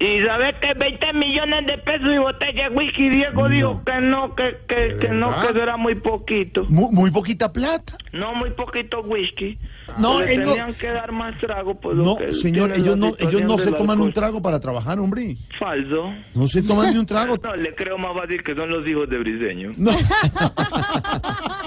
Y 0.02 0.24
sabes 0.24 0.54
que 0.62 0.72
20 0.72 1.12
millones 1.12 1.66
de 1.66 1.76
pesos 1.76 2.08
y 2.08 2.16
botella 2.16 2.70
de 2.70 2.74
whisky, 2.74 3.10
Diego 3.10 3.48
dijo 3.50 3.82
que 3.84 4.00
no, 4.00 4.34
que, 4.34 4.56
que, 4.66 4.96
que 4.98 5.08
no, 5.08 5.38
que 5.42 5.48
eso 5.50 5.62
era 5.62 5.76
muy 5.76 5.94
poquito. 5.94 6.64
Muy, 6.70 6.90
muy 6.90 7.10
poquita 7.10 7.52
plata. 7.52 7.98
No, 8.12 8.34
muy 8.34 8.48
poquito 8.52 9.02
whisky. 9.02 9.58
No, 9.98 10.20
Le 10.20 10.32
él 10.34 10.44
no- 10.44 10.52
tenían 10.52 10.72
que 10.72 10.86
dar 10.88 11.12
más 11.12 11.36
trago, 11.36 11.78
pues 11.78 11.96
No, 11.98 12.16
que 12.16 12.32
señor, 12.32 12.72
ellos 12.72 12.96
no, 12.96 13.12
ellos 13.18 13.42
no 13.42 13.58
se 13.58 13.72
toman 13.72 14.00
un 14.00 14.10
trago 14.10 14.40
para 14.40 14.58
trabajar, 14.58 14.98
hombre. 14.98 15.36
Falso. 15.58 16.14
No 16.34 16.48
se 16.48 16.62
toman 16.62 16.92
ni 16.92 16.98
un 16.98 17.04
trago. 17.06 17.36
No, 17.42 17.54
le 17.56 17.74
creo 17.74 17.98
más 17.98 18.14
fácil 18.14 18.42
que 18.42 18.54
son 18.54 18.70
los 18.70 18.86
hijos 18.88 19.06
de 19.10 19.18
Briseño. 19.18 19.72
No. 19.76 19.90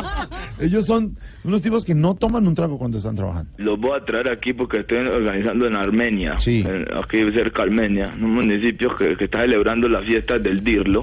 Ellos 0.59 0.85
son 0.85 1.17
unos 1.43 1.61
tipos 1.61 1.83
que 1.85 1.95
no 1.95 2.15
toman 2.15 2.47
un 2.47 2.55
trago 2.55 2.77
cuando 2.77 2.97
están 2.97 3.15
trabajando. 3.15 3.51
Los 3.57 3.79
voy 3.79 3.97
a 3.99 4.05
traer 4.05 4.29
aquí 4.29 4.53
porque 4.53 4.79
estoy 4.79 4.99
organizando 4.99 5.67
en 5.67 5.75
Armenia, 5.75 6.37
en- 6.45 6.87
aquí 6.95 7.17
cerca 7.33 7.63
de 7.63 7.69
Armenia, 7.69 8.13
en 8.15 8.23
un 8.23 8.33
municipio 8.35 8.95
que, 8.95 9.15
que 9.17 9.25
está 9.25 9.41
celebrando 9.41 9.87
las 9.89 10.05
fiestas 10.05 10.41
del 10.43 10.63
Dirlo. 10.63 11.01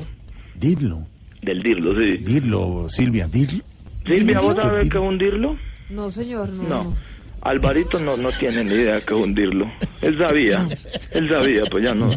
Dirlo. 0.54 1.06
Del 1.42 1.62
Dirlo, 1.62 1.94
sí. 1.98 2.18
Dirlo, 2.18 2.86
Silvia, 2.88 3.26
Dirlo. 3.28 3.64
Silvia, 4.06 4.40
¿vos 4.40 4.56
sabés 4.56 4.88
qué 4.88 4.96
es 4.98 5.02
un 5.02 5.18
Dirlo? 5.18 5.56
No, 5.90 6.10
señor, 6.10 6.48
no. 6.50 6.62
No. 6.68 6.96
Alvarito 7.42 7.98
no, 7.98 8.18
no 8.18 8.30
tiene 8.32 8.62
ni 8.64 8.74
idea 8.74 9.00
que 9.00 9.14
es 9.14 9.20
hundirlo. 9.20 9.66
Él 10.02 10.18
sabía, 10.18 10.68
él 11.12 11.28
sabía, 11.30 11.62
pues 11.70 11.84
ya 11.84 11.94
no. 11.94 12.10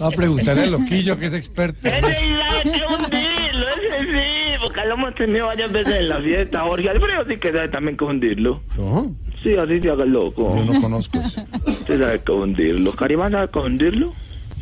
Va 0.00 0.06
a 0.06 0.10
preguntarle 0.12 0.62
al 0.62 0.70
loquillo 0.70 1.18
que 1.18 1.26
es 1.26 1.34
experto. 1.34 1.88
Ese 1.88 2.00
que 2.00 2.82
hundirlo, 2.88 3.66
ese 3.68 4.12
sí, 4.12 4.49
porque 4.82 4.88
lo 4.88 4.94
hemos 4.94 5.14
tenido 5.14 5.46
varias 5.46 5.72
veces 5.72 5.94
en 5.94 6.08
la 6.08 6.20
fiesta. 6.20 6.60
Jorge 6.60 6.90
Alfredo 6.90 7.24
sí 7.28 7.36
que 7.36 7.52
sabe 7.52 7.68
también 7.68 7.96
que 7.96 8.04
hundirlo. 8.04 8.62
¿No? 8.76 9.14
Sí, 9.42 9.54
así 9.56 9.80
se 9.80 9.90
haga 9.90 10.04
el 10.04 10.10
loco. 10.10 10.54
Yo 10.56 10.72
no 10.72 10.80
conozco 10.80 11.18
eso. 11.20 11.42
Usted 11.66 11.98
sabe 11.98 12.20
que 12.20 12.32
hundirlo. 12.32 12.92
¿Carimán 12.92 13.32
sabe 13.32 13.48
que 13.50 13.58
hundirlo? 13.58 14.12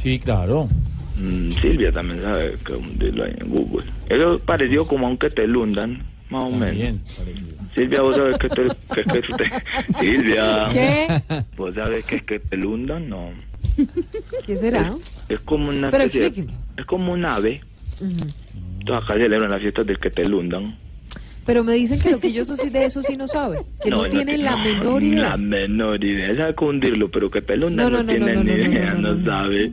Sí, 0.03 0.19
claro. 0.19 0.69
Mm, 1.17 1.51
Silvia 1.61 1.91
también 1.91 2.23
sabe 2.23 2.57
que 2.65 2.73
hundirlo 2.75 3.25
ahí 3.25 3.35
en 3.41 3.49
Google. 3.51 3.85
Eso 4.09 4.35
es 4.37 4.43
parecido 4.43 4.87
como 4.87 5.07
a 5.07 5.11
un 5.11 5.19
que 5.19 5.31
te 5.31 5.47
lundan, 5.49 6.05
más 6.31 6.45
o 6.45 6.51
menos. 6.51 7.01
Silvia, 7.75 8.03
vos 8.03 8.15
sabes 8.17 8.39
que 8.39 8.49
te, 8.49 8.63
que, 8.95 9.03
que 9.03 9.21
te- 9.21 9.99
Silvia. 10.01 10.69
¿Qué? 10.73 11.09
¿Vos 11.57 11.75
sabes 11.75 12.05
que 12.07 12.17
es 12.17 12.23
que 12.23 12.39
te 12.39 12.57
lundan? 12.57 13.09
No. 13.09 13.31
¿Qué 14.47 14.57
será? 14.57 14.95
Es 15.29 15.41
como 15.41 15.71
una 15.71 15.91
Pero 15.91 16.05
especie. 16.05 16.47
Es 16.77 16.85
como 16.87 17.13
un 17.13 17.25
ave. 17.25 17.61
Ujú. 18.01 18.11
Entonces 18.11 18.48
acá 18.97 19.15
celebran 19.15 19.51
las 19.51 19.61
fiestas 19.61 19.87
del 19.87 19.99
que 19.99 20.11
te 20.11 20.29
lundan. 20.29 20.77
Pero 21.49 21.65
me 21.65 21.73
dicen 21.73 21.99
que 21.99 22.11
lo 22.11 22.21
que 22.21 22.31
yo 22.31 22.45
sí 22.45 22.69
de 22.69 22.85
eso 22.85 23.01
sí 23.01 23.17
no 23.17 23.27
sabe, 23.27 23.61
que 23.83 23.89
no, 23.89 24.05
él 24.05 24.11
tiene 24.11 24.37
la 24.37 24.59
menor 24.59 25.03
idea. 25.03 25.31
La 25.31 25.37
menor 25.39 26.05
idea. 26.05 26.37
Sabe 26.37 26.55
que 26.55 26.65
hundirlo, 26.65 27.11
pero 27.11 27.31
que 27.31 27.41
te 27.41 27.57
lundan 27.57 27.91
No, 27.91 28.03
no, 28.03 28.03
no, 28.03 28.13
no, 28.13 28.27
tiene 28.27 28.35
no, 28.35 28.35
no, 28.35 28.45
ni 28.45 28.51
no, 28.51 28.57
no, 28.57 28.71
idea, 28.71 28.91
no, 28.93 29.01
no, 29.01 29.15
no, 29.15 29.25
sabe. 29.25 29.73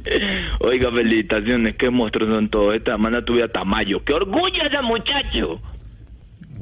Oiga, 0.61 0.89
felicitaciones, 0.89 1.76
qué 1.76 1.89
monstruos 1.89 2.30
son 2.30 2.47
todos. 2.47 2.76
Esta 2.76 2.93
semana 2.93 3.26
tuve 3.26 3.43
a 3.43 3.49
Tamayo. 3.49 4.01
¡Qué 4.05 4.13
orgullo 4.13 4.63
ese 4.63 4.82
muchacho! 4.84 5.59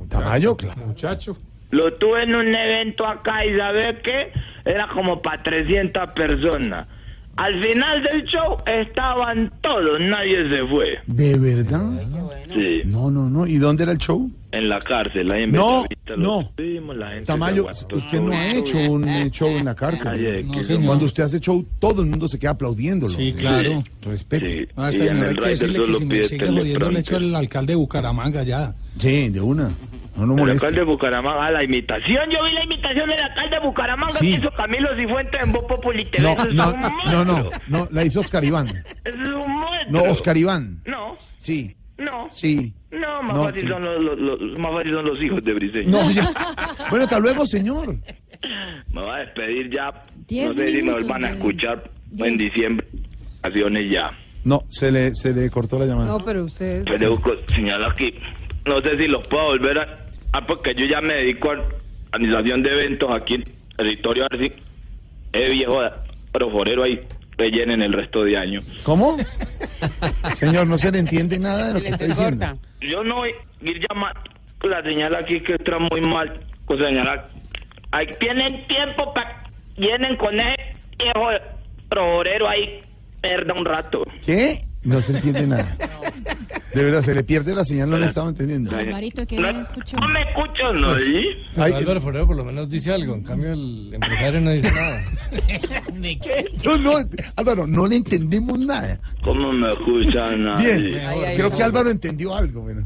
Tamayo, 0.09 0.57
claro. 0.57 0.81
Muchacho. 0.87 1.37
Lo 1.69 1.93
tuve 1.93 2.23
en 2.23 2.33
un 2.33 2.47
evento 2.47 3.05
acá 3.05 3.45
y 3.45 3.55
¿sabes 3.55 3.97
qué? 4.03 4.31
Era 4.65 4.87
como 4.87 5.21
para 5.21 5.43
300 5.43 6.09
personas. 6.13 6.87
Al 7.35 7.61
final 7.63 8.03
del 8.03 8.23
show 8.25 8.57
estaban 8.67 9.51
todos, 9.61 9.99
nadie 9.99 10.47
se 10.49 10.65
fue. 10.67 10.99
¿De 11.07 11.37
verdad? 11.39 12.03
Sí, 12.53 12.81
No, 12.85 13.09
no, 13.09 13.27
no. 13.29 13.47
¿Y 13.47 13.55
dónde 13.57 13.83
era 13.83 13.91
el 13.91 13.97
show? 13.97 14.29
en 14.51 14.69
la 14.69 14.79
cárcel, 14.79 15.31
ahí 15.31 15.43
en 15.43 15.51
No, 15.51 15.83
Bellavista, 16.05 16.15
no. 16.15 16.93
la 16.93 17.07
gente 17.09 17.25
Tamayo, 17.25 17.63
se 17.63 17.69
aguantó 17.85 17.95
usted 17.95 18.19
no 18.21 18.31
ha 18.33 18.53
hecho 18.53 18.77
un 18.77 19.07
eh, 19.09 19.31
show 19.31 19.47
en 19.49 19.65
la 19.65 19.73
cárcel. 19.73 20.07
Ay, 20.11 20.43
No, 20.43 20.51
que 20.53 20.63
señor. 20.63 20.85
Cuando 20.85 21.05
usted 21.05 21.23
hace 21.23 21.39
show, 21.39 21.65
todo 21.79 22.03
el 22.03 22.07
mundo 22.09 22.27
se 22.27 22.37
queda 22.37 22.51
aplaudiéndolo. 22.51 23.11
Sí, 23.11 23.33
claro. 23.33 23.83
Respeto. 24.03 24.45
Sí, 24.45 24.67
Ah, 24.75 24.91
y 24.91 24.95
esta 24.95 25.05
en 25.05 25.09
señora 25.09 25.27
hay 25.29 25.33
el 25.33 25.39
que 25.39 25.41
Rider 25.41 25.49
decirle 25.49 25.79
que 25.79 25.85
solo 25.85 25.97
si 25.97 26.05
me 26.05 26.15
pide 26.15 26.27
sigue 26.27 26.47
jodiendo 26.47 26.91
le 26.91 26.99
echo 26.99 27.15
al 27.17 27.35
alcalde 27.35 27.71
de 27.73 27.75
Bucaramanga 27.77 28.43
ya. 28.43 28.75
Sí, 28.99 29.29
de 29.29 29.41
una. 29.41 29.71
No, 30.15 30.25
no 30.27 30.43
El 30.43 30.51
alcalde 30.51 30.79
de 30.79 30.83
Bucaramanga, 30.85 31.51
la 31.51 31.63
imitación. 31.63 32.29
Yo 32.29 32.43
vi 32.43 32.51
la 32.51 32.63
imitación 32.63 33.09
del 33.09 33.19
alcalde 33.21 33.55
de 33.59 33.65
Bucaramanga 33.65 34.13
Sí. 34.19 34.31
que 34.31 34.37
hizo 34.37 34.51
Camilo 34.51 34.89
Cifuentes 34.95 35.41
en 35.41 35.51
Voz 35.51 35.65
Populi. 35.65 36.07
No, 36.19 36.35
no, 36.51 36.71
no, 37.11 37.25
no, 37.25 37.49
no, 37.67 37.87
la 37.91 38.03
hizo 38.05 38.19
Oscar 38.19 38.43
Iván. 38.43 38.67
Es 39.03 39.15
un 39.15 39.51
monstruo. 39.59 39.89
No, 39.89 40.03
Oscar 40.03 40.37
Iván. 40.37 40.81
No, 40.85 41.17
Sí, 41.39 41.75
no. 41.97 42.27
sí. 42.31 42.73
No, 42.91 43.23
más 43.23 43.35
No, 43.35 43.43
fácil 43.45 43.63
sí. 43.63 43.67
son 43.69 43.83
los, 43.83 43.99
los- 44.19 44.39
los- 44.39 44.59
más 44.59 44.71
fácil 44.73 44.91
son 44.93 45.05
los 45.05 45.23
hijos 45.23 45.43
de 45.43 45.53
Briseño. 45.53 45.89
No, 45.89 46.11
ya. 46.11 46.29
Bueno, 46.91 47.05
hasta 47.05 47.19
luego, 47.19 47.45
señor. 47.47 47.95
Me 48.91 49.01
va 49.01 49.15
a 49.15 49.19
despedir 49.21 49.71
ya. 49.71 50.05
Diez 50.27 50.47
no 50.49 50.53
sé 50.53 50.67
si 50.69 50.75
me 50.77 50.81
minutos, 50.83 51.07
van 51.07 51.25
a 51.25 51.29
escuchar 51.31 51.89
Diez. 52.11 52.27
en 52.29 52.37
diciembre. 52.37 52.87
Acciones 53.41 53.91
ya. 53.91 54.11
No, 54.43 54.63
se 54.67 54.91
le, 54.91 55.15
se 55.15 55.33
le 55.33 55.49
cortó 55.49 55.79
la 55.79 55.85
llamada. 55.85 56.07
No, 56.07 56.23
pero 56.23 56.43
usted... 56.45 56.83
Pero 56.85 57.19
señala 57.47 57.87
aquí. 57.87 58.13
No 58.65 58.79
sé 58.81 58.97
si 58.97 59.07
los 59.07 59.27
puedo 59.27 59.45
volver 59.45 59.79
a. 59.79 60.02
Ah, 60.33 60.45
porque 60.45 60.73
yo 60.73 60.85
ya 60.85 60.99
me 60.99 61.13
dedico 61.13 61.51
a 61.51 61.61
organización 62.11 62.63
de 62.63 62.71
eventos 62.71 63.15
aquí 63.15 63.35
en 63.35 63.41
el 63.43 63.75
territorio. 63.77 64.25
A 64.25 64.27
ver 64.35 64.41
si 64.41 64.53
ese 65.31 65.49
viejo 65.51 65.79
proforero 66.31 66.83
ahí 66.83 66.99
rellenen 67.37 67.83
el 67.83 67.93
resto 67.93 68.23
de 68.23 68.37
año. 68.37 68.61
¿Cómo? 68.81 69.17
Señor, 70.35 70.65
no 70.65 70.77
se 70.79 70.91
le 70.91 70.99
entiende 70.99 71.37
nada 71.37 71.67
de 71.67 71.73
lo 71.75 71.81
que 71.81 71.89
está 71.89 72.05
diciendo. 72.05 72.57
Yo 72.81 73.03
no 73.03 73.17
voy 73.17 73.29
a 73.29 73.69
ir 73.69 73.79
llamando 73.87 74.19
la 74.63 74.81
señal 74.81 75.15
aquí 75.15 75.39
que 75.39 75.53
está 75.53 75.77
muy 75.77 76.01
mal. 76.01 76.39
Con 76.65 76.79
señalar. 76.79 77.29
Ahí 77.91 78.07
tienen 78.19 78.65
tiempo 78.67 79.13
para. 79.13 79.43
Vienen 79.77 80.15
con 80.17 80.39
ese 80.39 80.75
viejo 80.97 81.29
proforero 81.89 82.49
ahí. 82.49 82.81
Perda 83.21 83.53
un 83.53 83.65
rato. 83.65 84.03
¿Qué? 84.25 84.65
No 84.83 85.01
se 85.01 85.13
entiende 85.15 85.47
nada. 85.47 85.77
De 86.73 86.83
verdad, 86.83 87.03
se 87.03 87.13
le 87.13 87.23
pierde 87.23 87.53
la 87.53 87.63
señal, 87.63 87.87
no 87.91 87.97
le 87.99 88.07
estaba 88.07 88.29
entendiendo. 88.29 88.75
Alvarito, 88.75 89.25
que 89.27 89.37
No, 89.37 89.51
no 89.53 89.61
escuchó. 89.61 89.95
no 89.97 90.07
me 90.07 90.21
escuchan, 90.23 90.81
¿no? 90.81 90.97
¿Sí? 90.97 91.27
Pero 91.53 91.77
Álvaro 91.77 92.01
Forero 92.01 92.27
por 92.27 92.35
lo 92.35 92.43
menos 92.43 92.67
dice 92.67 92.91
algo, 92.91 93.13
en 93.13 93.21
cambio 93.23 93.53
el 93.53 93.93
empresario 93.93 94.41
no 94.41 94.51
dice 94.51 94.71
nada. 94.71 95.03
¿De 95.93 96.17
qué? 96.19 96.45
No, 96.65 96.77
no, 96.79 96.93
Álvaro, 97.35 97.67
no 97.67 97.85
le 97.85 97.97
entendemos 97.97 98.57
nada. 98.57 98.99
¿Cómo 99.21 99.51
me 99.53 99.71
escuchan? 99.71 100.57
Bien, 100.57 100.95
ahí? 101.07 101.35
creo 101.35 101.51
que 101.51 101.61
Álvaro 101.61 101.91
entendió 101.91 102.33
algo. 102.35 102.61
Bueno. 102.61 102.81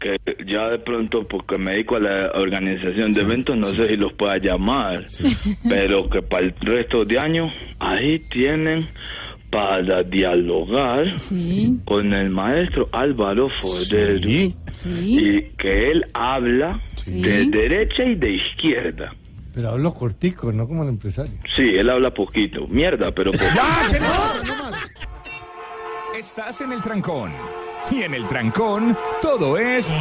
que 0.00 0.16
ya 0.46 0.68
de 0.70 0.78
pronto 0.78 1.28
porque 1.28 1.58
me 1.58 1.72
dedico 1.72 1.96
a 1.96 2.00
la 2.00 2.30
organización 2.34 3.12
de 3.12 3.20
eventos 3.22 3.56
no 3.56 3.66
sé 3.66 3.88
si 3.88 3.96
los 3.96 4.12
pueda 4.14 4.36
llamar 4.38 5.04
pero 5.68 6.10
que 6.10 6.20
para 6.20 6.44
el 6.44 6.54
resto 6.60 7.04
de 7.06 7.18
año 7.18 7.50
ahí 7.78 8.18
tienen 8.30 8.86
para 9.54 10.02
dialogar 10.02 11.04
con 11.84 12.12
el 12.12 12.28
maestro 12.30 12.88
Álvaro 12.90 13.48
Forero 13.62 14.28
y 14.28 14.52
que 15.56 15.90
él 15.92 16.04
habla 16.12 16.80
de 17.06 17.46
derecha 17.46 18.02
y 18.04 18.16
de 18.16 18.32
izquierda 18.32 19.14
Pero 19.54 19.68
hablo 19.70 19.94
cortico, 19.94 20.50
no 20.52 20.66
como 20.66 20.82
el 20.82 20.88
empresario. 20.88 21.34
sí 21.54 21.62
él 21.76 21.88
habla 21.88 22.12
poquito 22.12 22.66
mierda 22.66 23.12
pero 23.12 23.30
poquito. 23.30 23.60
Estás 26.18 26.60
en 26.60 26.72
el 26.72 26.80
trancón. 26.80 27.30
Y 27.90 28.02
en 28.02 28.14
el 28.14 28.26
trancón, 28.26 28.96
todo 29.20 29.58
es. 29.58 29.92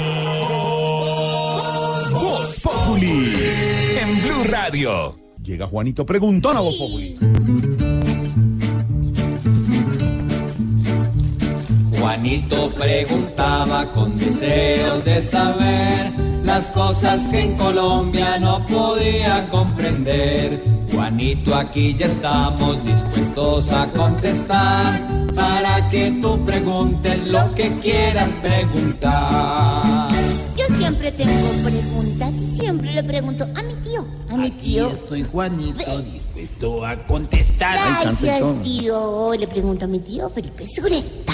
Voz 2.12 2.60
Populi. 2.64 3.34
En 4.00 4.22
Blue 4.22 4.44
Radio. 4.50 5.20
Llega 5.44 5.68
Juanito 5.68 6.06
Preguntón 6.06 6.56
a 6.56 6.62
Voz 6.62 6.78
Populi. 6.78 7.16
Juanito 12.04 12.70
preguntaba 12.72 13.90
con 13.94 14.18
deseos 14.18 15.06
de 15.06 15.24
saber 15.24 16.12
las 16.44 16.70
cosas 16.72 17.22
que 17.28 17.40
en 17.40 17.56
Colombia 17.56 18.38
no 18.40 18.66
podía 18.66 19.48
comprender. 19.50 20.62
Juanito, 20.92 21.56
aquí 21.56 21.96
ya 21.98 22.08
estamos 22.08 22.84
dispuestos 22.84 23.72
a 23.72 23.88
contestar 23.88 25.02
para 25.34 25.90
que 25.90 26.12
tú 26.22 26.44
preguntes 26.44 27.26
lo 27.26 27.56
que 27.56 27.74
quieras 27.78 28.28
preguntar. 28.42 30.10
Yo 30.58 30.76
siempre 30.78 31.10
tengo 31.14 31.32
preguntas 31.64 32.34
y 32.34 32.60
siempre 32.60 32.92
le 32.92 33.04
pregunto 33.04 33.46
a 33.56 33.64
mi 33.64 33.76
tío, 33.76 34.06
a 34.30 34.36
mi 34.36 34.48
Aquí 34.48 34.74
tío. 34.74 34.90
estoy, 34.90 35.24
Juanito, 35.24 36.02
dispuesto 36.02 36.86
a 36.86 36.98
contestar. 37.08 37.78
Gracias, 38.02 38.44
tío. 38.62 39.34
Le 39.40 39.48
pregunto 39.48 39.86
a 39.86 39.88
mi 39.88 40.00
tío 40.00 40.30
Felipe 40.30 40.66
Sureta. 40.68 41.34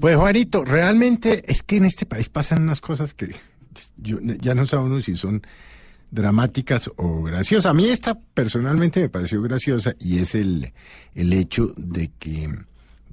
Pues 0.00 0.16
Juanito, 0.16 0.64
realmente 0.64 1.50
es 1.50 1.62
que 1.62 1.76
en 1.76 1.84
este 1.84 2.06
país 2.06 2.28
pasan 2.28 2.62
unas 2.62 2.80
cosas 2.80 3.14
que 3.14 3.34
yo, 3.96 4.18
ya 4.20 4.54
no 4.54 4.66
sabe 4.66 4.84
uno 4.84 5.00
si 5.00 5.16
son 5.16 5.42
dramáticas 6.10 6.90
o 6.96 7.22
graciosas. 7.22 7.70
A 7.70 7.74
mí 7.74 7.86
esta 7.86 8.18
personalmente 8.34 9.00
me 9.00 9.08
pareció 9.08 9.42
graciosa 9.42 9.94
y 9.98 10.18
es 10.18 10.34
el, 10.34 10.72
el 11.14 11.32
hecho 11.32 11.74
de 11.76 12.10
que 12.18 12.48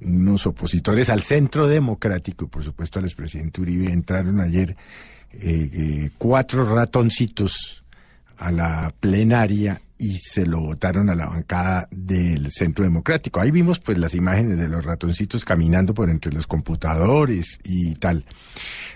unos 0.02 0.46
opositores 0.46 1.08
al 1.08 1.22
centro 1.22 1.66
democrático, 1.66 2.48
por 2.48 2.62
supuesto 2.62 2.98
al 2.98 3.06
expresidente 3.06 3.60
Uribe, 3.60 3.92
entraron 3.92 4.40
ayer 4.40 4.76
eh, 5.32 5.70
eh, 5.72 6.10
cuatro 6.18 6.74
ratoncitos 6.74 7.82
a 8.36 8.52
la 8.52 8.94
plenaria 9.00 9.80
y 9.98 10.18
se 10.18 10.44
lo 10.46 10.60
votaron 10.60 11.08
a 11.08 11.14
la 11.14 11.26
bancada 11.26 11.88
del 11.90 12.50
Centro 12.50 12.84
Democrático. 12.84 13.40
Ahí 13.40 13.50
vimos 13.50 13.80
pues 13.80 13.98
las 13.98 14.14
imágenes 14.14 14.58
de 14.58 14.68
los 14.68 14.84
ratoncitos 14.84 15.44
caminando 15.44 15.94
por 15.94 16.10
entre 16.10 16.32
los 16.32 16.46
computadores 16.46 17.58
y 17.64 17.94
tal. 17.94 18.24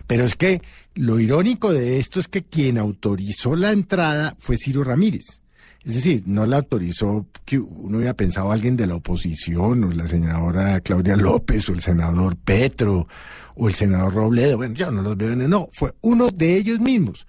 Pero 0.06 0.24
es 0.24 0.36
que 0.36 0.60
lo 0.94 1.18
irónico 1.18 1.72
de 1.72 1.98
esto 1.98 2.20
es 2.20 2.28
que 2.28 2.42
quien 2.42 2.78
autorizó 2.78 3.56
la 3.56 3.72
entrada 3.72 4.36
fue 4.38 4.56
Ciro 4.56 4.84
Ramírez. 4.84 5.40
Es 5.84 5.94
decir, 5.94 6.24
no 6.26 6.44
la 6.44 6.58
autorizó 6.58 7.26
que 7.46 7.58
uno 7.58 7.96
hubiera 7.96 8.14
pensado 8.14 8.52
alguien 8.52 8.76
de 8.76 8.86
la 8.86 8.96
oposición, 8.96 9.84
o 9.84 9.90
la 9.92 10.06
senadora 10.06 10.80
Claudia 10.80 11.16
López, 11.16 11.66
o 11.70 11.72
el 11.72 11.80
senador 11.80 12.36
Petro, 12.36 13.08
o 13.54 13.68
el 13.68 13.74
senador 13.74 14.12
Robledo. 14.12 14.58
Bueno, 14.58 14.74
ya 14.74 14.90
no 14.90 15.00
los 15.00 15.16
veo 15.16 15.32
en 15.32 15.48
no, 15.48 15.70
fue 15.72 15.94
uno 16.02 16.28
de 16.28 16.56
ellos 16.56 16.80
mismos. 16.80 17.26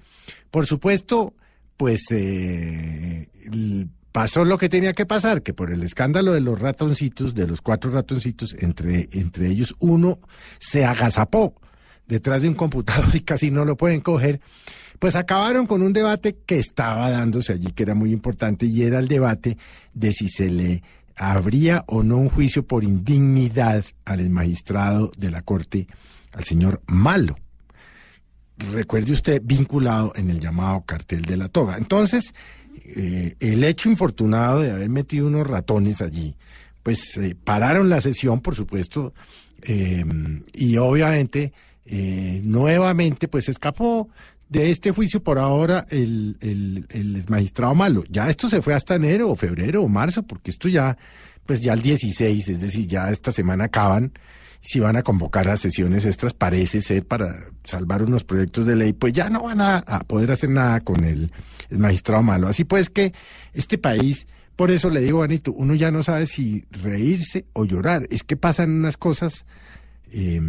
Por 0.50 0.68
supuesto, 0.68 1.34
pues 1.82 2.04
eh, 2.12 3.28
pasó 4.12 4.46
lo 4.46 4.60
que 4.60 4.70
tenía 4.70 4.94
que 4.94 5.08
pasar, 5.08 5.42
que 5.42 5.56
por 5.56 5.72
el 5.72 5.82
escándalo 5.82 6.32
de 6.32 6.40
los 6.40 6.60
ratoncitos, 6.60 7.34
de 7.34 7.48
los 7.48 7.60
cuatro 7.60 7.90
ratoncitos, 7.90 8.56
entre, 8.60 9.10
entre 9.14 9.48
ellos 9.48 9.74
uno 9.80 10.20
se 10.60 10.86
agazapó 10.86 11.56
detrás 12.06 12.44
de 12.44 12.50
un 12.50 12.54
computador 12.54 13.08
y 13.16 13.22
casi 13.22 13.50
no 13.50 13.66
lo 13.66 13.78
pueden 13.78 14.02
coger, 14.02 14.42
pues 15.00 15.16
acabaron 15.16 15.66
con 15.66 15.82
un 15.82 15.92
debate 15.92 16.38
que 16.46 16.60
estaba 16.60 17.10
dándose 17.10 17.54
allí, 17.54 17.72
que 17.72 17.82
era 17.82 17.96
muy 17.96 18.12
importante, 18.12 18.68
y 18.68 18.84
era 18.84 19.00
el 19.00 19.08
debate 19.08 19.58
de 19.96 20.14
si 20.14 20.30
se 20.30 20.52
le 20.52 20.84
habría 21.16 21.84
o 21.88 22.04
no 22.04 22.18
un 22.18 22.30
juicio 22.30 22.64
por 22.64 22.84
indignidad 22.84 23.84
al 24.06 24.30
magistrado 24.30 25.10
de 25.18 25.32
la 25.32 25.42
Corte, 25.42 25.88
al 26.32 26.44
señor 26.44 26.84
Malo 26.86 27.38
recuerde 28.72 29.14
usted, 29.14 29.42
vinculado 29.44 30.14
en 30.16 30.30
el 30.30 30.40
llamado 30.40 30.84
cartel 30.86 31.24
de 31.24 31.38
la 31.38 31.48
toga. 31.48 31.78
Entonces, 31.78 32.34
eh, 32.86 33.36
el 33.40 33.64
hecho 33.64 33.90
infortunado 33.90 34.62
de 34.62 34.72
haber 34.72 34.90
metido 34.90 35.28
unos 35.28 35.48
ratones 35.48 36.02
allí, 36.02 36.36
pues 36.84 37.18
eh, 37.18 37.36
pararon 37.42 37.90
la 37.90 38.02
sesión, 38.02 38.42
por 38.42 38.56
supuesto, 38.56 39.14
eh, 39.64 40.04
y 40.54 40.78
obviamente, 40.78 41.54
eh, 41.86 42.42
nuevamente, 42.44 43.28
pues 43.28 43.50
escapó 43.50 44.10
de 44.50 44.72
este 44.72 44.92
juicio 44.92 45.24
por 45.24 45.40
ahora 45.40 45.86
el, 45.90 46.38
el, 46.42 46.86
el 46.90 47.24
magistrado 47.30 47.74
malo. 47.76 48.04
Ya 48.10 48.30
esto 48.30 48.50
se 48.50 48.62
fue 48.62 48.74
hasta 48.74 48.96
enero 48.96 49.30
o 49.30 49.36
febrero 49.36 49.84
o 49.84 49.88
marzo, 49.88 50.24
porque 50.24 50.52
esto 50.52 50.68
ya, 50.68 50.98
pues 51.46 51.62
ya 51.62 51.74
el 51.74 51.82
16, 51.82 52.50
es 52.50 52.62
decir, 52.62 52.88
ya 52.88 53.10
esta 53.10 53.32
semana 53.32 53.66
acaban 53.66 54.12
si 54.62 54.80
van 54.80 54.96
a 54.96 55.02
convocar 55.02 55.50
a 55.50 55.58
sesiones 55.58 56.06
extras, 56.06 56.34
parece 56.34 56.82
ser 56.82 57.06
para 57.06 57.48
salvar 57.64 58.04
unos 58.04 58.24
proyectos 58.24 58.68
de 58.68 58.76
ley, 58.76 58.94
pues 58.94 59.12
ya 59.12 59.30
no 59.30 59.44
van 59.44 59.60
a, 59.60 59.84
poder 60.08 60.32
hacer 60.32 60.52
nada 60.52 60.80
con 60.82 61.04
el, 61.04 61.32
magistrado 61.72 62.22
malo. 62.22 62.48
Así 62.48 62.64
pues 62.64 62.90
que 62.90 63.14
este 63.54 63.80
país, 63.80 64.28
por 64.56 64.70
eso 64.70 64.92
le 64.92 65.02
digo, 65.02 65.24
Anito, 65.24 65.52
uno 65.52 65.74
ya 65.74 65.90
no 65.90 66.04
sabe 66.04 66.28
si 66.28 66.64
reírse 66.70 67.46
o 67.54 67.66
llorar. 67.66 68.08
Es 68.12 68.24
que 68.24 68.38
pasan 68.38 68.70
unas 68.70 68.98
cosas 68.98 69.46
eh, 70.12 70.40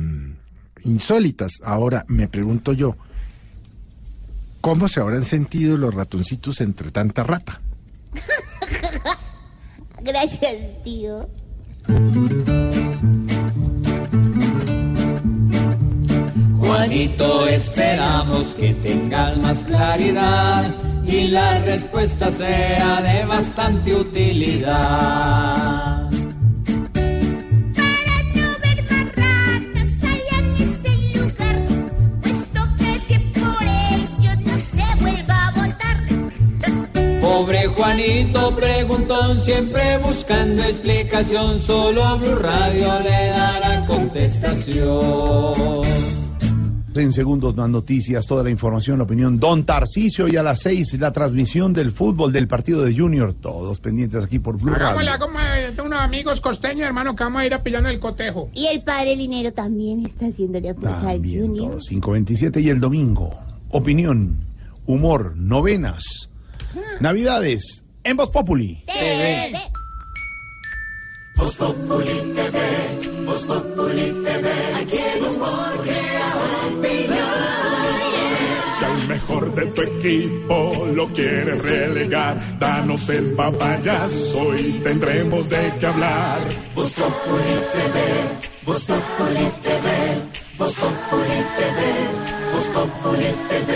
insólitas. 0.84 1.60
Ahora 1.64 2.04
me 2.06 2.28
pregunto 2.28 2.74
yo, 2.74 2.96
¿cómo 4.60 4.88
se 4.88 5.00
habrán 5.00 5.24
sentido 5.24 5.78
los 5.78 5.94
ratoncitos 5.94 6.60
entre 6.60 6.90
tanta 6.90 7.22
rata? 7.22 7.62
Gracias, 10.02 10.82
tío. 10.84 11.28
Juanito, 16.72 17.46
esperamos 17.48 18.54
que 18.54 18.72
tengas 18.72 19.36
más 19.36 19.62
claridad 19.62 20.74
y 21.06 21.28
la 21.28 21.58
respuesta 21.58 22.32
sea 22.32 23.02
de 23.02 23.26
bastante 23.26 23.94
utilidad. 23.94 24.80
Puesto 32.22 32.60
que 32.78 32.90
es 32.90 33.04
que 33.04 33.18
por 33.38 33.62
ellos 33.62 34.40
no 34.40 34.56
se 34.56 34.96
vuelva 35.02 35.46
a 35.46 35.50
votar. 35.50 35.98
Pobre 37.20 37.66
Juanito 37.66 38.56
preguntón, 38.56 39.38
siempre 39.42 39.98
buscando 39.98 40.64
explicación, 40.64 41.60
solo 41.60 42.16
Blue 42.16 42.36
Radio 42.36 42.98
le 43.00 43.26
dará 43.26 43.84
contestación. 43.84 46.11
En 46.94 47.12
segundos 47.12 47.56
más 47.56 47.70
noticias, 47.70 48.26
toda 48.26 48.44
la 48.44 48.50
información, 48.50 48.98
la 48.98 49.04
opinión. 49.04 49.40
Don 49.40 49.64
Tarcicio 49.64 50.28
y 50.28 50.36
a 50.36 50.42
las 50.42 50.60
seis 50.60 50.92
la 51.00 51.10
transmisión 51.10 51.72
del 51.72 51.90
fútbol 51.90 52.32
del 52.32 52.46
partido 52.46 52.82
de 52.82 52.94
Junior. 52.94 53.32
Todos 53.32 53.80
pendientes 53.80 54.22
aquí 54.24 54.38
por 54.38 54.58
Blue 54.58 54.74
Hagámosle, 54.74 55.10
Radio. 55.10 55.24
hagámosle, 55.26 55.72
tengo 55.72 55.88
unos 55.88 56.00
amigos 56.00 56.40
costeños, 56.40 56.86
hermano, 56.86 57.16
que 57.16 57.24
vamos 57.24 57.40
a 57.42 57.46
ir 57.46 57.54
a 57.54 57.62
pillar 57.62 57.86
el 57.86 57.98
cotejo. 57.98 58.50
Y 58.54 58.66
el 58.66 58.82
padre 58.82 59.16
Linero 59.16 59.52
también 59.52 60.04
está 60.04 60.26
haciéndole 60.26 60.74
fuerza 60.74 61.10
al 61.10 61.18
Junior. 61.18 61.70
todos, 61.70 61.88
527 61.88 62.60
y 62.60 62.68
el 62.68 62.78
domingo. 62.78 63.38
Opinión, 63.70 64.44
humor, 64.84 65.34
novenas, 65.36 66.28
navidades, 67.00 67.84
en 68.04 68.16
Voz 68.18 68.30
Populi. 68.30 68.84
TV. 68.86 69.52
Voz 71.36 71.56
Populi 71.56 72.04
TV, 72.34 73.24
Voz 73.24 73.44
Populi 73.44 74.12
TV, 74.22 74.50
aquí 74.80 74.96
el 74.98 75.22
humor 75.24 75.82
crea 75.82 75.91
mejor 79.12 79.54
de 79.54 79.66
tu 79.66 79.82
equipo 79.82 80.86
lo 80.94 81.06
quieres 81.08 81.62
relegar, 81.62 82.58
danos 82.58 83.08
el 83.10 83.32
papayazo 83.32 84.56
y 84.56 84.80
tendremos 84.82 85.48
de 85.50 85.72
qué 85.78 85.86
hablar. 85.86 86.38
Populi 86.74 87.56
TV, 87.74 87.98
Populi 88.64 89.46
TV, 89.64 89.88
Populi 90.56 91.38
TV, 91.58 91.80
Populi 92.72 93.30
TV. 93.50 93.72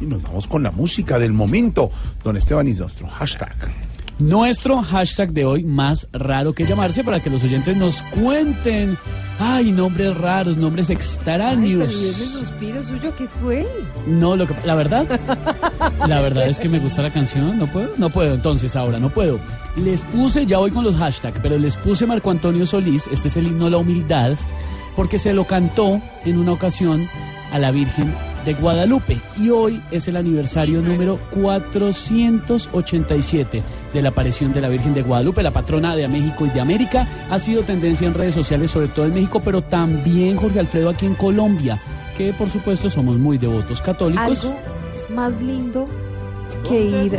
Y 0.00 0.06
nos 0.06 0.22
vamos 0.22 0.46
con 0.46 0.62
la 0.62 0.70
música 0.70 1.18
del 1.18 1.32
momento. 1.32 1.90
Don 2.22 2.36
Esteban 2.36 2.68
Isostro, 2.68 3.08
hashtag. 3.08 3.87
Nuestro 4.18 4.82
hashtag 4.82 5.32
de 5.32 5.44
hoy, 5.44 5.62
más 5.62 6.08
raro 6.12 6.52
que 6.52 6.66
llamarse, 6.66 7.04
para 7.04 7.20
que 7.20 7.30
los 7.30 7.44
oyentes 7.44 7.76
nos 7.76 8.02
cuenten. 8.02 8.98
Ay, 9.38 9.70
nombres 9.70 10.16
raros, 10.18 10.56
nombres 10.56 10.90
Ay, 10.90 10.96
pero 10.96 11.00
extraños. 11.00 11.92
¿y 11.92 12.08
ese 12.08 12.26
suspiro 12.26 12.82
suyo 12.82 13.14
qué 13.16 13.28
fue? 13.28 13.64
No, 14.08 14.34
lo 14.34 14.44
que, 14.44 14.54
la 14.64 14.74
verdad, 14.74 15.06
la 16.08 16.20
verdad 16.20 16.48
es 16.48 16.58
que 16.58 16.68
me 16.68 16.80
gusta 16.80 17.02
la 17.02 17.10
canción. 17.10 17.56
No 17.58 17.68
puedo, 17.68 17.92
no 17.96 18.10
puedo. 18.10 18.34
Entonces 18.34 18.74
ahora 18.74 18.98
no 18.98 19.08
puedo. 19.10 19.38
Les 19.76 20.04
puse, 20.06 20.46
ya 20.46 20.58
voy 20.58 20.72
con 20.72 20.82
los 20.82 20.96
hashtags, 20.96 21.38
pero 21.40 21.56
les 21.56 21.76
puse 21.76 22.04
Marco 22.04 22.32
Antonio 22.32 22.66
Solís. 22.66 23.06
Este 23.12 23.28
es 23.28 23.36
el 23.36 23.46
himno 23.46 23.66
a 23.66 23.70
la 23.70 23.78
humildad, 23.78 24.32
porque 24.96 25.20
se 25.20 25.32
lo 25.32 25.44
cantó 25.44 26.00
en 26.24 26.38
una 26.38 26.52
ocasión 26.52 27.08
a 27.52 27.58
la 27.58 27.70
Virgen 27.70 28.14
de 28.44 28.52
Guadalupe 28.54 29.20
y 29.36 29.50
hoy 29.50 29.80
es 29.90 30.08
el 30.08 30.16
aniversario 30.16 30.80
número 30.82 31.18
487 31.30 33.62
de 33.92 34.02
la 34.02 34.08
aparición 34.10 34.52
de 34.52 34.60
la 34.60 34.68
Virgen 34.68 34.94
de 34.94 35.02
Guadalupe, 35.02 35.42
la 35.42 35.50
patrona 35.50 35.96
de 35.96 36.06
México 36.08 36.46
y 36.46 36.50
de 36.50 36.60
América. 36.60 37.08
Ha 37.30 37.38
sido 37.38 37.62
tendencia 37.62 38.06
en 38.06 38.12
redes 38.14 38.34
sociales, 38.34 38.70
sobre 38.70 38.88
todo 38.88 39.06
en 39.06 39.14
México, 39.14 39.40
pero 39.44 39.62
también 39.62 40.36
Jorge 40.36 40.60
Alfredo 40.60 40.90
aquí 40.90 41.06
en 41.06 41.14
Colombia, 41.14 41.80
que 42.16 42.32
por 42.32 42.50
supuesto 42.50 42.90
somos 42.90 43.16
muy 43.16 43.38
devotos 43.38 43.82
católicos. 43.82 44.44
Algo 44.44 44.56
más 45.14 45.40
lindo 45.40 45.86
que 46.68 46.82
ir 46.82 47.18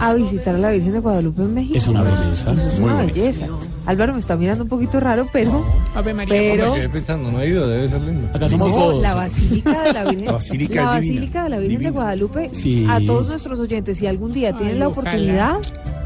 a 0.00 0.14
visitar 0.14 0.54
a 0.54 0.58
la 0.58 0.70
Virgen 0.70 0.92
de 0.92 0.98
Guadalupe 1.00 1.42
en 1.42 1.54
México. 1.54 1.76
Es 1.78 1.88
una 1.88 2.02
belleza. 2.02 2.50
Eso 2.52 2.68
es 2.68 2.74
Muy 2.78 2.84
una 2.84 2.94
bonito. 2.96 3.14
belleza. 3.14 3.46
Álvaro 3.86 4.12
me 4.14 4.18
está 4.18 4.36
mirando 4.36 4.64
un 4.64 4.68
poquito 4.68 4.98
raro, 5.00 5.28
pero... 5.32 5.64
Ave 5.94 6.12
María, 6.12 6.32
pero 6.34 6.70
Me 6.72 6.76
quedé 6.76 6.88
pensando, 6.88 7.30
no 7.30 7.40
he 7.40 7.48
ido, 7.48 7.68
debe 7.68 7.88
ser 7.88 8.00
lindo. 8.02 8.28
Acá 8.34 8.48
somos 8.48 8.70
No, 8.70 8.74
todos. 8.76 9.02
la 9.02 9.14
Basílica 9.14 9.82
de 9.84 9.92
la 9.92 10.04
Virgen, 10.04 10.24
La 10.26 10.32
Basílica 10.32 10.74
la 10.82 10.90
Basílica 10.90 11.42
de 11.44 11.48
la 11.50 11.58
Virgen 11.58 11.82
de 11.82 11.90
Guadalupe, 11.90 12.50
Sí. 12.52 12.84
a 12.90 13.00
todos 13.00 13.28
nuestros 13.28 13.60
oyentes, 13.60 13.98
si 13.98 14.06
algún 14.08 14.32
día 14.32 14.56
tienen 14.56 14.80
la 14.80 14.88
ojalá. 14.88 15.08
oportunidad, 15.10 15.56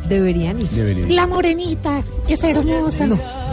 deberían 0.09 0.61
ir. 0.61 0.69
Debería 0.71 1.07
ir. 1.07 1.11
La 1.13 1.27
morenita, 1.27 2.03
es 2.29 2.45
hermosa. 2.45 3.09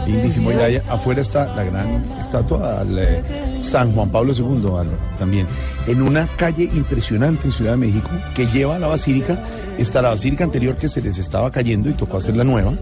Lindísimo. 0.08 0.52
Y 0.52 0.54
allá 0.54 0.82
afuera 0.88 1.20
está 1.20 1.54
la 1.54 1.64
gran 1.64 2.04
estatua 2.20 2.80
al 2.80 2.98
eh, 2.98 3.22
San 3.60 3.92
Juan 3.92 4.10
Pablo 4.10 4.32
II, 4.32 4.66
Álvaro, 4.66 4.98
también. 5.18 5.46
En 5.86 6.02
una 6.02 6.26
calle 6.36 6.64
impresionante 6.64 7.46
en 7.46 7.52
Ciudad 7.52 7.72
de 7.72 7.76
México 7.78 8.08
que 8.34 8.46
lleva 8.46 8.76
a 8.76 8.78
la 8.78 8.88
basílica. 8.88 9.38
Está 9.78 10.02
la 10.02 10.08
basílica 10.10 10.42
anterior 10.42 10.76
que 10.76 10.88
se 10.88 11.00
les 11.00 11.18
estaba 11.18 11.52
cayendo 11.52 11.88
y 11.88 11.92
tocó 11.92 12.16
hacer 12.16 12.36
la 12.36 12.42
nueva. 12.44 12.72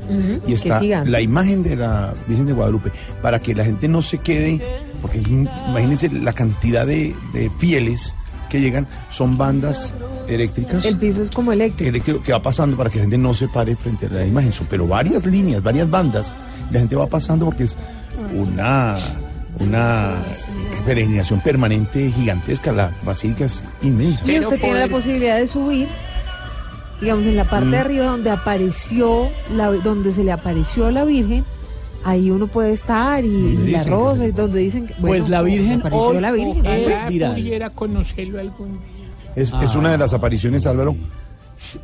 Y 0.46 0.54
está 0.54 0.80
la 0.80 1.20
imagen 1.20 1.62
de 1.62 1.76
la 1.76 2.14
Virgen 2.26 2.46
de 2.46 2.52
Guadalupe. 2.54 2.90
Para 3.20 3.38
que 3.40 3.54
la 3.54 3.64
gente 3.64 3.86
no 3.86 4.00
se 4.00 4.18
quede, 4.18 4.60
porque 5.02 5.18
imagínense 5.18 6.08
la 6.10 6.32
cantidad 6.32 6.86
de, 6.86 7.14
de 7.34 7.50
fieles 7.58 8.14
que 8.48 8.60
llegan, 8.60 8.86
son 9.10 9.36
bandas 9.36 9.92
eléctricas 10.28 10.84
El 10.84 10.96
piso 10.96 11.22
es 11.22 11.30
como 11.30 11.52
eléctrico. 11.52 11.88
eléctrico 11.88 12.22
que 12.22 12.32
va 12.32 12.40
pasando 12.40 12.76
para 12.76 12.90
que 12.90 12.98
la 12.98 13.02
gente 13.02 13.18
no 13.18 13.34
se 13.34 13.48
pare 13.48 13.76
frente 13.76 14.06
a 14.06 14.08
la 14.08 14.26
imagen. 14.26 14.52
Pero 14.70 14.86
varias 14.86 15.26
líneas, 15.26 15.62
varias 15.62 15.90
bandas. 15.90 16.34
La 16.70 16.80
gente 16.80 16.96
va 16.96 17.06
pasando 17.06 17.44
porque 17.44 17.64
es 17.64 17.76
una, 18.34 18.98
una 19.60 20.14
peregrinación 20.84 21.40
permanente 21.40 22.10
gigantesca. 22.10 22.72
La 22.72 22.90
basílica 23.04 23.44
es 23.44 23.64
inmensa. 23.82 24.30
Y 24.30 24.40
usted 24.40 24.60
tiene 24.60 24.80
la 24.80 24.88
posibilidad 24.88 25.38
de 25.38 25.46
subir, 25.46 25.88
digamos, 27.00 27.24
en 27.26 27.36
la 27.36 27.44
parte 27.44 27.68
de 27.68 27.76
Mm. 27.78 27.80
arriba 27.80 28.06
donde 28.06 28.30
apareció, 28.30 29.28
la, 29.54 29.68
donde 29.70 30.12
se 30.12 30.24
le 30.24 30.32
apareció 30.32 30.90
la 30.90 31.04
Virgen, 31.04 31.44
ahí 32.04 32.30
uno 32.30 32.46
puede 32.46 32.72
estar 32.72 33.24
y, 33.24 33.28
y 33.28 33.70
la 33.70 33.84
rosa, 33.84 34.24
y 34.26 34.30
donde 34.32 34.60
dicen 34.60 34.86
que, 34.86 34.94
Pues 34.94 35.22
bueno, 35.22 35.28
la 35.28 35.42
Virgen 35.42 35.80
apareció 35.80 36.06
hoy 36.08 36.20
la 36.20 36.32
Virgen. 36.32 36.60
Ojalá 36.60 37.34
pudiera 37.34 37.70
conocerlo 37.70 38.40
algún 38.40 38.72
día. 38.72 38.80
Es, 39.34 39.52
es 39.62 39.74
una 39.74 39.90
de 39.90 39.98
las 39.98 40.14
apariciones, 40.14 40.66
Álvaro, 40.66 40.96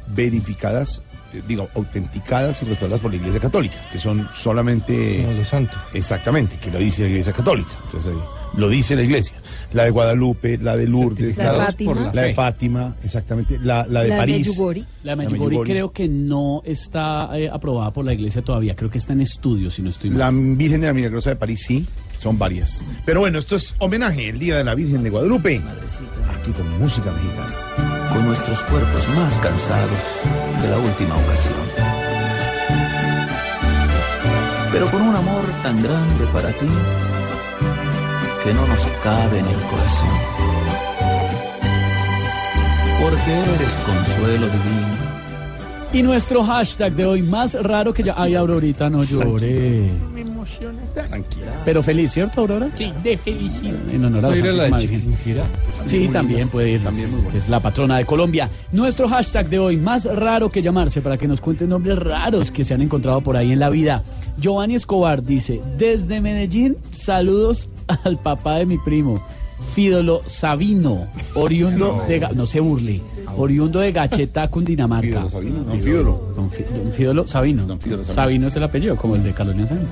verificadas, 0.09 1.03
digo, 1.41 1.69
autenticadas 1.75 2.63
y 2.63 2.67
respaldadas 2.67 3.01
por 3.01 3.11
la 3.11 3.17
Iglesia 3.17 3.41
Católica, 3.41 3.77
que 3.91 3.99
son 3.99 4.29
solamente... 4.35 5.23
Como 5.23 5.39
los 5.39 5.49
santos. 5.49 5.79
Exactamente, 5.95 6.57
que 6.59 6.71
lo 6.71 6.79
dice 6.79 7.03
la 7.03 7.09
Iglesia 7.09 7.33
Católica. 7.33 7.71
Entonces, 7.85 8.13
eh, 8.13 8.19
lo 8.57 8.69
dice 8.69 8.95
la 8.97 9.03
Iglesia. 9.03 9.37
La 9.73 9.85
de 9.85 9.91
Guadalupe, 9.91 10.59
la 10.59 10.77
de 10.77 10.87
Lourdes, 10.87 11.37
La 11.37 11.53
de 11.53 11.59
la, 11.59 11.65
Fátima. 11.65 11.95
por 11.95 12.15
la 12.15 12.23
de 12.23 12.35
Fátima, 12.35 12.97
exactamente. 13.03 13.59
La, 13.59 13.87
la 13.89 14.03
de 14.03 14.09
La 14.09 14.15
de 14.15 14.21
París. 14.21 14.49
Medjugorje. 14.49 14.85
La 15.03 15.13
de 15.13 15.17
Medjugorje. 15.17 15.73
creo 15.73 15.93
que 15.93 16.09
no 16.09 16.63
está 16.65 17.31
eh, 17.39 17.49
aprobada 17.51 17.93
por 17.93 18.05
la 18.05 18.13
iglesia 18.13 18.43
todavía. 18.43 18.77
Creo 18.77 18.91
que 18.91 18.99
está 18.99 19.15
en 19.15 19.23
estudio, 19.23 19.71
si 19.71 19.81
no 19.81 19.89
estoy 19.89 20.11
mal. 20.11 20.19
La 20.19 20.31
Virgen 20.31 20.81
de 20.83 20.87
la 20.89 20.93
Milagrosa 20.93 21.31
de 21.31 21.37
París, 21.37 21.65
sí, 21.67 21.87
son 22.23 22.39
varias. 22.39 22.85
Pero 23.05 23.21
bueno, 23.21 23.39
esto 23.41 23.57
es 23.57 23.75
homenaje, 23.79 24.29
el 24.29 24.39
Día 24.39 24.57
de 24.57 24.65
la 24.65 24.77
Virgen 24.77 25.03
de 25.03 25.11
Guadalupe. 25.11 25.61
Aquí 26.39 26.53
con 26.53 26.79
música 26.79 27.11
mexicana. 27.11 28.11
con 28.13 28.27
nuestros 28.27 28.63
cuerpos 28.65 29.09
más 29.17 29.37
cansados 29.39 29.99
que 30.61 30.69
la 30.69 30.79
última 30.79 31.17
ocasión. 31.17 31.59
Pero 34.71 34.91
con 34.91 35.03
un 35.03 35.17
amor 35.17 35.45
tan 35.63 35.83
grande 35.83 36.27
para 36.33 36.49
ti 36.51 36.69
que 38.45 38.55
no 38.55 38.67
nos 38.67 38.81
cabe 39.03 39.39
en 39.39 39.47
el 39.47 39.61
corazón. 39.71 40.09
Porque 43.01 43.33
eres 43.33 43.73
consuelo 43.85 44.47
divino. 44.47 45.12
Y 45.93 46.03
nuestro 46.03 46.43
hashtag 46.43 46.95
de 46.95 47.05
hoy, 47.05 47.21
más 47.21 47.53
raro 47.55 47.93
que 47.93 48.03
ya... 48.03 48.15
Ay, 48.17 48.35
Aurorita, 48.35 48.89
no 48.89 49.05
llore. 49.05 49.91
Me 50.15 50.23
emociona. 50.23 50.81
Tranquila. 50.95 51.53
Pero 51.67 51.83
feliz, 51.83 52.13
¿cierto, 52.13 52.41
Aurora? 52.41 52.71
Sí, 52.75 52.91
de 53.03 53.15
felicidad. 53.17 53.75
En 53.93 54.05
honor 54.07 54.25
a 54.25 54.29
la 54.29 54.29
¿Puede 54.29 54.39
ir 54.39 54.47
a 54.49 54.53
la 54.53 54.71
Santísima 54.71 55.17
Virgen. 55.25 55.45
Sí, 55.85 56.09
también 56.09 56.49
puede 56.49 56.71
ir. 56.71 56.83
También 56.83 57.11
muy 57.11 57.19
bueno. 57.21 57.33
que 57.33 57.39
es 57.39 57.49
la 57.51 57.61
patrona 57.61 57.99
de 57.99 58.07
Colombia. 58.07 58.49
Nuestro 58.73 59.07
hashtag 59.07 59.51
de 59.51 59.59
hoy, 59.59 59.77
más 59.77 60.07
raro 60.07 60.51
que 60.51 60.63
llamarse, 60.63 61.03
para 61.03 61.19
que 61.19 61.29
nos 61.29 61.43
cuenten 61.43 61.69
nombres 61.69 61.99
raros 61.99 62.51
que 62.51 62.65
se 62.65 62.73
han 62.73 62.81
encontrado 62.81 63.21
por 63.21 63.37
ahí 63.37 63.53
en 63.53 63.59
la 63.59 63.69
vida. 63.69 64.03
Giovanni 64.39 64.77
Escobar 64.77 65.23
dice, 65.23 65.61
desde 65.77 66.23
Medellín, 66.23 66.79
saludos 66.93 67.69
al 68.05 68.19
papá 68.19 68.57
de 68.57 68.65
mi 68.67 68.79
primo, 68.79 69.23
Fídolo 69.75 70.23
Sabino, 70.27 71.07
oriundo 71.35 72.05
de... 72.09 72.21
No 72.35 72.47
se 72.47 72.61
burle, 72.61 73.01
oriundo 73.37 73.81
de 73.81 73.93
Gacheta, 73.93 74.49
Cundinamarca. 74.49 75.29
Fídolo 75.29 75.31
Sabino, 75.31 75.63
don 75.65 75.81
Fídolo. 75.83 76.33
Don, 76.37 76.51
Fi- 76.51 76.65
don 76.75 76.93
Fídolo 76.93 77.27
Sabino. 77.27 77.65
Don 77.67 77.81
Fídolo 77.81 78.03
Sabino. 78.05 78.15
Sabino 78.15 78.47
es 78.49 78.57
el 78.57 78.65
apellido, 78.65 78.97
como 78.97 79.17
el 79.17 79.23
de 79.23 79.33
Carolina 79.33 79.67
Sabino. 79.67 79.87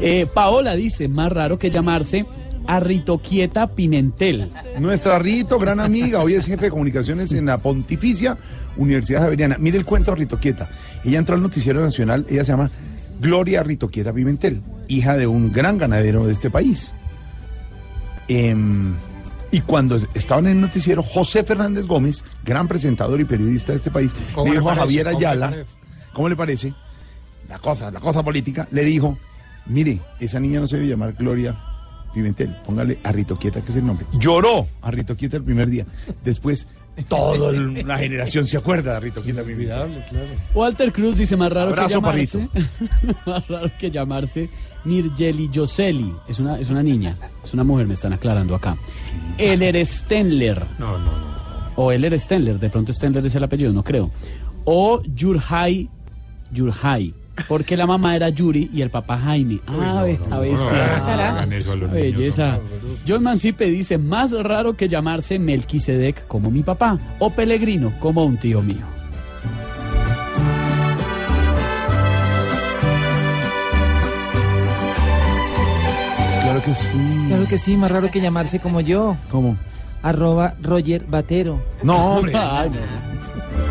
Eh, 0.00 0.26
Paola 0.32 0.74
dice, 0.76 1.08
más 1.08 1.32
raro 1.32 1.58
que 1.58 1.70
llamarse 1.70 2.24
Arritoquieta 2.68 3.68
Pimentel. 3.68 4.50
Nuestra 4.80 5.18
Rito, 5.18 5.58
gran 5.58 5.80
amiga, 5.80 6.20
hoy 6.22 6.34
es 6.34 6.46
jefe 6.46 6.66
de 6.66 6.70
comunicaciones 6.70 7.32
en 7.32 7.46
la 7.46 7.58
Pontificia 7.58 8.36
Universidad 8.76 9.22
Javeriana. 9.22 9.56
Mire 9.58 9.78
el 9.78 9.84
cuento 9.84 10.10
de 10.12 10.18
Rito 10.18 10.38
Quieta. 10.38 10.68
Ella 11.04 11.18
entró 11.18 11.34
al 11.36 11.42
noticiero 11.42 11.80
nacional, 11.80 12.26
ella 12.28 12.44
se 12.44 12.52
llama 12.52 12.70
Gloria 13.20 13.62
Rito 13.62 13.88
Quieta 13.88 14.12
Pimentel, 14.12 14.60
hija 14.88 15.16
de 15.16 15.26
un 15.26 15.50
gran 15.52 15.78
ganadero 15.78 16.26
de 16.26 16.32
este 16.32 16.50
país. 16.50 16.92
Em, 18.28 18.94
y 19.56 19.62
cuando 19.62 19.98
estaban 20.12 20.44
en 20.48 20.52
el 20.52 20.60
noticiero, 20.60 21.02
José 21.02 21.42
Fernández 21.42 21.86
Gómez, 21.86 22.22
gran 22.44 22.68
presentador 22.68 23.18
y 23.22 23.24
periodista 23.24 23.72
de 23.72 23.78
este 23.78 23.90
país, 23.90 24.14
¿Cómo 24.34 24.48
le 24.48 24.50
le 24.50 24.58
dijo 24.58 24.68
a 24.68 24.74
parece? 24.74 24.80
Javier 24.82 25.04
¿Cómo 25.06 25.18
le 25.18 25.26
Ayala? 25.26 25.56
¿cómo 26.12 26.28
le 26.28 26.36
parece? 26.36 26.74
La 27.48 27.58
cosa, 27.58 27.90
la 27.90 28.00
cosa 28.00 28.22
política, 28.22 28.68
le 28.70 28.84
dijo, 28.84 29.16
mire, 29.64 29.98
esa 30.20 30.40
niña 30.40 30.60
no 30.60 30.66
se 30.66 30.76
debe 30.76 30.88
llamar 30.88 31.14
Gloria 31.14 31.56
Pimentel, 32.12 32.54
póngale 32.66 32.98
a 33.02 33.12
Rito 33.12 33.38
Quieta, 33.38 33.62
que 33.62 33.70
es 33.70 33.76
el 33.76 33.86
nombre. 33.86 34.06
Lloró 34.18 34.68
a 34.82 34.90
Rito 34.90 35.16
Quieta 35.16 35.38
el 35.38 35.42
primer 35.42 35.68
día. 35.68 35.86
Después, 36.22 36.68
toda 37.04 37.52
la 37.52 37.98
generación 37.98 38.46
se 38.46 38.56
acuerda 38.56 38.94
de 38.94 39.00
Rito 39.00 39.22
Quieta 39.22 39.42
Pimentel. 39.42 40.02
Walter 40.54 40.92
Cruz 40.92 41.16
dice 41.16 41.36
más 41.36 41.52
raro 41.52 41.70
Abrazo, 41.70 41.88
que 41.88 41.94
llamarse. 41.94 42.48
más 43.26 43.48
raro 43.48 43.70
que 43.78 43.90
llamarse 43.90 44.48
Mirjeli 44.84 45.48
Yoseli. 45.50 46.14
Es 46.28 46.38
una, 46.38 46.58
es 46.58 46.70
una 46.70 46.82
niña, 46.82 47.16
es 47.44 47.52
una 47.52 47.64
mujer, 47.64 47.86
me 47.86 47.94
están 47.94 48.12
aclarando 48.12 48.54
acá. 48.54 48.76
Eller 49.38 49.84
Stenler. 49.84 50.64
No, 50.78 50.98
no, 50.98 51.04
no. 51.04 51.36
O 51.76 51.92
Eller 51.92 52.18
Stenler, 52.18 52.58
de 52.58 52.70
pronto 52.70 52.92
Stenler 52.92 53.24
es 53.26 53.34
el 53.34 53.44
apellido, 53.44 53.72
no 53.72 53.84
creo. 53.84 54.10
O 54.64 55.02
Yurhai, 55.02 55.88
Yurhai. 56.50 57.14
Porque 57.48 57.76
la 57.76 57.86
mamá 57.86 58.16
era 58.16 58.28
Yuri 58.28 58.70
y 58.72 58.82
el 58.82 58.90
papá 58.90 59.18
Jaime. 59.18 59.60
Ah, 59.66 60.02
ve, 60.04 60.18
a 60.30 60.38
ver, 60.40 60.52
no, 60.52 60.62
no, 60.62 60.68
hagan 60.68 61.52
eso 61.52 61.72
a 61.72 61.76
los 61.76 61.90
qué 61.90 62.02
niños, 62.02 62.18
belleza. 62.18 62.58
John 63.06 63.22
Mancipe 63.22 63.66
dice, 63.66 63.98
más 63.98 64.32
raro 64.32 64.76
que 64.76 64.88
llamarse 64.88 65.38
Melquisedec 65.38 66.26
como 66.26 66.50
mi 66.50 66.62
papá 66.62 66.98
o 67.18 67.30
Pellegrino 67.30 67.92
como 68.00 68.24
un 68.24 68.36
tío 68.36 68.62
mío. 68.62 68.86
Claro 76.42 76.62
que 76.62 76.74
sí. 76.74 77.24
Claro 77.28 77.46
que 77.46 77.58
sí, 77.58 77.76
más 77.76 77.90
raro 77.90 78.10
que 78.10 78.20
llamarse 78.20 78.60
como 78.60 78.80
yo. 78.80 79.16
¿Cómo? 79.30 79.56
Arroba 80.02 80.54
Roger 80.62 81.04
Batero. 81.06 81.62
No, 81.82 82.14
hombre. 82.16 82.32
Ay, 82.36 82.70
no. 82.70 83.65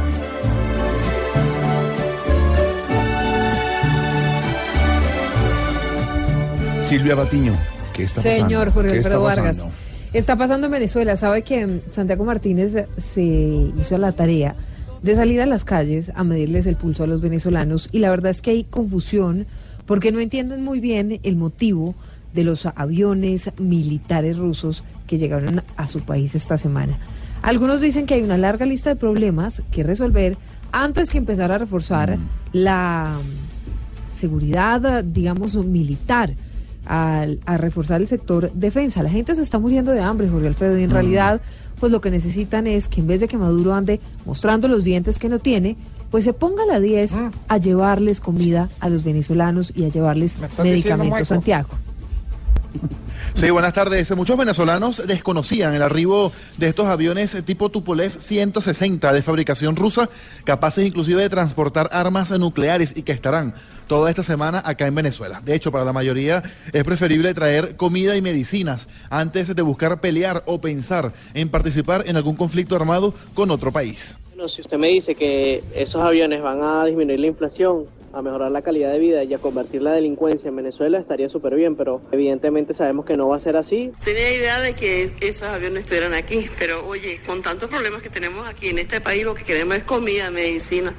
Silvia 6.87 7.15
Batiño, 7.15 7.57
¿qué 7.93 8.03
está 8.03 8.21
pasando? 8.21 8.45
Señor 8.47 8.71
Jorge 8.71 8.91
¿Qué 8.91 8.97
está 8.97 9.09
Alfredo 9.09 9.23
Vargas. 9.23 9.65
Está 10.13 10.35
pasando 10.35 10.67
en 10.67 10.71
Venezuela. 10.71 11.17
Sabe 11.17 11.41
que 11.41 11.81
Santiago 11.89 12.23
Martínez 12.25 12.73
se 12.97 13.23
hizo 13.23 13.97
la 13.97 14.11
tarea 14.11 14.55
de 15.01 15.15
salir 15.15 15.41
a 15.41 15.47
las 15.47 15.65
calles 15.65 16.11
a 16.15 16.23
medirles 16.23 16.67
el 16.67 16.75
pulso 16.75 17.03
a 17.03 17.07
los 17.07 17.21
venezolanos 17.21 17.89
y 17.91 17.99
la 17.99 18.11
verdad 18.11 18.31
es 18.31 18.41
que 18.41 18.51
hay 18.51 18.63
confusión 18.63 19.47
porque 19.85 20.11
no 20.11 20.19
entienden 20.19 20.63
muy 20.63 20.79
bien 20.79 21.19
el 21.23 21.35
motivo 21.35 21.95
de 22.33 22.43
los 22.43 22.65
aviones 22.67 23.49
militares 23.57 24.37
rusos 24.37 24.83
que 25.07 25.17
llegaron 25.17 25.63
a 25.77 25.87
su 25.87 26.01
país 26.01 26.35
esta 26.35 26.57
semana. 26.57 26.99
Algunos 27.41 27.81
dicen 27.81 28.05
que 28.05 28.13
hay 28.13 28.21
una 28.21 28.37
larga 28.37 28.65
lista 28.65 28.91
de 28.91 28.95
problemas 28.95 29.63
que 29.71 29.83
resolver 29.83 30.37
antes 30.71 31.09
que 31.09 31.17
empezar 31.17 31.51
a 31.51 31.57
reforzar 31.57 32.17
la 32.51 33.19
mm, 33.19 34.17
seguridad, 34.17 35.03
digamos, 35.03 35.55
militar, 35.55 36.33
al- 36.85 37.39
a 37.45 37.57
reforzar 37.57 38.01
el 38.01 38.07
sector 38.07 38.51
defensa. 38.53 39.03
La 39.03 39.09
gente 39.09 39.35
se 39.35 39.41
está 39.41 39.59
muriendo 39.59 39.91
de 39.91 40.01
hambre, 40.01 40.27
Jorge 40.29 40.47
Alfredo, 40.47 40.77
y 40.79 40.83
en 40.83 40.89
realidad, 40.91 41.41
pues 41.79 41.91
lo 41.91 42.01
que 42.01 42.11
necesitan 42.11 42.67
es 42.67 42.87
que 42.87 43.01
en 43.01 43.07
vez 43.07 43.21
de 43.21 43.27
que 43.27 43.37
Maduro 43.37 43.73
ande 43.73 43.99
mostrando 44.25 44.67
los 44.67 44.83
dientes 44.83 45.19
que 45.19 45.29
no 45.29 45.39
tiene, 45.39 45.75
pues 46.11 46.23
se 46.23 46.33
ponga 46.33 46.63
a 46.63 46.67
la 46.67 46.79
10 46.79 47.17
a 47.47 47.57
llevarles 47.57 48.19
comida 48.19 48.69
a 48.79 48.89
los 48.89 49.03
venezolanos 49.03 49.73
y 49.75 49.85
a 49.85 49.89
llevarles 49.89 50.35
diciendo, 50.39 50.63
medicamentos, 50.63 51.09
Michael? 51.09 51.25
Santiago. 51.25 51.69
Sí, 53.33 53.49
buenas 53.49 53.73
tardes. 53.73 54.15
Muchos 54.15 54.37
venezolanos 54.37 55.05
desconocían 55.07 55.73
el 55.73 55.81
arribo 55.81 56.31
de 56.57 56.69
estos 56.69 56.85
aviones 56.85 57.35
tipo 57.45 57.69
Tupolev 57.69 58.21
160 58.21 59.11
de 59.11 59.21
fabricación 59.21 59.75
rusa, 59.75 60.09
capaces 60.45 60.87
inclusive 60.87 61.21
de 61.21 61.29
transportar 61.29 61.89
armas 61.91 62.31
nucleares 62.31 62.93
y 62.95 63.03
que 63.03 63.11
estarán 63.11 63.53
toda 63.87 64.09
esta 64.09 64.23
semana 64.23 64.61
acá 64.65 64.87
en 64.87 64.95
Venezuela. 64.95 65.41
De 65.43 65.53
hecho, 65.53 65.71
para 65.71 65.85
la 65.85 65.93
mayoría 65.93 66.43
es 66.71 66.83
preferible 66.83 67.33
traer 67.33 67.75
comida 67.75 68.15
y 68.15 68.21
medicinas 68.21 68.87
antes 69.09 69.53
de 69.53 69.61
buscar 69.61 69.99
pelear 70.01 70.43
o 70.45 70.61
pensar 70.61 71.11
en 71.33 71.49
participar 71.49 72.05
en 72.07 72.15
algún 72.15 72.35
conflicto 72.35 72.75
armado 72.75 73.13
con 73.33 73.51
otro 73.51 73.71
país. 73.71 74.17
Bueno, 74.29 74.49
si 74.49 74.61
usted 74.61 74.77
me 74.77 74.89
dice 74.89 75.15
que 75.15 75.63
esos 75.73 76.03
aviones 76.03 76.41
van 76.41 76.61
a 76.61 76.83
disminuir 76.85 77.19
la 77.21 77.27
inflación, 77.27 77.85
a 78.15 78.21
mejorar 78.21 78.49
la 78.49 78.61
calidad 78.61 78.91
de 78.91 78.99
vida 78.99 79.23
y 79.23 79.33
a 79.33 79.37
convertir 79.37 79.81
la 79.81 79.91
delincuencia 79.91 80.47
en 80.47 80.55
Venezuela, 80.55 80.97
estaría 80.97 81.27
súper 81.27 81.53
bien, 81.55 81.75
pero 81.75 82.01
evidentemente 82.11 82.73
sabemos 82.73 83.05
que 83.05 83.17
no 83.17 83.27
va 83.27 83.35
a 83.35 83.39
ser 83.41 83.57
así. 83.57 83.91
Tenía 84.03 84.33
idea 84.33 84.59
de 84.61 84.73
que 84.73 85.11
esos 85.19 85.43
aviones 85.49 85.79
estuvieran 85.79 86.13
aquí, 86.13 86.47
pero 86.57 86.87
oye, 86.87 87.19
con 87.25 87.41
tantos 87.41 87.69
problemas 87.69 88.01
que 88.01 88.09
tenemos 88.09 88.47
aquí 88.47 88.69
en 88.69 88.79
este 88.79 89.01
país, 89.01 89.25
lo 89.25 89.35
que 89.35 89.43
queremos 89.43 89.75
es 89.75 89.83
comida, 89.83 90.31
medicina. 90.31 90.93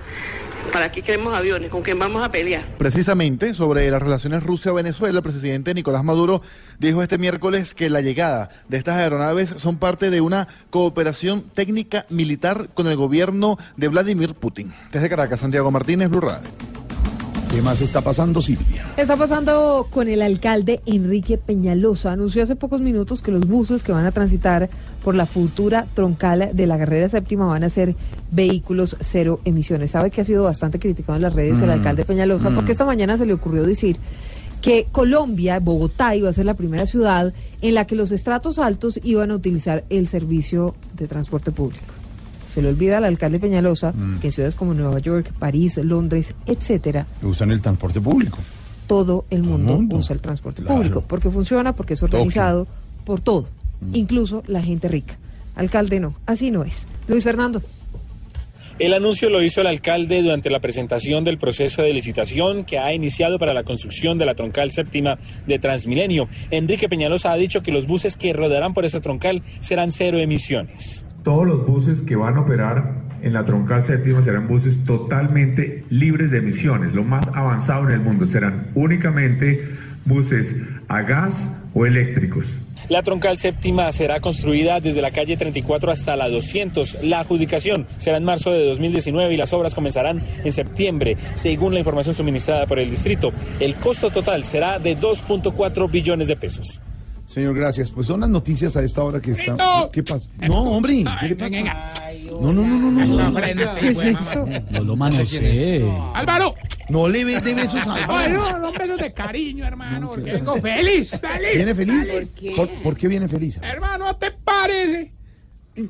¿Para 0.72 0.90
qué 0.90 1.00
queremos 1.00 1.32
aviones? 1.32 1.70
¿Con 1.70 1.82
quién 1.82 1.98
vamos 1.98 2.22
a 2.22 2.30
pelear? 2.30 2.64
Precisamente 2.76 3.54
sobre 3.54 3.90
las 3.90 4.02
relaciones 4.02 4.42
Rusia-Venezuela, 4.42 5.18
el 5.18 5.22
presidente 5.22 5.72
Nicolás 5.72 6.04
Maduro 6.04 6.42
dijo 6.78 7.02
este 7.02 7.18
miércoles 7.18 7.72
que 7.72 7.88
la 7.88 8.00
llegada 8.00 8.50
de 8.68 8.76
estas 8.76 8.96
aeronaves 8.96 9.54
son 9.58 9.78
parte 9.78 10.10
de 10.10 10.20
una 10.20 10.48
cooperación 10.70 11.42
técnica 11.42 12.04
militar 12.10 12.68
con 12.74 12.88
el 12.88 12.96
gobierno 12.96 13.56
de 13.76 13.88
Vladimir 13.88 14.34
Putin. 14.34 14.74
Desde 14.92 15.08
Caracas, 15.08 15.40
Santiago 15.40 15.70
Martínez, 15.70 16.10
Blue 16.10 16.20
Radio. 16.20 16.75
¿Qué 17.50 17.62
más 17.62 17.80
está 17.80 18.00
pasando, 18.00 18.42
Silvia? 18.42 18.84
Está 18.96 19.16
pasando 19.16 19.86
con 19.90 20.08
el 20.08 20.20
alcalde 20.20 20.80
Enrique 20.84 21.38
Peñalosa. 21.38 22.12
Anunció 22.12 22.42
hace 22.42 22.56
pocos 22.56 22.80
minutos 22.80 23.22
que 23.22 23.30
los 23.30 23.46
buses 23.46 23.82
que 23.82 23.92
van 23.92 24.04
a 24.04 24.12
transitar 24.12 24.68
por 25.04 25.14
la 25.14 25.26
futura 25.26 25.86
troncal 25.94 26.50
de 26.52 26.66
la 26.66 26.76
carrera 26.76 27.08
séptima 27.08 27.46
van 27.46 27.64
a 27.64 27.70
ser 27.70 27.94
vehículos 28.30 28.96
cero 29.00 29.40
emisiones. 29.44 29.92
Sabe 29.92 30.10
que 30.10 30.20
ha 30.20 30.24
sido 30.24 30.42
bastante 30.44 30.78
criticado 30.78 31.16
en 31.16 31.22
las 31.22 31.34
redes 31.34 31.60
el 31.62 31.68
Mm, 31.68 31.72
alcalde 31.72 32.04
Peñalosa 32.04 32.50
mm. 32.50 32.54
porque 32.54 32.72
esta 32.72 32.84
mañana 32.84 33.16
se 33.16 33.26
le 33.26 33.32
ocurrió 33.32 33.64
decir 33.64 33.96
que 34.60 34.88
Colombia, 34.90 35.60
Bogotá, 35.60 36.16
iba 36.16 36.28
a 36.28 36.32
ser 36.32 36.46
la 36.46 36.54
primera 36.54 36.86
ciudad 36.86 37.32
en 37.62 37.74
la 37.74 37.86
que 37.86 37.94
los 37.94 38.10
estratos 38.10 38.58
altos 38.58 38.98
iban 39.04 39.30
a 39.30 39.36
utilizar 39.36 39.84
el 39.90 40.08
servicio 40.08 40.74
de 40.94 41.06
transporte 41.06 41.52
público. 41.52 41.95
Se 42.56 42.62
le 42.62 42.68
olvida 42.70 42.96
al 42.96 43.04
alcalde 43.04 43.38
Peñalosa 43.38 43.92
Mm. 43.92 44.18
que 44.20 44.28
en 44.28 44.32
ciudades 44.32 44.54
como 44.54 44.72
Nueva 44.72 44.98
York, 44.98 45.30
París, 45.38 45.76
Londres, 45.76 46.34
etcétera, 46.46 47.04
Usan 47.20 47.50
el 47.50 47.60
transporte 47.60 48.00
público. 48.00 48.38
todo 48.86 49.26
el 49.28 49.42
mundo, 49.42 49.74
mundo. 49.74 49.96
usa 49.98 50.14
el 50.14 50.22
transporte 50.22 50.62
Claro. 50.62 50.76
público, 50.78 51.04
porque 51.06 51.28
funciona, 51.28 51.74
porque 51.76 51.92
es 51.92 52.02
organizado, 52.02 52.66
por 53.04 53.20
todo, 53.20 53.50
Mm. 53.82 53.94
incluso 53.94 54.42
la 54.46 54.62
gente 54.62 54.88
rica. 54.88 55.18
Alcalde 55.54 56.00
no, 56.00 56.16
así 56.24 56.50
no 56.50 56.64
es. 56.64 56.86
Luis 57.08 57.24
Fernando. 57.24 57.60
El 58.78 58.94
anuncio 58.94 59.28
lo 59.28 59.42
hizo 59.42 59.60
el 59.60 59.66
alcalde 59.66 60.22
durante 60.22 60.48
la 60.48 60.60
presentación 60.60 61.24
del 61.24 61.36
proceso 61.36 61.82
de 61.82 61.92
licitación 61.92 62.64
que 62.64 62.78
ha 62.78 62.94
iniciado 62.94 63.38
para 63.38 63.52
la 63.52 63.64
construcción 63.64 64.16
de 64.16 64.24
la 64.24 64.34
troncal 64.34 64.70
séptima 64.70 65.18
de 65.46 65.58
Transmilenio. 65.58 66.26
Enrique 66.50 66.88
Peñalosa 66.88 67.32
ha 67.32 67.36
dicho 67.36 67.60
que 67.62 67.70
los 67.70 67.86
buses 67.86 68.16
que 68.16 68.32
rodarán 68.32 68.72
por 68.72 68.86
esa 68.86 69.00
troncal 69.02 69.42
serán 69.60 69.92
cero 69.92 70.18
emisiones. 70.18 71.06
Todos 71.26 71.44
los 71.44 71.66
buses 71.66 72.02
que 72.02 72.14
van 72.14 72.36
a 72.36 72.42
operar 72.42 73.02
en 73.20 73.32
la 73.32 73.44
troncal 73.44 73.82
séptima 73.82 74.22
serán 74.22 74.46
buses 74.46 74.84
totalmente 74.84 75.82
libres 75.90 76.30
de 76.30 76.38
emisiones, 76.38 76.94
lo 76.94 77.02
más 77.02 77.26
avanzado 77.34 77.88
en 77.88 77.94
el 77.94 78.00
mundo. 78.00 78.28
Serán 78.28 78.68
únicamente 78.76 79.60
buses 80.04 80.54
a 80.86 81.02
gas 81.02 81.50
o 81.74 81.84
eléctricos. 81.84 82.60
La 82.88 83.02
troncal 83.02 83.38
séptima 83.38 83.90
será 83.90 84.20
construida 84.20 84.78
desde 84.78 85.02
la 85.02 85.10
calle 85.10 85.36
34 85.36 85.90
hasta 85.90 86.14
la 86.14 86.28
200. 86.28 86.98
La 87.02 87.18
adjudicación 87.18 87.88
será 87.96 88.18
en 88.18 88.24
marzo 88.24 88.52
de 88.52 88.64
2019 88.64 89.34
y 89.34 89.36
las 89.36 89.52
obras 89.52 89.74
comenzarán 89.74 90.22
en 90.44 90.52
septiembre, 90.52 91.16
según 91.34 91.72
la 91.74 91.80
información 91.80 92.14
suministrada 92.14 92.66
por 92.66 92.78
el 92.78 92.88
distrito. 92.88 93.32
El 93.58 93.74
costo 93.74 94.10
total 94.10 94.44
será 94.44 94.78
de 94.78 94.96
2.4 94.96 95.90
billones 95.90 96.28
de 96.28 96.36
pesos. 96.36 96.80
Señor, 97.36 97.54
gracias. 97.54 97.90
Pues 97.90 98.06
son 98.06 98.20
las 98.20 98.30
noticias 98.30 98.78
a 98.78 98.82
esta 98.82 99.04
hora 99.04 99.20
que 99.20 99.32
están. 99.32 99.58
¿Qué 99.92 100.02
pasa? 100.02 100.30
No, 100.48 100.62
hombre, 100.62 101.04
¿qué 101.20 101.28
le 101.28 101.36
pasa? 101.36 101.62
No, 102.30 102.50
no, 102.50 102.66
no, 102.66 102.78
no, 102.78 102.90
no. 102.90 103.04
No. 103.04 103.32
frente, 103.38 103.68
¿Qué 103.78 103.88
es 103.88 103.94
güey, 103.94 104.08
eso? 104.14 104.46
No 104.70 104.80
lo 104.80 104.96
manosee. 104.96 105.84
Álvaro. 106.14 106.54
No 106.88 107.06
le 107.06 107.26
ve 107.26 107.38
de 107.42 107.52
besos 107.52 107.86
a 107.86 107.92
Álvaro. 107.96 108.32
no, 108.32 108.58
no, 108.58 108.72
besos 108.72 108.98
de 108.98 109.12
cariño, 109.12 109.66
hermano. 109.66 110.08
porque 110.14 110.32
vengo 110.32 110.56
feliz, 110.62 111.20
feliz. 111.20 111.54
¿Viene 111.56 111.74
feliz? 111.74 112.10
feliz. 112.10 112.56
¿Por, 112.56 112.70
por 112.82 112.96
qué 112.96 113.06
viene 113.06 113.28
feliz? 113.28 113.60
Hermano, 113.62 114.16
¿te 114.16 114.30
parece 114.30 115.12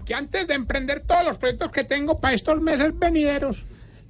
que 0.05 0.15
antes 0.15 0.49
de 0.49 0.55
emprender 0.55 1.05
todos 1.07 1.27
los 1.27 1.39
proyectos 1.39 1.71
que 1.71 1.85
tengo 1.85 2.19
para 2.19 2.35
estos 2.35 2.61
meses 2.61 2.89
venideros, 2.99 3.65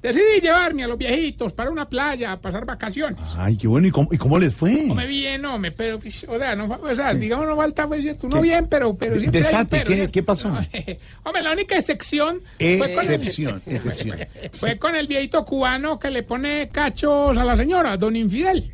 decidí 0.06 0.40
llevarme 0.40 0.84
a 0.84 0.88
los 0.88 0.98
viejitos 0.98 1.52
para 1.52 1.70
una 1.70 1.88
playa 1.88 2.32
a 2.32 2.40
pasar 2.40 2.64
vacaciones? 2.64 3.18
Ay, 3.36 3.56
qué 3.56 3.66
bueno. 3.66 3.88
¿Y 3.88 3.90
cómo, 3.90 4.08
y 4.12 4.18
cómo 4.18 4.38
les 4.38 4.54
fue? 4.54 4.84
No 4.84 4.94
me 4.94 5.06
bien, 5.06 5.42
no 5.42 5.58
me, 5.58 5.72
pero, 5.72 5.98
pues, 5.98 6.24
o 6.28 6.38
sea, 6.38 6.54
no, 6.54 6.66
o 6.66 6.94
sea 6.94 7.14
digamos, 7.14 7.46
no 7.46 7.56
falta, 7.56 7.86
pues, 7.86 8.18
tú 8.18 8.28
no 8.28 8.40
bien, 8.40 8.68
pero, 8.68 8.94
pero 8.96 9.18
siempre 9.18 9.40
hay 9.40 9.46
un 9.46 9.50
Desate, 9.50 9.84
pero, 9.84 10.06
¿qué, 10.06 10.10
qué 10.10 10.22
pasó? 10.22 10.48
Hombre, 11.24 11.42
la 11.42 11.52
única 11.52 11.76
excepción 11.76 12.42
fue 12.58 12.92
con, 12.94 13.06
el, 13.06 13.14
Excepción, 13.14 13.62
excepción. 13.66 14.18
fue 14.52 14.78
con 14.78 14.94
el 14.94 15.06
viejito 15.06 15.44
cubano 15.44 15.98
que 15.98 16.10
le 16.10 16.22
pone 16.22 16.68
cachos 16.68 17.36
a 17.36 17.44
la 17.44 17.56
señora, 17.56 17.96
don 17.96 18.16
Infidel. 18.16 18.72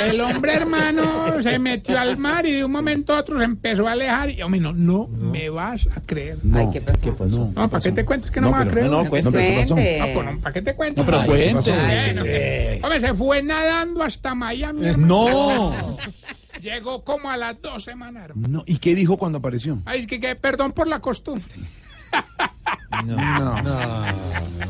El 0.00 0.20
hombre 0.20 0.54
hermano 0.54 1.42
se 1.42 1.58
metió 1.58 1.98
al 1.98 2.16
mar 2.18 2.46
y 2.46 2.52
de 2.52 2.64
un 2.64 2.72
momento 2.72 3.14
a 3.14 3.20
otro 3.20 3.38
se 3.38 3.44
empezó 3.44 3.86
a 3.86 3.92
alejar 3.92 4.30
y, 4.30 4.42
hombre, 4.42 4.60
no, 4.60 4.72
no, 4.72 5.08
me 5.08 5.50
vas 5.50 5.86
a 5.94 6.00
creer. 6.00 6.38
No, 6.42 6.70
¿qué 6.70 6.80
pasó? 6.80 7.50
No, 7.54 7.68
¿para 7.68 7.82
qué 7.82 7.92
te 7.92 8.04
cuento? 8.04 8.26
Es 8.26 8.30
que 8.30 8.40
no, 8.40 8.50
No, 8.50 8.52
me 8.52 8.58
vas 8.58 8.66
a 8.68 8.70
creer. 8.70 8.90
no, 8.90 9.02
no, 9.04 9.10
cuente. 9.10 9.30
No, 9.30 9.32
pero 9.32 9.46
¿qué 9.46 9.60
pasó? 9.60 9.74
Ah, 9.74 10.06
pues 10.14 10.26
no, 10.26 10.40
¿para 10.40 10.52
qué 10.52 10.62
te 10.62 10.74
cuento? 10.74 11.00
No, 11.00 11.06
pero 11.06 11.20
Ay, 11.20 11.26
cuente. 11.26 11.46
¿qué 11.48 11.54
pasó? 11.54 11.72
Ay, 11.72 12.16
eh. 12.26 12.80
Hombre, 12.82 13.00
se 13.00 13.14
fue 13.14 13.42
nadando 13.42 14.02
hasta 14.02 14.34
Miami. 14.34 14.86
Eh, 14.86 14.94
no. 14.96 15.96
Llegó 16.60 17.02
como 17.04 17.30
a 17.30 17.36
las 17.36 17.60
dos 17.60 17.84
semanas, 17.84 18.24
hermano. 18.26 18.48
No, 18.48 18.64
¿Y 18.66 18.78
qué 18.78 18.94
dijo 18.94 19.16
cuando 19.16 19.38
apareció? 19.38 19.78
Ay, 19.84 20.00
es 20.00 20.06
que, 20.06 20.20
que 20.20 20.36
perdón 20.36 20.72
por 20.72 20.86
la 20.86 21.00
costumbre. 21.00 21.44
No, 23.04 23.56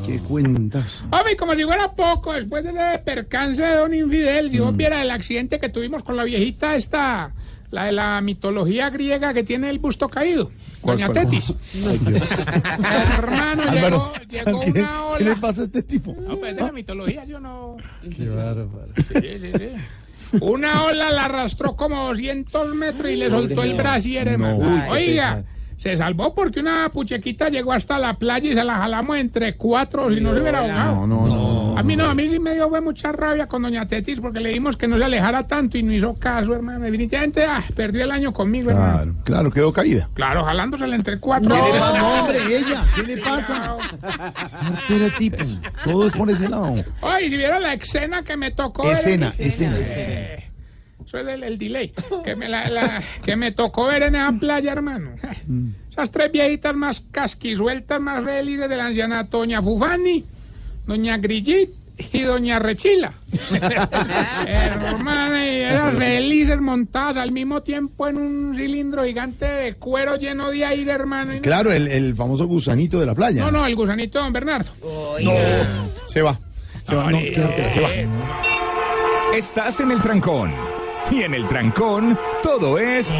¿Qué 0.06 0.18
cuentas? 0.20 1.02
Hombre, 1.10 1.36
como 1.36 1.54
si 1.54 1.64
fuera 1.64 1.92
poco, 1.92 2.32
después 2.32 2.64
del 2.64 2.76
percance 3.04 3.62
de 3.62 3.76
Don 3.76 3.94
Infidel, 3.94 4.50
si 4.50 4.58
Mm. 4.58 4.62
vos 4.62 4.76
viera 4.76 5.02
el 5.02 5.10
accidente 5.10 5.58
que 5.58 5.68
tuvimos 5.68 6.02
con 6.02 6.16
la 6.16 6.24
viejita 6.24 6.76
esta, 6.76 7.32
la 7.70 7.84
de 7.86 7.92
la 7.92 8.20
mitología 8.20 8.90
griega 8.90 9.32
que 9.34 9.42
tiene 9.42 9.70
el 9.70 9.78
busto 9.78 10.08
caído, 10.08 10.50
¿Cuál, 10.80 10.96
Doña 10.98 11.06
cuál? 11.12 11.18
Tetis. 11.26 11.54
Ay, 11.86 11.98
Dios. 11.98 12.30
Hermano, 13.18 13.62
Álvaro, 13.62 14.12
llegó, 14.28 14.44
llegó 14.44 14.60
¿qué- 14.60 14.80
una 14.80 15.04
ola. 15.06 15.18
¿Qué 15.18 15.24
le 15.24 15.36
pasa 15.36 15.62
a 15.62 15.64
este 15.64 15.82
tipo? 15.82 16.16
No, 16.20 16.36
pues 16.38 16.56
de 16.56 16.62
la 16.62 16.72
mitología, 16.72 17.24
yo 17.24 17.38
no... 17.40 17.76
Qué 18.16 18.28
bárbaro. 18.28 18.68
Sí, 18.96 19.38
sí, 19.40 19.52
sí. 19.58 20.38
Una 20.40 20.84
ola 20.84 21.10
la 21.10 21.26
arrastró 21.26 21.76
como 21.76 22.06
200 22.08 22.74
metros 22.74 23.10
y 23.12 23.16
le 23.16 23.30
soltó 23.30 23.62
el 23.62 23.74
brasier, 23.74 24.28
hermano. 24.28 24.56
Uy, 24.56 24.80
qué 24.80 24.88
Oiga, 24.90 25.44
se 25.82 25.96
salvó 25.96 26.32
porque 26.32 26.60
una 26.60 26.88
puchequita 26.90 27.48
llegó 27.48 27.72
hasta 27.72 27.98
la 27.98 28.14
playa 28.14 28.52
y 28.52 28.54
se 28.54 28.62
la 28.62 28.76
jalamos 28.76 29.16
entre 29.16 29.56
cuatro, 29.56 30.10
si 30.14 30.20
no 30.20 30.32
se 30.32 30.40
hubiera 30.40 30.60
ahogado. 30.60 30.94
No, 30.94 31.06
no, 31.06 31.26
no. 31.26 31.78
A 31.78 31.82
mí 31.82 31.96
no, 31.96 32.04
a 32.04 32.14
mí 32.14 32.28
sí 32.28 32.38
me 32.38 32.54
dio 32.54 32.70
mucha 32.82 33.10
rabia 33.10 33.48
con 33.48 33.62
Doña 33.62 33.86
Tetis 33.86 34.20
porque 34.20 34.38
le 34.38 34.50
dimos 34.50 34.76
que 34.76 34.86
no 34.86 34.96
se 34.96 35.04
alejara 35.04 35.46
tanto 35.46 35.76
y 35.78 35.82
no 35.82 35.92
hizo 35.92 36.14
caso, 36.14 36.54
hermano. 36.54 36.84
Definitivamente 36.84 37.44
ah, 37.44 37.64
perdió 37.74 38.04
el 38.04 38.12
año 38.12 38.32
conmigo, 38.32 38.70
hermano. 38.70 38.92
Claro, 38.96 39.14
claro, 39.24 39.50
quedó 39.50 39.72
caída. 39.72 40.08
Claro, 40.14 40.44
jalándosela 40.44 40.94
entre 40.94 41.18
cuatro. 41.18 41.50
¿Qué 41.52 41.72
le 41.72 41.78
pasa? 41.80 41.98
No, 41.98 42.20
hombre, 42.20 42.56
ella, 42.56 42.84
¿qué 42.94 43.02
le 43.02 43.16
pasa? 43.16 43.76
Martera 44.62 45.16
tipo, 45.18 45.44
todo 45.82 46.06
es 46.06 46.12
por 46.12 46.30
ese 46.30 46.48
lado. 46.48 46.76
Ay, 47.00 47.28
si 47.28 47.36
viera 47.36 47.58
la 47.58 47.74
escena 47.74 48.22
que 48.22 48.36
me 48.36 48.52
tocó. 48.52 48.88
Escena, 48.90 49.34
escena, 49.38 49.78
Eh, 49.78 49.82
escena. 49.82 50.51
Eso 51.12 51.18
es 51.18 51.34
el, 51.34 51.42
el 51.44 51.58
delay. 51.58 51.92
Que 52.24 52.34
me, 52.36 52.48
la- 52.48 52.68
la- 52.70 53.02
que 53.22 53.36
me 53.36 53.52
tocó 53.52 53.84
ver 53.86 54.04
en 54.04 54.14
esa 54.14 54.32
playa, 54.32 54.72
hermano. 54.72 55.10
Esas 55.90 56.10
tres 56.10 56.32
viejitas 56.32 56.74
más 56.74 57.02
casquisueltas, 57.10 58.00
más 58.00 58.24
felices 58.24 58.66
del 58.70 58.80
ancianato. 58.80 59.38
Doña 59.38 59.60
Fufani, 59.60 60.24
Doña 60.86 61.18
Grillit 61.18 61.68
y 62.14 62.22
Doña 62.22 62.58
Rechila. 62.58 63.12
Hermana, 64.46 65.44
y 65.46 65.60
eran 65.60 65.96
felices 65.96 66.60
montadas 66.60 67.18
al 67.18 67.32
mismo 67.32 67.62
tiempo 67.62 68.08
en 68.08 68.16
un 68.16 68.54
cilindro 68.56 69.04
gigante 69.04 69.44
de 69.44 69.74
cuero 69.74 70.16
lleno 70.16 70.50
de 70.50 70.64
aire, 70.64 70.92
hermano. 70.92 71.34
Claro, 71.42 71.72
el, 71.72 71.88
el 71.88 72.14
famoso 72.16 72.46
gusanito 72.46 72.98
de 72.98 73.06
la 73.06 73.14
playa. 73.14 73.42
No, 73.44 73.50
no, 73.50 73.66
el 73.66 73.74
gusanito 73.76 74.18
de 74.18 74.24
don 74.24 74.32
Bernardo. 74.32 74.70
No, 74.82 75.32
se 76.06 76.22
va. 76.22 76.38
Se 76.82 76.94
va, 76.96 77.10
no, 77.10 77.18
quédatela, 77.18 77.70
se 77.70 77.80
va. 77.82 77.88
Estás 79.36 79.80
en 79.80 79.90
el 79.92 80.00
trancón. 80.00 80.52
Y 81.12 81.22
en 81.24 81.34
el 81.34 81.46
trancón, 81.46 82.18
todo 82.42 82.78
es. 82.78 83.12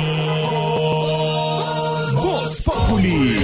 Voz 2.15 2.63
Populi. 2.63 3.37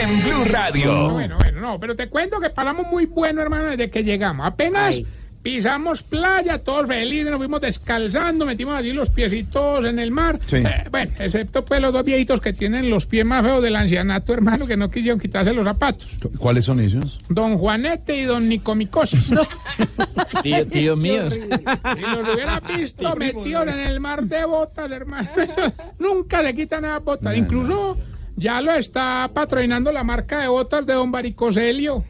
En 0.00 0.22
Blue 0.22 0.44
Radio. 0.48 1.10
Bueno, 1.10 1.36
bueno, 1.38 1.60
no, 1.60 1.80
pero 1.80 1.96
te 1.96 2.08
cuento 2.08 2.38
que 2.38 2.50
paramos 2.50 2.86
muy 2.86 3.06
bueno, 3.06 3.42
hermano, 3.42 3.64
desde 3.70 3.90
que 3.90 4.04
llegamos. 4.04 4.46
Apenas 4.46 4.96
pisamos 5.42 6.02
playa, 6.02 6.58
todos 6.58 6.86
felices, 6.86 7.30
nos 7.30 7.38
fuimos 7.38 7.60
descalzando, 7.60 8.44
metimos 8.44 8.74
allí 8.74 8.92
los 8.92 9.10
piecitos 9.10 9.84
en 9.84 9.98
el 9.98 10.10
mar. 10.10 10.38
Sí. 10.46 10.56
Eh, 10.56 10.88
bueno, 10.90 11.12
excepto 11.18 11.64
pues 11.64 11.80
los 11.80 11.92
dos 11.92 12.04
viejitos 12.04 12.40
que 12.40 12.52
tienen 12.52 12.90
los 12.90 13.06
pies 13.06 13.24
más 13.24 13.42
feos 13.42 13.62
del 13.62 13.76
ancianato, 13.76 14.34
hermano, 14.34 14.66
que 14.66 14.76
no 14.76 14.90
quisieron 14.90 15.18
quitarse 15.18 15.52
los 15.52 15.64
zapatos. 15.64 16.18
¿Cuáles 16.38 16.64
son 16.64 16.80
ellos? 16.80 17.18
Don 17.28 17.56
Juanete 17.56 18.16
y 18.16 18.24
don 18.24 18.48
Nicomicosis. 18.48 19.30
Tío, 20.42 20.66
tío 20.66 20.96
míos. 20.96 21.34
Si 21.34 21.40
los 21.40 22.34
hubiera 22.34 22.60
visto 22.76 23.14
metidos 23.16 23.66
en 23.68 23.80
el 23.80 24.00
mar 24.00 24.22
de 24.22 24.44
botas, 24.44 24.90
hermano. 24.90 25.28
Nunca 25.98 26.42
le 26.42 26.54
quitan 26.54 26.84
esas 26.84 27.02
botas. 27.02 27.36
Incluso 27.36 27.98
ya 28.36 28.60
lo 28.60 28.72
está 28.72 29.30
patrocinando 29.32 29.92
la 29.92 30.04
marca 30.04 30.40
de 30.40 30.48
botas 30.48 30.86
de 30.86 30.94
don 30.94 31.10
Baricoselio. 31.10 32.04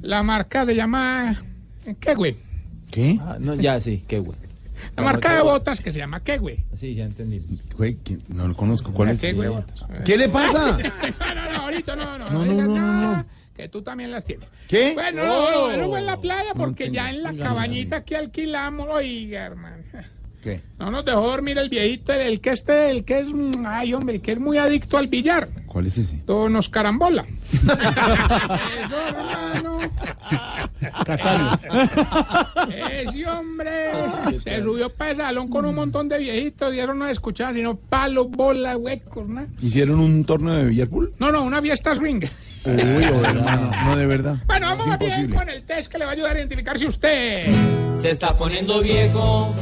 La 0.00 0.22
marca 0.22 0.64
se 0.66 0.74
llama... 0.74 1.42
¿Qué, 1.98 2.14
güey? 2.14 2.36
¿Qué? 2.92 3.18
Ah, 3.22 3.38
no, 3.40 3.54
ya 3.54 3.80
sí, 3.80 4.04
qué 4.06 4.18
güey. 4.18 4.36
La 4.96 5.02
marca 5.02 5.34
de 5.34 5.42
botas 5.42 5.80
que 5.80 5.92
se 5.92 5.98
llama 5.98 6.20
¿Qué, 6.20 6.36
güey? 6.36 6.58
Sí, 6.76 6.94
ya 6.94 7.04
entendí. 7.04 7.42
Güey, 7.76 7.98
no 8.28 8.46
lo 8.46 8.54
conozco. 8.54 8.92
¿Cuál 8.92 9.10
es? 9.10 9.20
¿Qué, 9.20 9.32
güey? 9.32 9.48
botas? 9.48 9.84
¿Qué 10.04 10.18
le 10.18 10.28
pasa? 10.28 10.78
no, 10.78 11.34
no, 11.34 11.52
no, 11.52 11.62
ahorita 11.62 11.96
no, 11.96 12.18
no, 12.18 12.30
No, 12.30 13.14
no, 13.14 13.26
que 13.56 13.68
tú 13.68 13.80
también 13.80 14.10
las 14.10 14.24
tienes. 14.24 14.46
¿Qué? 14.68 14.92
Bueno, 14.92 15.24
no, 15.24 15.96
en 15.96 16.06
la 16.06 16.20
playa 16.20 16.52
porque 16.54 16.90
ya 16.90 17.08
en 17.08 17.22
la 17.22 17.34
cabañita 17.34 18.04
que 18.04 18.16
alquilamos, 18.16 18.86
oiga, 18.90 19.46
hermano. 19.46 19.84
¿Qué? 20.42 20.60
No 20.78 20.90
nos 20.90 21.04
dejó 21.04 21.20
dormir 21.20 21.56
el 21.56 21.68
viejito, 21.68 22.12
el 22.12 22.40
que 22.40 22.50
este, 22.50 22.90
el 22.90 23.04
que 23.04 23.20
es, 23.20 23.28
ay 23.64 23.94
hombre, 23.94 24.16
el 24.16 24.20
que 24.22 24.32
es 24.32 24.40
muy 24.40 24.58
adicto 24.58 24.98
al 24.98 25.06
billar. 25.06 25.48
¿Cuál 25.66 25.86
es 25.86 25.98
ese? 25.98 26.16
Todo 26.26 26.48
nos 26.48 26.68
carambola. 26.68 27.24
Eso, 27.52 27.72
hermano. 29.08 29.78
Ese 32.90 33.26
hombre 33.28 33.70
se 34.42 34.62
subió 34.62 34.92
para 34.92 35.10
el 35.12 35.16
salón 35.18 35.48
con 35.48 35.64
un 35.64 35.74
montón 35.74 36.08
de 36.08 36.18
viejitos 36.18 36.74
y 36.74 36.80
eso 36.80 36.92
no 36.92 37.06
escuchaba 37.06 37.54
sino 37.54 37.76
palos, 37.76 38.28
bolas, 38.30 38.76
huecos, 38.76 39.28
¿no? 39.28 39.46
¿Hicieron 39.60 40.00
un 40.00 40.24
torneo 40.24 40.54
de 40.54 40.64
billarpool? 40.64 41.14
No, 41.18 41.30
no, 41.30 41.44
una 41.44 41.62
fiesta 41.62 41.94
swing. 41.94 42.22
Uy, 42.64 42.72
hermano, 43.04 43.70
no 43.84 43.96
de 43.96 44.06
verdad. 44.06 44.36
Bueno, 44.46 44.66
vamos 44.66 44.86
más 44.88 44.98
bien 44.98 45.30
con 45.30 45.48
el 45.48 45.62
test 45.62 45.90
que 45.90 45.98
le 45.98 46.04
va 46.04 46.10
a 46.10 46.14
ayudar 46.14 46.36
a 46.36 46.38
identificar 46.40 46.78
si 46.78 46.86
usted 46.86 47.46
Se 47.94 48.10
está 48.10 48.36
poniendo 48.36 48.80
viejo. 48.80 49.54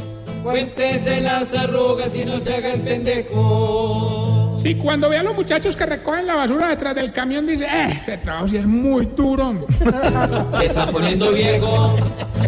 Cuéntese 0.43 1.21
las 1.21 1.53
arrugas 1.53 2.15
y 2.15 2.25
no 2.25 2.39
se 2.39 2.55
haga 2.55 2.73
el 2.73 2.81
pendejo. 2.81 4.57
Si 4.61 4.75
cuando 4.75 5.09
ve 5.09 5.17
a 5.17 5.23
los 5.23 5.35
muchachos 5.35 5.75
que 5.75 5.85
recogen 5.85 6.27
la 6.27 6.35
basura 6.35 6.69
detrás 6.69 6.93
del 6.95 7.11
camión 7.11 7.47
dice, 7.47 7.65
eh, 7.65 7.99
ese 8.03 8.17
trabajo 8.17 8.47
sí 8.47 8.57
es 8.57 8.65
muy 8.65 9.07
duro. 9.07 9.49
hombre". 9.49 9.65
Se 10.57 10.65
está 10.65 10.85
poniendo 10.87 11.31
viejo. 11.31 11.95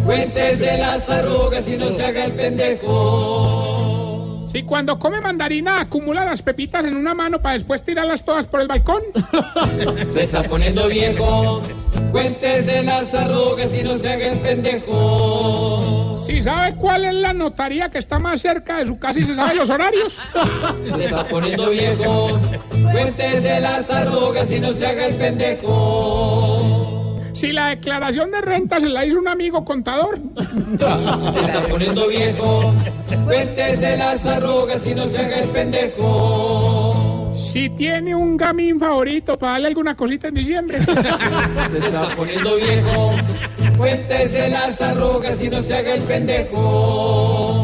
Cuéntese 0.04 0.78
las 0.78 1.08
arrugas 1.08 1.66
y 1.68 1.76
no 1.76 1.88
se 1.88 2.04
haga 2.04 2.24
el 2.26 2.32
pendejo. 2.32 3.83
Si 4.54 4.62
cuando 4.62 5.00
come 5.00 5.20
mandarina 5.20 5.80
acumula 5.80 6.24
las 6.24 6.40
pepitas 6.40 6.84
en 6.84 6.94
una 6.94 7.12
mano 7.12 7.42
para 7.42 7.54
después 7.54 7.82
tirarlas 7.82 8.24
todas 8.24 8.46
por 8.46 8.60
el 8.60 8.68
balcón. 8.68 9.02
Se 10.14 10.22
está 10.22 10.44
poniendo 10.44 10.86
viejo. 10.86 11.60
Cuéntese 12.12 12.84
las 12.84 13.12
arrugas 13.14 13.76
y 13.76 13.82
no 13.82 13.98
se 13.98 14.12
haga 14.12 14.28
el 14.28 14.38
pendejo. 14.38 16.22
Si 16.24 16.40
sabe 16.40 16.76
cuál 16.76 17.04
es 17.04 17.14
la 17.14 17.32
notaría 17.32 17.90
que 17.90 17.98
está 17.98 18.20
más 18.20 18.42
cerca 18.42 18.78
de 18.78 18.86
su 18.86 18.96
casa 18.96 19.18
y 19.18 19.24
se 19.24 19.34
sabe 19.34 19.56
los 19.56 19.68
horarios. 19.68 20.20
Se 20.96 21.04
está 21.04 21.24
poniendo 21.24 21.70
viejo. 21.70 22.38
Cuéntese 22.92 23.58
las 23.58 23.90
arrugas 23.90 24.48
y 24.52 24.60
no 24.60 24.72
se 24.72 24.86
haga 24.86 25.06
el 25.06 25.16
pendejo. 25.16 26.83
Si 27.34 27.52
la 27.52 27.68
declaración 27.70 28.30
de 28.30 28.40
renta 28.40 28.80
se 28.80 28.88
la 28.88 29.04
hizo 29.04 29.18
un 29.18 29.28
amigo 29.28 29.64
contador. 29.64 30.18
Se 30.78 31.40
está 31.40 31.66
poniendo 31.68 32.06
viejo. 32.08 32.72
Cuéntese 33.24 33.96
las 33.96 34.24
arrugas 34.24 34.86
y 34.86 34.94
no 34.94 35.06
se 35.06 35.18
haga 35.18 35.40
el 35.40 35.48
pendejo. 35.48 37.34
Si 37.52 37.68
tiene 37.70 38.14
un 38.14 38.36
gamín 38.36 38.78
favorito 38.78 39.38
para 39.38 39.52
darle 39.52 39.68
alguna 39.68 39.94
cosita 39.94 40.28
en 40.28 40.34
diciembre. 40.34 40.78
Se 40.84 41.78
está 41.78 42.08
poniendo 42.16 42.56
viejo. 42.56 43.10
Cuéntese 43.76 44.48
las 44.50 44.80
arrugas 44.80 45.42
y 45.42 45.48
no 45.48 45.60
se 45.62 45.74
haga 45.74 45.94
el 45.94 46.02
pendejo. 46.02 47.63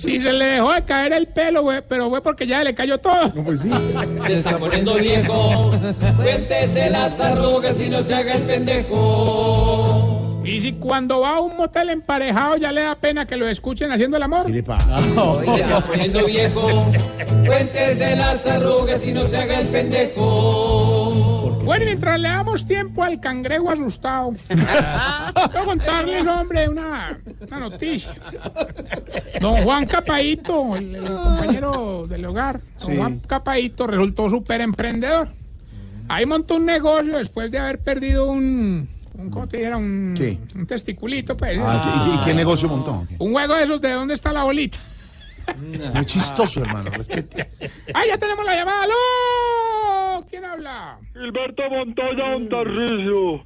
Si 0.00 0.20
se 0.22 0.32
le 0.32 0.44
dejó 0.46 0.72
de 0.72 0.82
caer 0.84 1.12
el 1.12 1.26
pelo, 1.26 1.62
güey, 1.62 1.82
pero 1.86 2.08
fue 2.08 2.22
porque 2.22 2.46
ya 2.46 2.64
le 2.64 2.74
cayó 2.74 2.96
todo. 2.98 3.30
pues 3.44 3.60
sí. 3.60 3.70
Se 4.26 4.32
está 4.38 4.56
poniendo 4.58 4.94
viejo. 4.94 5.72
Cuéntese 6.16 6.88
las 6.88 7.20
arrugas 7.20 7.78
y 7.78 7.90
no 7.90 8.02
se 8.02 8.14
haga 8.14 8.34
el 8.34 8.42
pendejo. 8.42 10.16
Y 10.42 10.60
si 10.62 10.72
cuando 10.72 11.20
va 11.20 11.36
a 11.36 11.40
un 11.40 11.54
motel 11.56 11.90
emparejado 11.90 12.56
ya 12.56 12.72
le 12.72 12.80
da 12.80 12.94
pena 12.94 13.26
que 13.26 13.36
lo 13.36 13.46
escuchen 13.46 13.92
haciendo 13.92 14.16
el 14.16 14.22
amor. 14.22 14.46
¿Qué 14.46 14.52
le 14.52 14.62
pasa? 14.62 14.96
Se 15.54 15.60
está 15.60 15.80
poniendo 15.84 16.24
viejo. 16.24 16.86
Cuéntese 17.46 18.16
las 18.16 18.46
arrugas 18.46 19.06
y 19.06 19.12
no 19.12 19.26
se 19.26 19.36
haga 19.36 19.60
el 19.60 19.68
pendejo. 19.68 20.79
Bueno, 21.64 21.82
y 21.84 21.86
mientras 21.86 22.18
le 22.20 22.28
damos 22.28 22.66
tiempo 22.66 23.02
al 23.02 23.20
cangrejo 23.20 23.70
asustado, 23.70 24.32
quiero 24.48 25.64
contarles, 25.64 26.26
hombre, 26.26 26.68
una, 26.68 27.18
una 27.46 27.58
noticia. 27.58 28.14
Don 29.40 29.62
Juan 29.62 29.86
Capaito, 29.86 30.76
el, 30.76 30.96
el 30.96 31.04
compañero 31.04 32.06
del 32.08 32.24
hogar, 32.24 32.60
don 32.80 32.90
Sí. 32.90 32.96
Juan 32.96 33.18
Capaito 33.20 33.86
resultó 33.86 34.28
súper 34.28 34.60
emprendedor. 34.62 35.28
Ahí 36.08 36.26
montó 36.26 36.56
un 36.56 36.64
negocio 36.64 37.18
después 37.18 37.50
de 37.52 37.58
haber 37.58 37.78
perdido 37.78 38.30
un, 38.30 38.88
un 39.14 39.30
¿cómo 39.30 39.46
te 39.46 39.58
dijera? 39.58 39.76
Un, 39.76 40.14
¿Qué? 40.16 40.38
un 40.56 40.66
testiculito, 40.66 41.36
pues. 41.36 41.58
Ah, 41.62 42.06
¿y, 42.10 42.14
y 42.14 42.18
qué 42.24 42.34
negocio 42.34 42.68
montó? 42.68 43.06
¿Qué? 43.08 43.14
Un 43.18 43.32
juego 43.32 43.54
de 43.54 43.62
esos 43.64 43.80
de 43.80 43.92
dónde 43.92 44.14
está 44.14 44.32
la 44.32 44.42
bolita. 44.44 44.78
Muy 45.94 46.06
chistoso, 46.06 46.60
hermano. 46.64 46.90
Respete. 46.90 47.50
¡Ah, 47.94 48.02
ya 48.08 48.18
tenemos 48.18 48.44
la 48.44 48.54
llamada! 48.56 48.82
¡Aló! 48.84 48.94
¿Quién 50.28 50.44
habla? 50.44 50.98
Gilberto 51.12 51.68
Montoya 51.70 52.36
Ontarricio, 52.36 53.44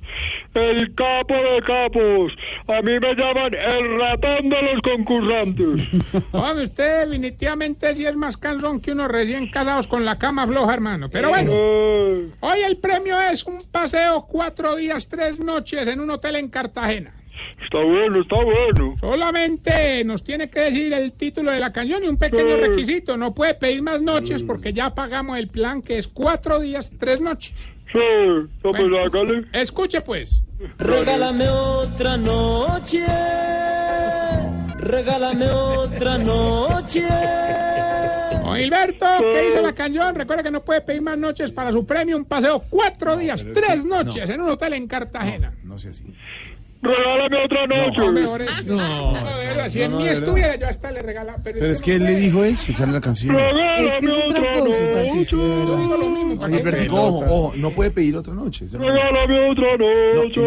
el 0.55 0.95
capo 0.95 1.35
de 1.35 1.63
capos. 1.65 2.33
A 2.69 2.83
mí 2.83 2.99
me 3.01 3.15
llaman 3.15 3.55
el 3.55 3.99
ratón 4.01 4.49
de 4.51 4.63
los 4.63 4.81
concursantes. 4.83 5.89
Hombre, 6.33 6.65
usted 6.65 7.05
definitivamente 7.07 7.95
sí 7.95 8.05
es 8.07 8.17
más 8.17 8.37
cansón 8.37 8.81
que 8.81 8.93
unos 8.93 9.09
recién 9.11 9.49
casados 9.51 9.87
con 9.87 10.05
la 10.05 10.19
cama 10.19 10.47
floja, 10.47 10.75
hermano. 10.75 11.09
Pero 11.11 11.29
bueno, 11.29 11.51
Eh, 11.53 12.29
hoy 12.41 12.59
el 12.61 12.77
premio 12.79 13.21
es 13.21 13.45
un 13.45 13.63
paseo 13.71 14.27
cuatro 14.29 14.77
días, 14.77 15.09
tres 15.09 15.39
noches 15.39 15.87
en 15.87 16.01
un 16.01 16.11
hotel 16.11 16.37
en 16.37 16.49
Cartagena. 16.49 17.13
Está 17.63 17.79
bueno, 17.83 18.21
está 18.21 18.37
bueno. 18.43 18.95
Solamente 19.01 20.05
nos 20.05 20.23
tiene 20.25 20.49
que 20.51 20.61
decir 20.61 20.93
el 20.93 21.13
título 21.13 21.51
de 21.51 21.61
la 21.61 21.73
canción 21.73 22.05
y 22.05 22.09
un 22.09 22.17
pequeño 22.17 22.57
Sí. 22.57 22.61
requisito. 22.61 23.17
No 23.17 23.35
puede 23.35 23.55
pedir 23.55 23.83
más 23.83 24.01
noches 24.03 24.43
porque 24.43 24.73
ya 24.73 24.95
pagamos 24.95 25.39
el 25.39 25.49
plan 25.49 25.83
que 25.83 25.99
es 25.99 26.07
cuatro 26.09 26.61
días, 26.61 26.93
tres 26.99 27.21
noches. 27.21 27.55
Sí, 27.93 27.99
no, 28.65 28.71
pues 28.73 28.91
Bueno. 29.13 29.45
Escuche 29.53 30.01
pues. 30.01 30.43
Regálame 30.79 31.49
otra 31.49 32.17
noche. 32.17 33.05
Regálame 34.79 35.47
otra 35.51 36.19
noche. 36.19 37.03
Don 38.45 38.57
Gilberto, 38.57 39.07
¿qué 39.21 39.49
dice 39.49 39.63
la 39.63 39.73
canción? 39.75 40.15
Recuerda 40.15 40.43
que 40.43 40.51
no 40.51 40.63
puede 40.63 40.81
pedir 40.83 41.01
más 41.03 41.17
noches 41.17 41.51
para 41.51 41.73
su 41.73 41.87
premio. 41.87 42.17
Un 42.17 42.25
paseo 42.27 42.63
cuatro 42.69 43.17
días, 43.17 43.47
tres 43.55 43.85
noches 43.87 44.29
en 44.29 44.41
un 44.43 44.51
hotel 44.51 44.75
en 44.75 44.87
Cartagena. 44.87 45.55
No 45.63 45.79
sea 45.79 45.93
así. 45.93 46.05
Regálame 46.85 47.37
otra 47.45 47.67
noche. 47.67 47.99
No, 47.99 48.13
mejor 48.13 48.43
es- 48.43 48.65
no, 48.67 49.13
de 49.15 49.47
verdad, 49.47 49.69
si 49.69 49.79
No, 49.79 49.85
en 49.85 49.91
no, 49.93 49.97
mí 49.99 50.09
estuviera, 50.09 50.57
yo 50.57 50.69
hasta 50.69 50.91
le 50.91 51.01
regalaba. 51.01 51.39
Pero, 51.43 51.59
Pero 51.61 51.73
es 51.73 51.81
que 51.83 51.95
él 51.95 52.05
le 52.05 52.15
dijo 52.17 52.45
eso, 52.45 52.71
esa 52.71 52.85
es 52.85 52.89
la 52.91 53.01
canción. 53.01 53.35
Es 53.37 53.97
que 53.97 54.07
es 54.07 54.93
Tarcisio, 54.93 55.39
de 55.39 55.67
Yo 55.67 55.77
digo 55.79 55.97
lo 55.97 56.09
mismo. 56.11 56.97
ojo, 56.97 57.25
ojo, 57.29 57.53
no 57.57 57.71
puede 57.71 57.91
pedir 57.91 58.17
otra 58.17 58.35
noche. 58.35 58.67
No- 58.73 58.79
Regálame 58.81 59.51
otra 59.51 59.77
noche. 59.79 60.41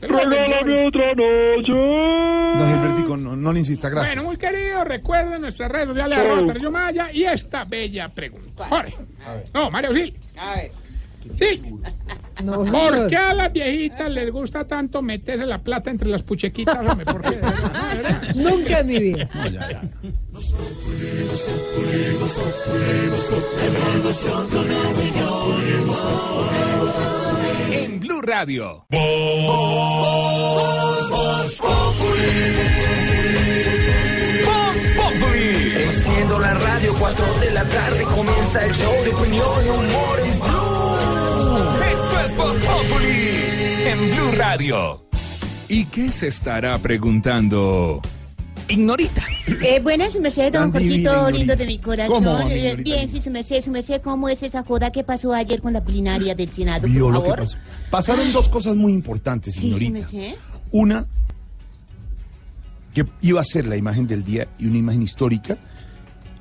Regálame 0.00 0.86
otra 0.86 1.14
noche. 1.14 1.72
No, 1.72 2.66
Gilbertico, 2.68 3.16
no, 3.16 3.36
no 3.36 3.52
le 3.52 3.58
insista, 3.60 3.88
gracias. 3.88 4.14
Bueno, 4.16 4.28
muy 4.30 4.36
querido, 4.36 4.84
recuerden 4.84 5.42
nuestras 5.42 5.70
redes 5.70 5.88
sociales, 5.88 6.18
Sí. 6.22 6.24
arroba 6.30 6.70
Maya, 6.70 7.12
y 7.12 7.24
esta 7.24 7.64
bella 7.64 8.08
pregunta. 8.08 8.66
Jorge. 8.68 8.94
No, 9.54 9.70
Mario 9.70 9.92
Sil. 9.96 10.12
Sí. 11.38 11.62
No, 12.42 12.64
¿Por 12.64 13.08
qué 13.08 13.16
a 13.16 13.34
las 13.34 13.52
viejitas 13.52 14.10
les 14.10 14.30
gusta 14.30 14.66
tanto 14.66 15.02
meterse 15.02 15.44
la 15.46 15.58
plata 15.58 15.90
entre 15.90 16.08
las 16.08 16.22
puchequitas. 16.22 16.78
Nunca 18.34 18.80
en 18.80 18.86
mi 18.86 18.98
vida. 18.98 19.28
En 27.72 28.00
Blue 28.00 28.22
Radio. 28.22 28.86
Enciendo 35.82 36.38
la 36.38 36.54
radio, 36.54 36.94
4 36.98 37.24
de 37.40 37.50
la 37.50 37.64
tarde 37.64 38.02
comienza 38.04 38.64
el 38.64 38.72
show 38.72 38.92
de 39.04 39.10
opinión 39.10 39.66
y 39.66 39.68
humor 39.68 40.20
en 40.24 40.40
Blue. 40.40 40.59
¿Y 45.68 45.84
qué 45.86 46.10
se 46.10 46.26
estará 46.26 46.76
preguntando? 46.78 48.00
Ignorita. 48.68 49.22
Eh, 49.62 49.78
buenas, 49.80 50.12
su 50.14 50.20
merced, 50.20 50.52
don 50.52 50.72
Jorgito, 50.72 51.30
lindo 51.30 51.54
de 51.54 51.66
mi 51.66 51.78
corazón. 51.78 52.24
¿Cómo, 52.24 52.44
mi 52.46 52.54
Eh, 52.54 52.76
bien, 52.76 53.08
sí, 53.08 53.20
su 53.20 53.30
merced, 53.30 53.60
su 53.62 53.70
merced, 53.70 54.00
¿cómo 54.02 54.28
es 54.28 54.42
esa 54.42 54.64
joda 54.64 54.90
que 54.90 55.04
pasó 55.04 55.32
ayer 55.32 55.60
con 55.60 55.72
la 55.72 55.84
plenaria 55.84 56.34
del 56.34 56.50
Senado, 56.50 56.88
Vio 56.88 57.04
por 57.04 57.12
lo 57.14 57.22
que 57.22 57.28
favor? 57.30 57.44
pasó. 57.44 57.58
Pasaron 57.90 58.32
dos 58.32 58.48
cosas 58.48 58.74
muy 58.74 58.92
importantes, 58.92 59.54
Sí, 59.54 59.72
su 59.72 59.92
merced. 59.92 60.34
Una, 60.72 61.06
que 62.92 63.04
iba 63.22 63.40
a 63.40 63.44
ser 63.44 63.66
la 63.66 63.76
imagen 63.76 64.06
del 64.08 64.24
día 64.24 64.48
y 64.58 64.66
una 64.66 64.78
imagen 64.78 65.02
histórica, 65.02 65.58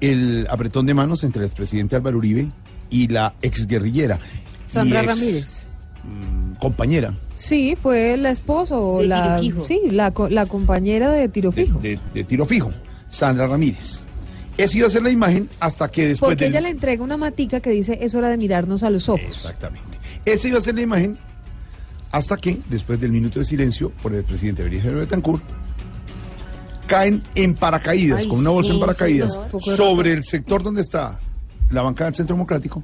el 0.02 0.48
apretón 0.50 0.86
de 0.88 0.96
manos 0.96 1.24
entre 1.24 1.42
el 1.44 1.48
expresidente 1.48 1.96
Álvaro 1.96 2.18
Uribe 2.18 2.50
y 2.90 3.08
la 3.08 3.36
exguerrillera. 3.44 4.20
y 4.66 4.70
Sandra 4.70 5.00
ex, 5.04 5.08
Ramírez. 5.08 5.68
mm, 6.04 6.39
compañera 6.60 7.14
Sí, 7.36 7.78
fue 7.82 8.18
la 8.18 8.32
esposa 8.32 8.78
o 8.78 9.00
De 9.00 9.08
la, 9.08 9.40
sí, 9.66 9.80
la, 9.92 10.14
la 10.30 10.46
compañera 10.46 11.12
de 11.12 11.30
tiro 11.30 11.52
de, 11.52 11.66
fijo. 11.66 11.80
de- 11.80 12.00
de 12.14 12.24
tiro 12.26 12.46
fijo, 12.46 12.70
Sandra 13.10 13.48
Ramírez. 13.48 14.02
Esa 14.58 14.78
iba 14.78 14.88
a 14.88 14.90
ser 14.90 15.04
la 15.04 15.10
imagen 15.10 15.48
hasta 15.62 15.90
que 15.90 16.10
después 16.10 16.32
Porque 16.32 16.44
del- 16.46 16.54
ella 16.54 16.62
le 16.62 16.70
entrega 16.70 17.02
una 17.04 17.16
matica 17.16 17.62
que 17.62 17.70
dice 17.70 17.98
es 18.02 18.14
hora 18.14 18.28
de 18.30 18.36
mirarnos 18.38 18.84
a 18.84 18.90
los 18.90 19.08
ojos. 19.08 19.22
Exactamente. 19.26 19.98
Esa 20.26 20.48
iba 20.50 20.58
a 20.58 20.62
ser 20.62 20.76
la 20.76 20.82
imagen 20.82 21.18
hasta 22.12 22.36
que, 22.38 22.60
después 22.70 23.00
del 23.00 23.12
minuto 23.12 23.40
de 23.40 23.46
silencio 23.46 23.92
por 24.04 24.14
el 24.14 24.24
presidente 24.26 24.64
Belisario 24.64 24.98
Betancourt, 24.98 25.44
caen 26.88 27.24
en 27.36 27.54
paracaídas, 27.54 28.24
Ay, 28.24 28.28
con 28.30 28.40
una 28.40 28.50
bolsa 28.50 28.70
sí, 28.72 28.74
en 28.76 28.80
paracaídas, 28.82 29.34
señor. 29.34 29.52
De 29.64 29.76
sobre 29.78 30.12
el 30.14 30.24
sector 30.26 30.62
donde 30.64 30.82
está 30.82 31.20
la 31.70 31.84
bancada 31.84 32.10
del 32.10 32.16
Centro 32.18 32.36
Democrático, 32.36 32.84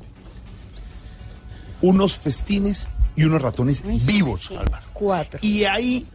unos 1.82 2.18
festines 2.18 2.88
y 3.16 3.24
unos 3.24 3.42
ratones 3.42 3.84
vivos, 4.06 4.52
Álvaro. 4.52 4.86
Cuatro. 4.94 5.40
Y 5.42 5.64
ahí 5.64 6.06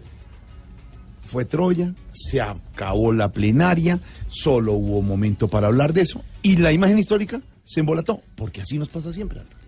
fue 1.25 1.45
Troya, 1.45 1.95
se 2.13 2.41
acabó 2.41 3.13
la 3.13 3.31
plenaria, 3.31 4.01
solo 4.29 4.73
hubo 4.73 5.01
momento 5.01 5.49
para 5.49 5.69
hablar 5.69 5.93
de 5.93 6.03
eso, 6.03 6.23
y 6.43 6.57
la 6.57 6.73
imagen 6.73 6.99
histórica 6.99 7.41
se 7.65 7.81
embolató, 7.81 8.21
porque 8.35 8.63
así 8.63 8.79
nos 8.79 8.89
pasa 8.89 9.13
siempre. 9.13 9.41
Álvaro. 9.41 9.61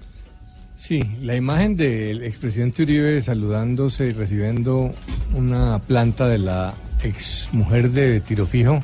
Sí, 0.77 1.01
la 1.21 1.37
imagen 1.37 1.77
del 1.77 2.25
expresidente 2.25 2.83
Uribe 2.83 3.23
saludándose 3.23 4.07
y 4.07 4.11
recibiendo 4.11 4.91
una 5.33 5.79
planta 5.79 6.27
de 6.27 6.39
la 6.39 6.75
ex 7.05 7.49
mujer 7.53 7.93
de 7.93 8.21
tiro 8.21 8.47
fijo, 8.49 8.81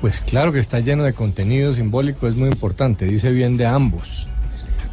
pues 0.00 0.20
claro 0.20 0.52
que 0.52 0.60
está 0.60 0.78
lleno 0.78 1.02
de 1.02 1.14
contenido 1.14 1.74
simbólico, 1.74 2.28
es 2.28 2.36
muy 2.36 2.48
importante, 2.48 3.04
dice 3.04 3.32
bien 3.32 3.56
de 3.56 3.66
ambos. 3.66 4.28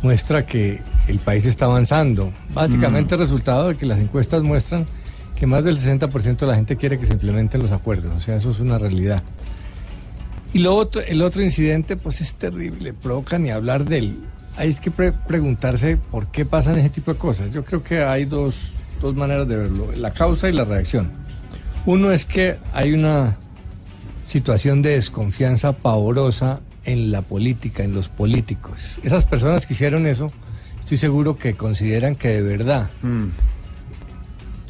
Muestra 0.02 0.46
que 0.46 0.82
el 1.08 1.20
país 1.20 1.46
está 1.46 1.66
avanzando. 1.66 2.32
Básicamente 2.54 3.16
el 3.16 3.22
resultado 3.22 3.70
de 3.70 3.76
que 3.76 3.86
las 3.86 4.00
encuestas 4.00 4.44
muestran 4.44 4.86
que 5.36 5.48
más 5.48 5.64
del 5.64 5.80
60% 5.80 6.38
de 6.38 6.48
la 6.48 6.56
gente 6.56 6.76
quiere 6.78 6.98
que 7.00 7.06
se 7.06 7.14
implementen 7.14 7.62
los 7.62 7.72
acuerdos, 7.72 8.12
o 8.16 8.20
sea, 8.22 8.36
eso 8.36 8.52
es 8.52 8.60
una 8.60 8.78
realidad. 8.78 9.22
Y 10.54 10.60
lo 10.60 10.74
otro, 10.76 11.02
el 11.02 11.22
otro 11.22 11.42
incidente, 11.44 11.98
pues 11.98 12.22
es 12.22 12.34
terrible, 12.36 12.94
provoca 12.94 13.38
ni 13.38 13.50
hablar 13.52 13.84
de 13.84 13.98
él. 13.98 14.18
Hay 14.58 14.74
que 14.76 14.92
pre- 14.92 15.12
preguntarse 15.12 15.98
por 15.98 16.28
qué 16.28 16.46
pasan 16.46 16.78
ese 16.80 16.90
tipo 16.90 17.12
de 17.12 17.20
cosas. 17.20 17.52
Yo 17.52 17.66
creo 17.66 17.84
que 17.84 18.02
hay 18.04 18.24
dos, 18.24 18.72
dos 19.02 19.14
maneras 19.16 19.46
de 19.50 19.58
verlo, 19.58 19.90
la 19.98 20.12
causa 20.12 20.48
y 20.48 20.54
la 20.54 20.64
reacción. 20.64 21.12
Uno 21.86 22.12
es 22.12 22.26
que 22.26 22.56
hay 22.74 22.94
una 22.94 23.36
situación 24.26 24.82
de 24.82 24.92
desconfianza 24.92 25.74
pavorosa 25.74 26.62
en 26.86 27.12
la 27.12 27.22
política, 27.22 27.84
en 27.84 27.94
los 27.94 28.10
políticos. 28.10 29.00
Esas 29.04 29.26
personas 29.26 29.66
que 29.66 29.74
hicieron 29.74 30.06
eso, 30.06 30.32
estoy 30.80 30.98
seguro 30.98 31.38
que 31.38 31.56
consideran 31.56 32.16
que 32.16 32.30
de 32.30 32.42
verdad 32.42 32.90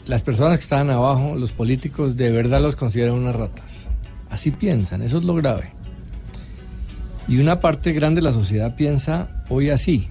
las 0.06 0.22
personas 0.22 0.60
que 0.60 0.64
estaban 0.64 0.90
abajo, 0.90 1.36
los 1.36 1.52
políticos, 1.52 2.16
de 2.16 2.32
verdad 2.32 2.62
los 2.62 2.76
consideran 2.76 3.16
unas 3.16 3.36
ratas. 3.36 3.88
Así 4.30 4.52
piensan, 4.52 5.02
eso 5.02 5.18
es 5.18 5.24
lo 5.24 5.36
grave. 5.36 5.72
Y 7.28 7.38
una 7.40 7.60
parte 7.60 7.92
grande 7.92 8.22
de 8.22 8.28
la 8.28 8.34
sociedad 8.34 8.76
piensa 8.76 9.44
hoy 9.50 9.70
así. 9.70 10.10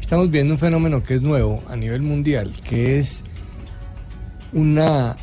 Estamos 0.00 0.30
viendo 0.30 0.54
un 0.54 0.60
fenómeno 0.60 1.02
que 1.02 1.14
es 1.14 1.22
nuevo 1.22 1.62
a 1.68 1.76
nivel 1.76 2.02
mundial, 2.02 2.52
que 2.68 2.98
es 2.98 3.22
una, 4.52 5.16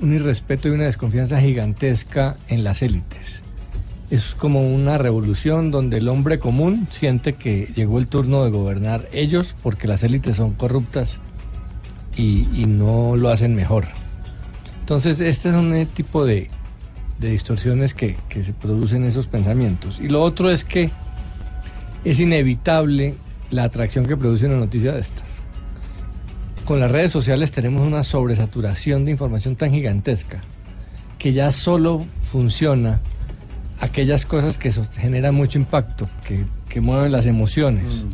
un 0.00 0.12
irrespeto 0.12 0.68
y 0.68 0.72
una 0.72 0.84
desconfianza 0.84 1.40
gigantesca 1.40 2.36
en 2.46 2.62
las 2.62 2.82
élites. 2.82 3.42
Es 4.10 4.36
como 4.36 4.60
una 4.60 4.98
revolución 4.98 5.70
donde 5.70 5.98
el 5.98 6.08
hombre 6.08 6.38
común 6.38 6.86
siente 6.90 7.32
que 7.32 7.72
llegó 7.74 7.98
el 7.98 8.06
turno 8.06 8.44
de 8.44 8.50
gobernar 8.50 9.08
ellos 9.12 9.54
porque 9.62 9.88
las 9.88 10.02
élites 10.04 10.36
son 10.36 10.54
corruptas 10.54 11.18
y, 12.16 12.64
no 12.66 13.16
lo 13.16 13.28
hacen 13.28 13.54
mejor. 13.54 13.86
Entonces, 14.80 15.20
este 15.20 15.50
es 15.50 15.54
un 15.54 15.86
tipo 15.86 16.24
de, 16.24 16.48
distorsiones 17.18 17.94
que, 17.94 18.16
que 18.28 18.44
se 18.44 18.52
producen 18.52 19.02
en 19.02 19.08
esos 19.08 19.26
pensamientos. 19.26 20.00
Y 20.00 20.08
lo 20.08 20.22
otro 20.22 20.50
es 20.50 20.64
que 20.64 20.90
es 22.04 22.20
inevitable 22.20 23.16
la 23.50 23.64
atracción 23.64 24.06
que 24.06 24.16
produce 24.16 24.46
una 24.46 24.56
noticia 24.56 24.92
de 24.92 25.00
estas. 25.00 25.26
Con 26.64 26.80
las 26.80 26.90
redes 26.90 27.10
sociales 27.12 27.52
tenemos 27.52 27.82
una 27.82 28.02
sobresaturación 28.02 29.04
de 29.04 29.12
información 29.12 29.56
tan 29.56 29.72
gigantesca 29.72 30.40
que 31.18 31.32
ya 31.32 31.50
solo 31.52 32.04
funciona 32.22 33.00
aquellas 33.80 34.24
cosas 34.24 34.58
que 34.58 34.72
generan 34.72 35.34
mucho 35.34 35.58
impacto, 35.58 36.08
que, 36.26 36.44
que 36.68 36.80
mueven 36.80 37.12
las 37.12 37.26
emociones. 37.26 38.04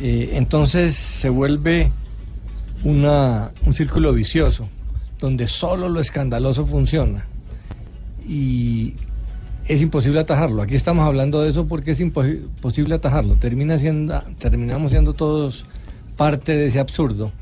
Eh, 0.00 0.30
entonces 0.34 0.94
se 0.96 1.28
vuelve 1.28 1.90
una, 2.84 3.50
un 3.66 3.72
círculo 3.74 4.12
vicioso, 4.12 4.68
donde 5.18 5.46
solo 5.46 5.88
lo 5.88 6.00
escandaloso 6.00 6.64
funciona. 6.66 7.26
Y 8.26 8.94
es 9.66 9.82
imposible 9.82 10.20
atajarlo. 10.20 10.62
Aquí 10.62 10.74
estamos 10.74 11.06
hablando 11.06 11.42
de 11.42 11.50
eso 11.50 11.66
porque 11.66 11.90
es 11.90 12.00
imposi- 12.00 12.42
imposible 12.42 12.94
atajarlo. 12.94 13.36
Termina 13.36 13.78
siendo, 13.78 14.20
terminamos 14.38 14.90
siendo 14.90 15.12
todos 15.12 15.66
parte 16.16 16.52
de 16.52 16.66
ese 16.66 16.80
absurdo, 16.80 17.32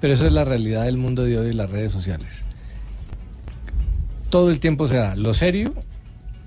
pero 0.00 0.14
eso 0.14 0.26
es 0.26 0.32
la 0.32 0.44
realidad 0.44 0.84
del 0.84 0.96
mundo 0.96 1.24
de 1.24 1.38
hoy 1.38 1.48
y 1.50 1.52
las 1.52 1.70
redes 1.70 1.92
sociales. 1.92 2.42
Todo 4.30 4.50
el 4.50 4.60
tiempo 4.60 4.88
se 4.88 4.96
da. 4.96 5.14
Lo 5.16 5.34
serio 5.34 5.72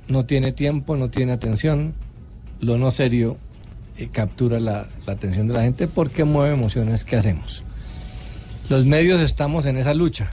no 0.10 0.26
tiene 0.26 0.52
tiempo, 0.52 0.98
no 0.98 1.10
tiene 1.10 1.32
atención. 1.32 1.94
Lo 2.62 2.78
no 2.78 2.92
serio 2.92 3.38
eh, 3.98 4.10
captura 4.12 4.60
la, 4.60 4.88
la 5.06 5.14
atención 5.14 5.48
de 5.48 5.54
la 5.54 5.64
gente 5.64 5.88
porque 5.88 6.24
mueve 6.24 6.54
emociones 6.54 7.06
que 7.06 7.16
hacemos. 7.16 7.64
Los 8.70 8.86
medios 8.86 9.20
estamos 9.22 9.66
en 9.66 9.78
esa 9.78 9.94
lucha, 9.94 10.32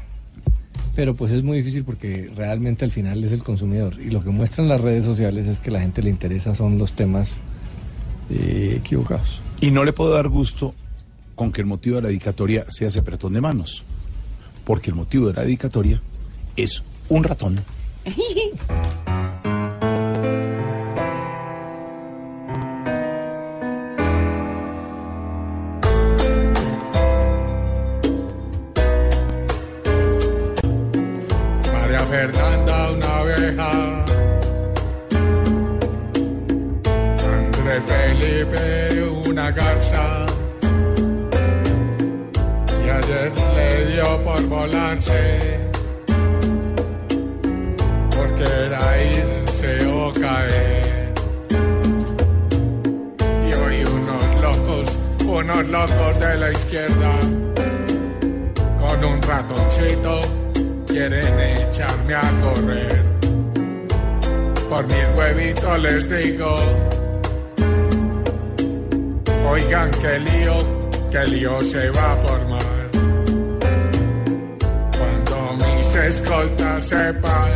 pero 0.95 1.15
pues 1.15 1.33
es 1.33 1.43
muy 1.43 1.59
difícil 1.59 1.85
porque 1.85 2.31
realmente 2.35 2.85
al 2.85 2.91
final 2.91 3.23
es 3.25 3.33
el 3.33 3.43
consumidor. 3.43 4.01
Y 4.01 4.11
lo 4.11 4.23
que 4.23 4.31
muestran 4.31 4.69
las 4.69 4.81
redes 4.81 5.05
sociales 5.05 5.47
es 5.47 5.61
que 5.61 5.71
a 5.71 5.75
la 5.75 5.81
gente 5.81 6.03
le 6.03 6.11
interesa 6.11 6.55
son 6.55 6.79
los 6.79 6.93
temas 6.93 7.41
eh, 8.31 8.77
equivocados. 8.79 9.41
Y 9.61 9.71
no 9.71 9.85
le 9.85 9.93
puedo 9.93 10.13
dar 10.13 10.29
gusto 10.29 10.75
con 11.35 11.53
que 11.53 11.61
el 11.61 11.67
motivo 11.67 11.97
de 11.97 12.03
la 12.03 12.09
dedicatoria 12.09 12.65
sea 12.69 12.89
ese 12.89 13.01
apretón 13.01 13.35
de 13.35 13.41
manos, 13.41 13.85
porque 14.65 14.91
el 14.91 14.97
motivo 14.97 15.29
de 15.29 15.35
la 15.35 15.43
dedicatoria 15.43 16.01
es 16.57 16.83
un 17.09 17.25
ratón. 17.25 17.61
Felipe, 38.51 39.29
una 39.29 39.51
garza. 39.51 40.27
Y 42.85 42.89
ayer 42.89 43.33
le 43.57 43.87
dio 43.93 44.25
por 44.25 44.43
volarse. 44.47 45.61
Porque 48.15 48.45
era 48.45 49.03
irse 49.03 49.87
o 49.87 50.13
caer. 50.13 51.13
Y 53.49 53.53
hoy 53.53 53.85
unos 53.85 54.43
locos, 54.43 54.99
unos 55.25 55.69
locos 55.69 56.21
de 56.21 56.37
la 56.37 56.53
izquierda. 56.53 57.13
Con 58.81 59.05
un 59.05 59.23
ratoncito 59.23 60.21
quieren 60.87 61.41
echarme 61.41 62.15
a 62.15 62.41
correr. 62.41 63.03
Por 64.69 64.87
mis 64.87 65.09
huevitos 65.17 65.81
les 65.81 66.11
digo, 66.11 66.57
oigan 69.49 69.91
qué 70.03 70.19
lío, 70.19 70.57
qué 71.11 71.25
lío 71.27 71.61
se 71.65 71.91
va 71.91 72.13
a 72.13 72.17
formar. 72.17 72.77
Cuando 74.99 75.65
mis 75.65 75.95
escoltas 75.95 76.85
sepan 76.85 77.51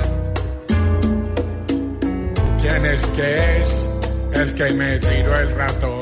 quién 2.61 2.87
es 2.87 3.07
que 3.07 3.59
es 3.59 3.89
el 4.33 4.55
que 4.55 4.73
me 4.73 4.99
tiró 4.99 5.39
el 5.39 5.51
ratón. 5.57 6.01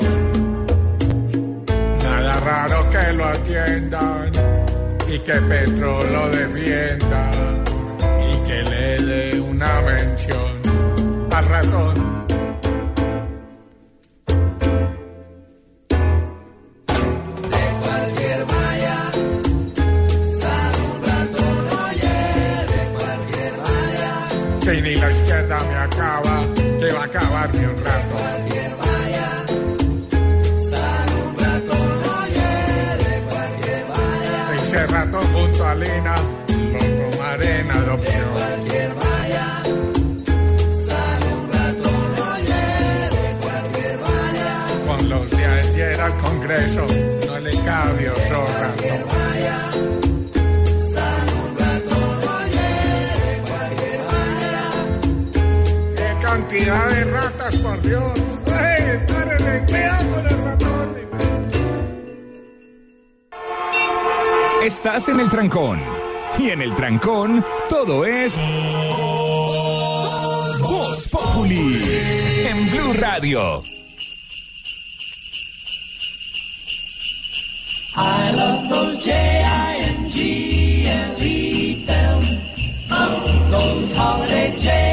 Nada 2.03 2.33
raro 2.39 2.89
que 2.89 3.13
lo 3.13 3.25
atiendan 3.25 4.31
y 5.07 5.19
que 5.19 5.33
Petro 5.33 6.03
lo 6.03 6.29
defienda 6.29 7.31
y 8.29 8.47
que 8.47 8.63
le 8.63 9.01
dé 9.01 9.39
una 9.39 9.81
mención 9.81 10.61
al 11.31 11.45
ratón. 11.45 12.08
Cantidad 56.69 56.89
de 56.89 57.03
ratas, 57.05 57.55
por 57.57 57.81
Dios! 57.81 58.13
¡Ey, 58.45 58.99
párenle, 59.07 59.65
cuidado 59.65 60.15
con 60.15 60.27
el 60.27 60.43
ratón! 60.43 60.97
Estás 64.63 65.09
en 65.09 65.19
el 65.19 65.29
trancón. 65.29 65.79
Y 66.37 66.49
en 66.49 66.61
el 66.61 66.75
trancón, 66.75 67.43
todo 67.69 68.05
es. 68.05 68.39
Voz 70.61 71.07
Populi. 71.07 71.81
En 72.47 72.69
Blue 72.69 72.93
Radio. 72.93 73.63
I 77.95 78.31
love 78.31 78.69
those 78.69 79.03
J-I-N-G-L-E 79.03 80.15
bells. 81.85 82.29
Those 83.51 83.91
holiday 83.91 84.88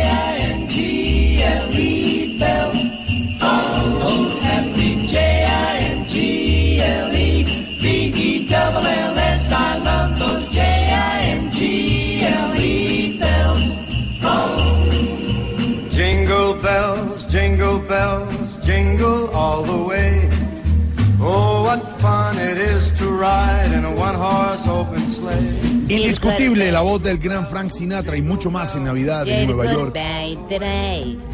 Indiscutible 25.88 26.72
la 26.72 26.80
voz 26.80 27.02
del 27.02 27.18
gran 27.18 27.46
Frank 27.46 27.70
Sinatra 27.70 28.16
y 28.16 28.22
mucho 28.22 28.50
más 28.50 28.74
en 28.74 28.84
Navidad 28.84 29.26
en 29.28 29.46
Nueva 29.46 29.72
York. 29.72 29.96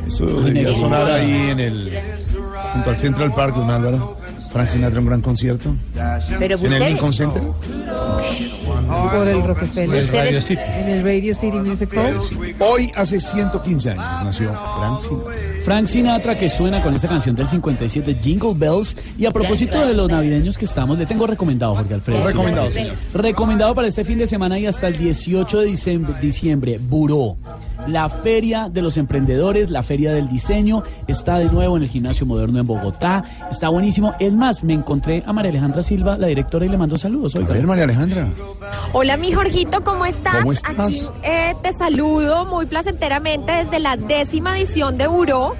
Eso 0.06 0.26
debería 0.26 0.74
sonar 0.74 1.10
ahí 1.10 1.50
en 1.50 1.60
el 1.60 1.98
junto 2.72 2.90
al 2.90 2.96
Central 2.96 3.34
Park, 3.34 3.54
don 3.54 3.70
Álvaro. 3.70 4.16
Frank 4.52 4.68
Sinatra 4.68 5.00
un 5.00 5.06
gran 5.06 5.22
concierto. 5.22 5.74
Pero 6.38 6.58
en 6.58 6.72
el 6.72 6.84
Lincoln 6.84 7.12
Center. 7.12 7.42
Por 8.92 9.28
el 9.28 9.44
Rockefeller. 9.44 10.02
El 10.02 10.08
Radio 10.08 10.40
City. 10.40 10.60
En 10.62 10.88
el 10.88 11.04
Radio 11.04 11.34
City 11.34 11.58
Music 11.58 11.90
Hall. 11.96 12.54
Hoy 12.60 12.92
hace 12.94 13.20
115 13.20 13.90
años 13.90 14.24
nació 14.24 14.52
Frank 14.52 15.00
Sinatra. 15.00 15.62
Frank 15.64 15.86
Sinatra 15.86 16.38
que 16.38 16.50
suena 16.50 16.82
con 16.82 16.94
esta 16.94 17.08
canción 17.08 17.34
del 17.34 17.48
57 17.48 18.18
Jingle 18.22 18.54
Bells 18.54 18.96
y 19.16 19.26
a 19.26 19.30
propósito 19.30 19.86
de 19.86 19.94
los 19.94 20.10
navideños 20.10 20.58
que 20.58 20.64
estamos 20.64 20.98
le 20.98 21.06
tengo 21.06 21.26
recomendado 21.26 21.74
Jorge 21.74 21.94
Alfredo. 21.94 22.26
Recomendado, 22.26 22.70
señor. 22.70 22.94
Recomendado 23.14 23.74
para 23.74 23.88
este 23.88 24.04
fin 24.04 24.18
de 24.18 24.26
semana 24.26 24.58
y 24.58 24.66
hasta 24.66 24.88
el 24.88 24.98
18 24.98 25.60
de 25.60 25.66
diciembre, 25.66 26.14
diciembre 26.20 26.78
Buró. 26.78 27.36
La 27.86 28.08
feria 28.08 28.68
de 28.68 28.82
los 28.82 28.96
emprendedores, 28.96 29.70
la 29.70 29.82
feria 29.82 30.12
del 30.12 30.28
diseño, 30.28 30.82
está 31.06 31.38
de 31.38 31.46
nuevo 31.46 31.76
en 31.76 31.82
el 31.82 31.88
gimnasio 31.88 32.26
moderno 32.26 32.60
en 32.60 32.66
Bogotá. 32.66 33.24
Está 33.50 33.68
buenísimo. 33.68 34.14
Es 34.20 34.34
más, 34.34 34.64
me 34.64 34.74
encontré 34.74 35.22
a 35.26 35.32
María 35.32 35.50
Alejandra 35.50 35.82
Silva, 35.82 36.16
la 36.16 36.28
directora, 36.28 36.66
y 36.66 36.68
le 36.68 36.78
mando 36.78 36.96
saludos. 36.96 37.34
Oiga. 37.34 37.50
A 37.50 37.56
ver, 37.56 37.66
María 37.66 37.84
Alejandra. 37.84 38.28
Hola, 38.92 39.16
mi 39.16 39.32
Jorgito, 39.32 39.82
¿cómo 39.82 40.04
estás? 40.06 40.36
¿Cómo 40.36 40.52
estás? 40.52 40.78
Aquí 40.78 41.00
eh, 41.22 41.54
te 41.62 41.72
saludo 41.72 42.46
muy 42.46 42.66
placenteramente 42.66 43.52
desde 43.52 43.80
la 43.80 43.96
décima 43.96 44.58
edición 44.58 44.96
de 44.96 45.06
Buró. 45.06 45.54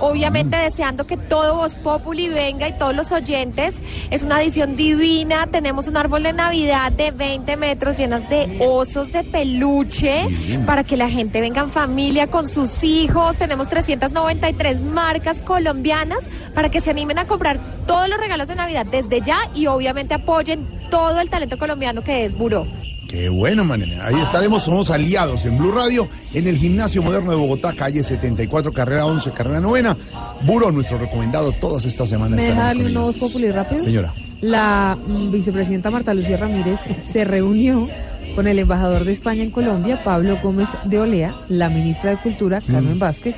Obviamente 0.00 0.56
deseando 0.56 1.06
que 1.06 1.16
todo 1.16 1.56
Voz 1.56 1.74
Populi 1.76 2.28
venga 2.28 2.68
y 2.68 2.72
todos 2.78 2.94
los 2.94 3.12
oyentes. 3.12 3.74
Es 4.10 4.22
una 4.22 4.42
edición 4.42 4.76
divina. 4.76 5.46
Tenemos 5.46 5.88
un 5.88 5.96
árbol 5.96 6.22
de 6.22 6.32
Navidad 6.32 6.92
de 6.92 7.10
20 7.10 7.56
metros 7.56 7.96
llenas 7.96 8.28
de 8.28 8.58
osos 8.60 9.10
de 9.12 9.24
peluche 9.24 10.28
para 10.66 10.84
que 10.84 10.96
la 10.96 11.08
gente 11.08 11.40
venga 11.40 11.62
en 11.62 11.70
familia 11.70 12.26
con 12.26 12.48
sus 12.48 12.84
hijos. 12.84 13.36
Tenemos 13.36 13.68
393 13.68 14.82
marcas 14.82 15.40
colombianas 15.40 16.20
para 16.54 16.70
que 16.70 16.80
se 16.80 16.90
animen 16.90 17.18
a 17.18 17.26
comprar 17.26 17.58
todos 17.86 18.08
los 18.08 18.18
regalos 18.18 18.48
de 18.48 18.54
Navidad 18.54 18.86
desde 18.86 19.20
ya 19.20 19.50
y 19.54 19.66
obviamente 19.66 20.14
apoyen 20.14 20.66
todo 20.90 21.20
el 21.20 21.30
talento 21.30 21.58
colombiano 21.58 22.02
que 22.02 22.24
es 22.24 22.36
Buró. 22.36 22.66
Qué 23.08 23.28
bueno, 23.28 23.64
manera. 23.64 24.06
Ahí 24.06 24.20
estaremos, 24.20 24.64
somos 24.64 24.90
aliados 24.90 25.44
en 25.44 25.56
Blue 25.58 25.72
Radio, 25.72 26.08
en 26.34 26.48
el 26.48 26.56
Gimnasio 26.56 27.02
Moderno 27.02 27.30
de 27.30 27.36
Bogotá, 27.36 27.72
calle 27.72 28.02
74, 28.02 28.72
carrera 28.72 29.06
11, 29.06 29.30
carrera 29.30 29.60
novena. 29.60 29.96
Buro, 30.42 30.72
nuestro 30.72 30.98
recomendado 30.98 31.52
todas 31.52 31.84
estas 31.84 32.08
semanas. 32.08 32.36
¿Me 32.36 32.48
deja 32.48 32.64
darle 32.64 32.86
un. 32.86 32.94
Voz 32.94 33.16
Populi 33.16 33.50
rápido? 33.50 33.82
Señora. 33.82 34.12
La 34.40 34.98
mm, 35.06 35.30
vicepresidenta 35.30 35.90
Marta 35.90 36.12
Lucía 36.12 36.36
Ramírez 36.36 36.80
se 37.00 37.24
reunió 37.24 37.88
con 38.34 38.46
el 38.48 38.58
embajador 38.58 39.04
de 39.04 39.12
España 39.12 39.42
en 39.42 39.50
Colombia, 39.50 40.02
Pablo 40.02 40.38
Gómez 40.42 40.68
de 40.84 40.98
Olea, 40.98 41.34
la 41.48 41.70
ministra 41.70 42.10
de 42.10 42.16
Cultura, 42.18 42.60
Carmen 42.60 42.98
Vázquez, 42.98 43.36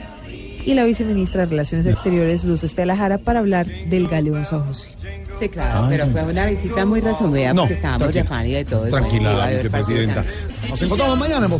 y 0.64 0.74
la 0.74 0.84
viceministra 0.84 1.42
de 1.42 1.50
Relaciones 1.50 1.86
Exteriores, 1.86 2.44
Luz 2.44 2.64
Estela 2.64 2.96
Jara, 2.96 3.18
para 3.18 3.38
hablar 3.38 3.66
del 3.66 4.08
Galeón 4.08 4.44
San 4.44 4.64
José. 4.64 4.88
Sí, 5.38 5.48
claro, 5.48 5.84
Ay, 5.84 5.88
pero 5.90 6.06
fue 6.06 6.22
una 6.24 6.46
visita 6.46 6.84
muy 6.84 7.00
resumida 7.00 7.54
No, 7.54 7.62
porque 7.62 7.74
estábamos 7.74 8.12
de 8.12 8.20
afán 8.20 8.46
y 8.46 8.52
de 8.52 8.64
todo. 8.64 8.88
Tranquila, 8.88 9.46
vicepresidenta. 9.50 10.24
Nos 10.68 10.82
encontramos 10.82 11.18
mañana 11.18 11.46
en. 11.46 11.52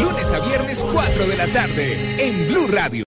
Lunes 0.00 0.32
a 0.32 0.38
viernes, 0.40 0.84
4 0.92 1.26
de 1.26 1.36
la 1.36 1.46
tarde. 1.48 1.96
En 2.18 2.46
Blue 2.48 2.68
Radio. 2.68 3.02